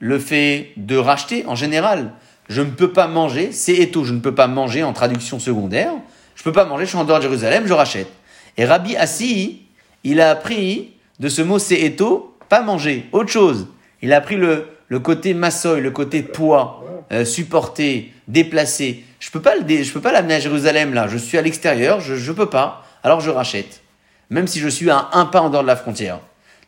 le 0.01 0.19
fait 0.19 0.73
de 0.77 0.97
racheter 0.97 1.47
en 1.47 1.55
général. 1.55 2.13
Je 2.49 2.61
ne 2.61 2.71
peux 2.71 2.93
pas 2.93 3.09
manger, 3.09 3.53
c'est 3.53 3.75
éto, 3.75 4.05
je 4.05 4.13
ne 4.13 4.21
peux 4.21 4.35
pas 4.35 4.49
manger 4.49 4.85
en 4.85 4.93
traduction 4.93 5.39
secondaire. 5.39 5.93
Je 6.37 6.43
peux 6.45 6.53
pas 6.53 6.65
manger, 6.67 6.85
je 6.85 6.91
suis 6.91 6.99
en 6.99 7.05
dehors 7.05 7.19
de 7.19 7.23
Jérusalem, 7.23 7.67
je 7.67 7.73
rachète. 7.73 8.09
Et 8.57 8.65
Rabbi 8.65 8.95
Assi, 8.95 9.63
il 10.05 10.21
a 10.21 10.31
appris 10.31 10.93
de 11.19 11.29
ce 11.29 11.43
mot 11.43 11.59
éto, 11.59 12.37
pas 12.49 12.63
manger, 12.63 13.07
autre 13.11 13.31
chose. 13.31 13.67
Il 14.03 14.13
a 14.13 14.19
appris 14.19 14.37
le, 14.37 14.69
le 14.89 15.01
côté 15.01 15.35
massoï, 15.35 15.81
le 15.81 15.91
côté 15.91 16.23
poids, 16.23 16.85
euh, 17.13 17.25
supporter, 17.25 18.13
déplacer. 18.29 19.05
Je 19.19 19.31
peux 19.31 19.41
pas 19.41 19.55
le, 19.57 19.83
je 19.83 19.93
peux 19.93 20.01
pas 20.01 20.13
l'amener 20.13 20.35
à 20.35 20.41
Jérusalem 20.41 20.95
là. 20.95 21.09
Je 21.09 21.17
suis 21.17 21.39
à 21.39 21.43
l'extérieur, 21.43 22.01
je, 22.01 22.15
je 22.15 22.33
peux 22.33 22.51
pas. 22.51 22.85
Alors 23.03 23.21
je 23.21 23.31
rachète. 23.31 23.83
Même 24.31 24.47
si 24.47 24.61
je 24.61 24.69
suis 24.69 24.91
à 24.91 25.09
un 25.13 25.25
pas 25.27 25.41
en 25.41 25.51
dehors 25.51 25.63
de 25.63 25.69
la 25.69 25.77
frontière. 25.77 26.21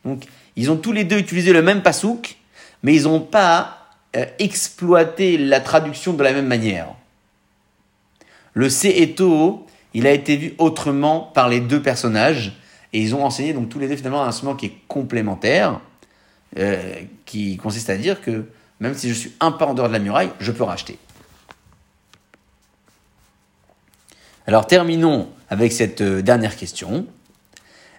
Donc, 0.05 0.25
ils 0.57 0.71
ont 0.71 0.77
tous 0.77 0.93
les 0.93 1.05
deux 1.05 1.19
utilisé 1.19 1.53
le 1.53 1.63
même 1.63 1.83
pasouk, 1.83 2.37
mais 2.83 2.95
ils 2.95 3.03
n'ont 3.05 3.21
pas 3.21 3.79
euh, 4.17 4.25
exploité 4.39 5.37
la 5.37 5.61
traduction 5.61 6.13
de 6.13 6.23
la 6.23 6.33
même 6.33 6.47
manière. 6.47 6.87
Le 8.55 8.69
Se'eto, 8.69 9.67
il 9.95 10.07
a 10.07 10.13
été 10.13 10.37
vu 10.37 10.55
autrement 10.59 11.21
par 11.21 11.49
les 11.49 11.61
deux 11.61 11.83
personnages, 11.83 12.53
et 12.93 13.01
ils 13.01 13.15
ont 13.15 13.25
enseigné 13.25 13.53
donc 13.53 13.69
tous 13.69 13.79
les 13.79 13.89
deux 13.89 13.97
finalement 13.97 14.23
un 14.23 14.29
enseignement 14.29 14.57
qui 14.57 14.67
est 14.67 14.75
complémentaire, 14.89 15.81
euh, 16.59 17.03
qui 17.27 17.57
consiste 17.57 17.91
à 17.91 17.97
dire 17.97 18.21
que 18.21 18.45
même 18.81 18.95
si 18.95 19.09
je 19.09 19.15
suis 19.15 19.33
un 19.41 19.53
pas 19.53 19.67
en 19.67 19.75
dehors 19.75 19.89
de 19.89 19.93
la 19.93 19.99
muraille, 19.99 20.31
je 20.41 20.53
peux 20.53 20.63
racheter. 20.63 20.99
Alors 24.47 24.67
terminons 24.67 25.29
avec 25.51 25.73
cette 25.73 26.01
euh, 26.01 26.23
dernière 26.23 26.57
question. 26.57 27.07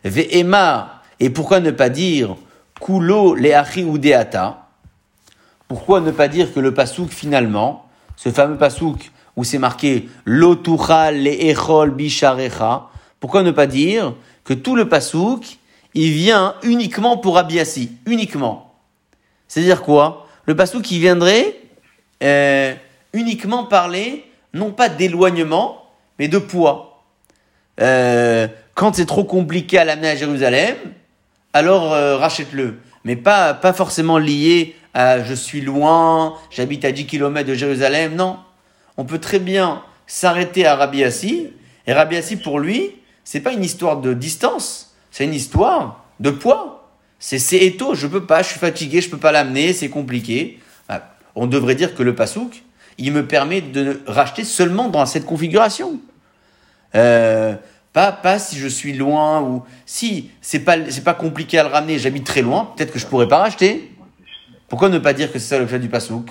Ve'ema, 0.04 1.04
et 1.20 1.30
pourquoi 1.30 1.60
ne 1.60 1.72
pas 1.72 1.90
dire 1.90 2.36
kulo 2.80 3.36
leachi 3.36 3.82
udeata? 3.82 4.68
Pourquoi 5.68 6.02
ne 6.02 6.10
pas 6.10 6.28
dire 6.28 6.52
que 6.52 6.60
le 6.60 6.74
pasouk 6.74 7.12
finalement, 7.12 7.88
ce 8.16 8.32
fameux 8.32 8.58
pasouk 8.58 9.12
où 9.40 9.46
c'est 9.46 9.58
marqué 9.58 10.10
lotucha 10.26 11.14
le'echol 11.14 11.92
bisharecha, 11.92 12.90
pourquoi 13.22 13.42
ne 13.42 13.52
pas 13.52 13.68
dire 13.68 14.14
que 14.44 14.54
tout 14.54 14.76
le 14.76 14.90
pasouk, 14.90 15.60
il 15.94 16.12
vient 16.12 16.56
uniquement 16.62 17.16
pour 17.16 17.38
Abiassi, 17.38 17.94
uniquement. 18.06 18.76
C'est-à-dire 19.48 19.82
quoi? 19.82 20.28
Le 20.46 20.58
pasouk 20.58 20.82
qui 20.82 21.00
viendrait 21.00 21.56
euh, 22.22 22.74
uniquement 23.14 23.64
parler, 23.64 24.26
non 24.54 24.72
pas 24.72 24.90
d'éloignement, 24.90 25.86
mais 26.20 26.28
de 26.28 26.38
poids. 26.38 27.02
Euh, 27.80 28.50
quand 28.74 28.96
c'est 28.96 29.06
trop 29.06 29.24
compliqué 29.24 29.78
à 29.78 29.86
l'amener 29.86 30.10
à 30.10 30.16
Jérusalem, 30.18 30.76
alors 31.54 31.94
euh, 31.94 32.18
rachète-le. 32.18 32.80
Mais 33.06 33.16
pas, 33.16 33.54
pas 33.54 33.72
forcément 33.72 34.18
lié 34.18 34.76
à 34.94 35.24
je 35.24 35.34
suis 35.34 35.62
loin, 35.62 36.36
j'habite 36.52 36.84
à 36.84 36.92
10 36.92 37.06
km 37.06 37.48
de 37.48 37.54
Jérusalem. 37.54 38.16
Non. 38.18 38.36
On 39.00 39.06
peut 39.06 39.20
très 39.20 39.40
bien 39.40 39.82
s'arrêter 40.08 40.66
à 40.66 40.76
Rabbi 40.76 41.06
Assi. 41.06 41.48
Et 41.88 41.94
Rabbi 41.94 42.18
Assi, 42.18 42.36
pour 42.36 42.60
lui, 42.60 42.96
c'est 43.24 43.40
pas 43.40 43.54
une 43.54 43.64
histoire 43.64 44.02
de 44.02 44.14
distance, 44.14 44.94
c'est 45.10 45.24
une 45.24 45.34
histoire 45.34 46.04
de 46.20 46.32
poids. 46.32 46.92
C'est 47.18 47.40
c'est 47.40 47.60
éto, 47.60 47.96
je 47.96 48.08
peux 48.08 48.26
pas, 48.26 48.42
je 48.42 48.50
suis 48.50 48.60
fatigué, 48.60 49.00
je 49.00 49.10
peux 49.10 49.18
pas 49.18 49.32
l'amener, 49.32 49.72
c'est 49.72 49.88
compliqué. 49.88 50.60
Bah, 50.90 51.16
on 51.36 51.48
devrait 51.48 51.76
dire 51.76 51.96
que 51.96 52.04
le 52.04 52.14
pasouk, 52.14 52.62
il 52.98 53.14
me 53.14 53.26
permet 53.26 53.62
de 53.62 54.02
racheter 54.06 54.44
seulement 54.44 54.90
dans 54.90 55.06
cette 55.06 55.26
configuration. 55.26 56.02
Euh, 56.94 57.56
pas, 57.94 58.38
si 58.38 58.58
je 58.58 58.68
suis 58.68 58.92
loin 58.92 59.42
ou 59.42 59.64
si 59.86 60.30
c'est 60.42 60.60
pas 60.60 60.76
pas 61.06 61.14
compliqué 61.14 61.58
à 61.58 61.64
le 61.64 61.70
ramener, 61.70 62.00
j'habite 62.00 62.26
très 62.26 62.42
loin, 62.42 62.74
peut-être 62.76 62.92
que 62.92 63.00
je 63.00 63.06
pourrais 63.06 63.30
pas 63.30 63.38
racheter. 63.38 63.94
Pourquoi 64.68 64.90
ne 64.90 65.00
pas 65.00 65.14
dire 65.14 65.32
que 65.32 65.40
c'est 65.40 65.48
ça 65.48 65.58
l'objet 65.58 65.80
du 65.80 65.88
pasouk 65.88 66.30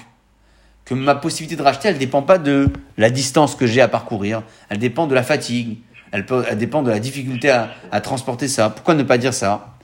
Que 0.88 0.94
ma 0.94 1.14
possibilité 1.14 1.54
de 1.54 1.62
racheter, 1.62 1.88
elle 1.88 1.98
dépend 1.98 2.22
pas 2.22 2.38
de 2.38 2.70
la 2.96 3.10
distance 3.10 3.54
que 3.54 3.66
j'ai 3.66 3.82
à 3.82 3.88
parcourir, 3.88 4.42
elle 4.70 4.78
dépend 4.78 5.06
de 5.06 5.14
la 5.14 5.22
fatigue, 5.22 5.78
elle, 6.12 6.24
dépend 6.56 6.82
de 6.82 6.90
la 6.90 6.98
difficulté 6.98 7.50
à, 7.50 8.00
transporter 8.00 8.48
ça. 8.48 8.70
Pourquoi 8.70 8.94
ne 8.94 9.02
pas 9.02 9.18
dire 9.18 9.34
ça? 9.34 9.74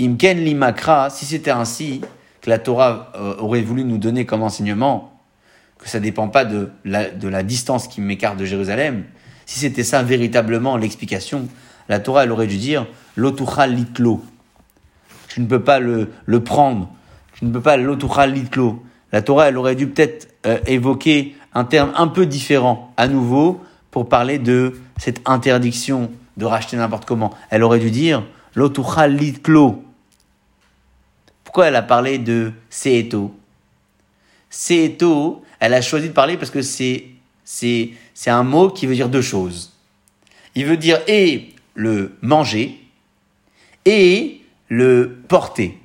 Imken 0.00 0.38
limakra, 0.38 1.10
si 1.10 1.26
c'était 1.26 1.52
ainsi 1.52 2.00
que 2.40 2.50
la 2.50 2.58
Torah 2.58 3.12
euh, 3.14 3.36
aurait 3.38 3.60
voulu 3.62 3.84
nous 3.84 3.98
donner 3.98 4.26
comme 4.26 4.42
enseignement, 4.42 5.20
que 5.78 5.88
ça 5.88 6.00
dépend 6.00 6.26
pas 6.26 6.44
de 6.44 6.70
la, 6.84 7.42
distance 7.44 7.86
qui 7.86 8.00
m'écarte 8.00 8.36
de 8.36 8.44
Jérusalem, 8.44 9.04
si 9.46 9.60
c'était 9.60 9.84
ça 9.84 10.02
véritablement 10.02 10.76
l'explication, 10.76 11.48
la 11.88 12.00
Torah, 12.00 12.24
elle 12.24 12.32
aurait 12.32 12.48
dû 12.48 12.56
dire 12.56 12.88
l'otuchal 13.14 13.74
litlo. 13.74 14.24
Je 15.28 15.40
ne 15.40 15.46
peux 15.46 15.62
pas 15.62 15.78
le, 15.78 16.10
le 16.26 16.42
prendre. 16.42 16.90
Je 17.34 17.44
ne 17.44 17.52
peux 17.52 17.60
pas 17.60 17.76
l'otuchal 17.76 18.32
litlo. 18.32 18.82
La 19.12 19.22
Torah, 19.22 19.48
elle 19.48 19.58
aurait 19.58 19.74
dû 19.74 19.88
peut-être 19.88 20.28
euh, 20.46 20.58
évoquer 20.66 21.36
un 21.52 21.64
terme 21.64 21.92
un 21.96 22.06
peu 22.06 22.26
différent 22.26 22.92
à 22.96 23.08
nouveau 23.08 23.60
pour 23.90 24.08
parler 24.08 24.38
de 24.38 24.74
cette 24.98 25.20
interdiction 25.26 26.10
de 26.36 26.44
racheter 26.44 26.76
n'importe 26.76 27.04
comment. 27.04 27.34
Elle 27.50 27.62
aurait 27.62 27.80
dû 27.80 27.90
dire 27.90 28.24
l'otuchal 28.54 29.14
litlo. 29.16 29.84
Pourquoi 31.44 31.66
elle 31.66 31.76
a 31.76 31.82
parlé 31.82 32.18
de 32.18 32.52
seeto? 32.68 33.34
Seeto, 34.48 35.44
elle 35.58 35.74
a 35.74 35.82
choisi 35.82 36.08
de 36.08 36.12
parler 36.12 36.36
parce 36.36 36.50
que 36.50 36.62
c'est 36.62 37.06
c'est 37.44 37.90
c'est 38.14 38.30
un 38.30 38.44
mot 38.44 38.70
qui 38.70 38.86
veut 38.86 38.94
dire 38.94 39.08
deux 39.08 39.22
choses. 39.22 39.72
Il 40.54 40.66
veut 40.66 40.76
dire 40.76 41.00
et 41.08 41.54
le 41.74 42.16
manger 42.22 42.80
et 43.84 44.40
le 44.68 45.18
porter. 45.28 45.78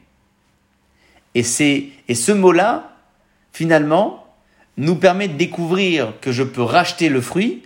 Et 1.34 1.44
c'est 1.44 1.88
et 2.08 2.16
ce 2.16 2.32
mot-là 2.32 2.95
finalement 3.56 4.28
nous 4.76 4.98
permet 4.98 5.30
de 5.30 5.38
découvrir 5.38 6.20
que 6.20 6.34
je 6.34 6.44
peux 6.44 6.62
racheter 6.62 7.08
le 7.08 7.22
fruit 7.22 7.64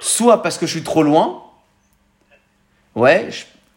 soit 0.00 0.42
parce 0.42 0.56
que 0.56 0.66
je 0.66 0.72
suis 0.72 0.82
trop 0.82 1.02
loin. 1.02 1.42
Ouais, 2.94 3.28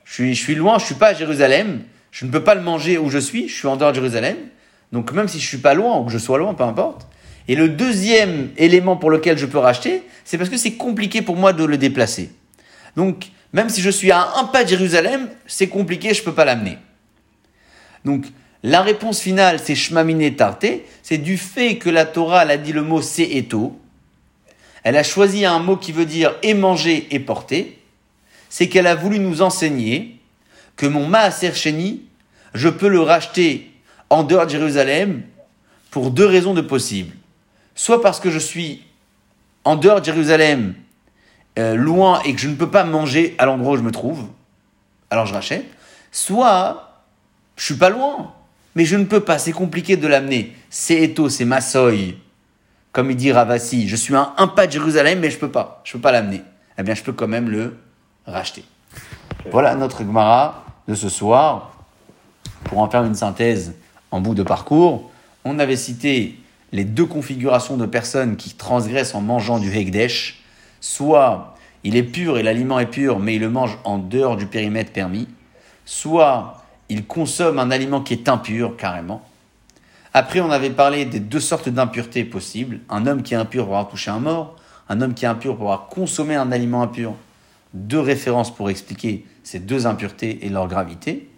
je, 0.06 0.32
suis 0.34 0.56
loin, 0.56 0.80
je 0.80 0.86
suis 0.86 0.96
pas 0.96 1.08
à 1.08 1.14
Jérusalem, 1.14 1.84
je 2.12 2.26
ne 2.26 2.32
peux 2.32 2.46
pas 2.46 2.56
le 2.56 2.62
manger 2.62 2.98
où 2.98 3.10
je 3.10 3.18
suis, 3.18 3.50
je 3.50 3.56
suis 3.56 3.68
en 3.68 3.76
dehors 3.76 3.92
de 3.92 3.96
Jérusalem. 3.96 4.38
Donc 4.94 5.12
même 5.12 5.28
si 5.28 5.42
je 5.42 5.46
suis 5.46 5.58
pas 5.58 5.74
loin 5.74 6.00
ou 6.00 6.06
que 6.06 6.12
je 6.14 6.18
sois 6.18 6.38
loin, 6.38 6.54
peu 6.54 6.64
importe. 6.64 7.08
Et 7.50 7.56
le 7.56 7.68
deuxième 7.68 8.52
élément 8.56 8.96
pour 8.96 9.12
lequel 9.12 9.38
je 9.38 9.46
peux 9.46 9.58
racheter, 9.58 10.02
c'est 10.24 10.38
parce 10.38 10.50
que 10.50 10.58
c'est 10.58 10.76
compliqué 10.76 11.22
pour 11.22 11.36
moi 11.36 11.52
de 11.52 11.66
le 11.66 11.78
déplacer. 11.78 12.32
Donc 12.96 13.26
même 13.52 13.68
si 13.68 13.82
je 13.82 13.90
suis 13.90 14.12
à 14.12 14.38
un 14.38 14.46
pas 14.46 14.64
de 14.64 14.70
Jérusalem, 14.70 15.28
c'est 15.46 15.68
compliqué, 15.68 16.14
je 16.14 16.24
peux 16.24 16.34
pas 16.34 16.46
l'amener. 16.46 16.78
Donc 18.06 18.28
la 18.66 18.82
réponse 18.82 19.20
finale, 19.20 19.60
c'est 19.64 19.76
shmamine 19.76 20.36
tarte, 20.36 20.66
c'est 21.04 21.20
du 21.20 21.38
fait 21.38 21.78
que 21.78 21.88
la 21.88 22.04
Torah 22.04 22.42
elle 22.42 22.50
a 22.50 22.58
dit 22.58 22.74
le 22.74 22.82
mot 22.82 23.00
se'eto. 23.00 23.80
Elle 24.84 24.98
a 24.98 25.04
choisi 25.04 25.46
un 25.46 25.60
mot 25.60 25.78
qui 25.78 25.92
veut 25.92 26.08
dire 26.08 26.36
et 26.42 26.56
manger 26.56 27.08
et 27.12 27.20
porter. 27.20 27.80
C'est 28.50 28.68
qu'elle 28.68 28.88
a 28.88 28.96
voulu 28.96 29.20
nous 29.20 29.44
enseigner 29.44 30.20
que 30.78 30.88
mon 30.88 31.06
maaser 31.06 31.54
sheni, 31.54 32.06
je 32.56 32.68
peux 32.68 32.88
le 32.88 33.02
racheter 33.02 33.72
en 34.10 34.24
dehors 34.24 34.48
de 34.48 34.52
Jérusalem 34.52 35.22
pour 35.92 36.10
deux 36.10 36.26
raisons 36.26 36.56
de 36.56 36.62
possibles. 36.62 37.16
Soit 37.76 38.02
parce 38.02 38.20
que 38.20 38.32
je 38.32 38.40
suis 38.40 38.82
en 39.64 39.76
dehors 39.76 40.00
de 40.00 40.06
Jérusalem 40.06 40.74
euh, 41.60 41.76
loin 41.76 42.20
et 42.24 42.34
que 42.34 42.42
je 42.42 42.48
ne 42.48 42.56
peux 42.56 42.72
pas 42.72 42.84
manger 42.84 43.36
à 43.38 43.46
l'endroit 43.46 43.74
où 43.74 43.78
je 43.78 43.84
me 43.84 43.92
trouve, 43.92 44.26
alors 45.12 45.28
je 45.28 45.36
rachète. 45.36 45.66
Soit 46.12 47.04
je 47.58 47.64
suis 47.64 47.76
pas 47.76 47.92
loin, 47.92 48.34
mais 48.76 48.86
je 48.86 48.98
ne 48.98 49.06
peux 49.06 49.22
pas, 49.22 49.40
c'est 49.40 49.54
compliqué 49.54 49.98
de 49.98 50.08
l'amener. 50.08 50.54
C'est 50.70 51.02
Eto, 51.02 51.30
c'est 51.30 51.46
Massoy. 51.46 52.18
Comme 52.92 53.10
il 53.10 53.18
dit 53.18 53.32
Ravasi, 53.32 53.88
je 53.88 53.96
suis 53.96 54.16
un, 54.16 54.34
un 54.38 54.48
pas 54.48 54.68
de 54.68 54.74
Jérusalem, 54.74 55.20
mais 55.20 55.30
je 55.30 55.38
peux 55.38 55.52
pas. 55.52 55.82
Je 55.84 55.94
peux 55.94 56.00
pas 56.00 56.12
l'amener. 56.12 56.42
Eh 56.78 56.84
bien, 56.84 56.94
je 56.94 57.04
peux 57.04 57.14
quand 57.14 57.28
même 57.28 57.50
le 57.50 57.78
racheter. 58.26 58.64
Voilà 59.52 59.76
notre 59.76 60.00
Gemara 60.00 60.66
de 60.88 60.96
ce 60.96 61.10
soir. 61.10 61.72
Pour 62.66 62.80
en 62.80 62.90
faire 62.90 63.04
une 63.04 63.16
synthèse 63.16 63.76
en 64.12 64.22
bout 64.22 64.34
de 64.34 64.44
parcours, 64.44 65.12
on 65.44 65.60
avait 65.60 65.76
cité 65.76 66.40
les 66.72 66.84
deux 66.84 67.06
configurations 67.06 67.78
de 67.78 67.86
personnes 67.86 68.36
qui 68.38 68.56
transgressent 68.56 69.16
en 69.16 69.22
mangeant 69.22 69.60
du 69.60 69.72
Hekdesh. 69.72 70.44
Soit 70.82 71.56
il 71.84 71.96
est 71.96 72.04
pur 72.04 72.38
et 72.38 72.44
l'aliment 72.44 72.80
est 72.80 72.88
pur, 72.88 73.20
mais 73.20 73.36
il 73.36 73.42
le 73.42 73.50
mange 73.50 73.78
en 73.84 73.98
dehors 74.00 74.36
du 74.36 74.48
périmètre 74.48 74.92
permis. 74.92 75.28
Soit 75.86 76.65
il 76.90 77.06
consomme 77.06 77.60
un 77.60 77.72
aliment 77.72 78.02
qui 78.02 78.14
est 78.14 78.30
impur 78.30 78.78
carrément. 78.78 79.28
Après, 80.14 80.40
on 80.40 80.52
avait 80.52 80.70
parlé 80.70 81.06
des 81.06 81.20
deux 81.20 81.40
sortes 81.40 81.68
d'impuretés 81.68 82.24
possibles. 82.24 82.80
Un 82.90 83.06
homme 83.06 83.22
qui 83.22 83.34
est 83.34 83.38
impur 83.38 83.66
pour 83.66 83.76
avoir 83.76 83.90
touché 83.90 84.12
un 84.12 84.20
mort, 84.20 84.56
un 84.88 85.02
homme 85.02 85.14
qui 85.14 85.26
est 85.26 85.28
impur 85.28 85.58
pour 85.58 85.74
avoir 85.74 85.88
consommé 85.88 86.36
un 86.36 86.52
aliment 86.52 86.84
impur. 86.84 87.14
Deux 87.74 88.00
références 88.00 88.54
pour 88.54 88.70
expliquer 88.70 89.26
ces 89.44 89.60
deux 89.60 89.88
impuretés 89.88 90.46
et 90.46 90.50
leur 90.50 90.68
gravité. 90.68 91.30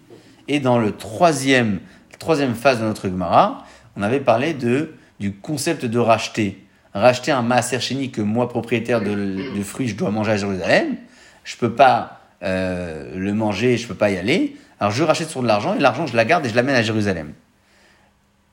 Et 0.48 0.60
dans 0.60 0.78
le 0.78 0.91
troisième, 0.91 1.80
la 2.12 2.18
troisième 2.18 2.54
phase 2.54 2.80
de 2.80 2.86
notre 2.86 3.10
Gemara, 3.10 3.66
on 3.95 4.04
avait 4.04 4.20
parlé 4.20 4.54
de, 4.54 4.93
du 5.20 5.34
concept 5.34 5.86
de 5.86 5.98
racheter. 5.98 6.64
Racheter 6.93 7.32
un 7.32 7.41
maaser 7.41 7.80
chéni 7.80 8.12
que 8.12 8.22
moi, 8.22 8.48
propriétaire 8.48 9.02
de, 9.02 9.56
de 9.56 9.64
fruits, 9.64 9.88
je 9.88 9.95
dois 9.95 10.12
manger 10.12 10.32
à 10.34 10.38
Jérusalem. 10.38 10.98
Je 11.43 11.58
peux 11.58 11.74
pas 11.74 12.22
euh, 12.43 13.18
le 13.18 13.34
manger, 13.34 13.78
je 13.78 13.88
peux 13.88 13.95
pas 13.95 14.12
y 14.12 14.18
aller. 14.18 14.56
Alors 14.80 14.91
je 14.91 15.03
rachète 15.03 15.30
sur 15.30 15.41
de 15.41 15.47
l'argent 15.47 15.75
et 15.75 15.80
l'argent, 15.80 16.05
je 16.07 16.15
la 16.15 16.25
garde 16.25 16.45
et 16.45 16.49
je 16.49 16.55
l'amène 16.55 16.75
à 16.75 16.82
Jérusalem. 16.82 17.34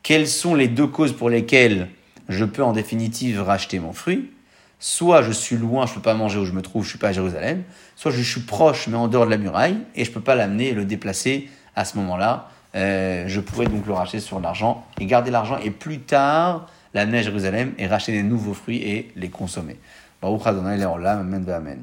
Quelles 0.02 0.28
sont 0.28 0.54
les 0.54 0.68
deux 0.68 0.86
causes 0.86 1.12
pour 1.12 1.30
lesquelles 1.30 1.88
je 2.28 2.44
peux 2.44 2.62
en 2.62 2.72
définitive 2.72 3.40
racheter 3.42 3.78
mon 3.78 3.92
fruit? 3.92 4.30
Soit 4.78 5.22
je 5.22 5.32
suis 5.32 5.56
loin, 5.56 5.86
je 5.86 5.94
peux 5.94 6.02
pas 6.02 6.14
manger 6.14 6.38
où 6.38 6.44
je 6.44 6.52
me 6.52 6.60
trouve, 6.60 6.84
je 6.84 6.90
suis 6.90 6.98
pas 6.98 7.08
à 7.08 7.12
Jérusalem. 7.12 7.62
Soit 7.96 8.10
je 8.10 8.20
suis 8.20 8.42
proche, 8.42 8.86
mais 8.86 8.96
en 8.96 9.08
dehors 9.08 9.24
de 9.24 9.30
la 9.30 9.38
muraille, 9.38 9.78
et 9.94 10.04
je 10.04 10.10
peux 10.10 10.20
pas 10.20 10.34
l'amener 10.34 10.68
et 10.68 10.74
le 10.74 10.84
déplacer 10.84 11.48
à 11.74 11.84
ce 11.84 11.96
moment-là. 11.96 12.50
Euh, 12.74 13.24
je 13.26 13.40
pourrais 13.40 13.66
donc 13.66 13.86
le 13.86 13.92
racheter 13.92 14.20
sur 14.20 14.40
l'argent 14.40 14.84
et 15.00 15.06
garder 15.06 15.30
l'argent 15.30 15.58
et 15.58 15.70
plus 15.70 16.00
tard 16.00 16.68
l'amener 16.92 17.18
à 17.18 17.22
Jérusalem 17.22 17.72
et 17.78 17.86
racheter 17.86 18.12
des 18.12 18.22
nouveaux 18.22 18.52
fruits 18.54 18.82
et 18.82 19.12
les 19.16 19.30
consommer. 19.30 19.76
Amen. 20.22 21.78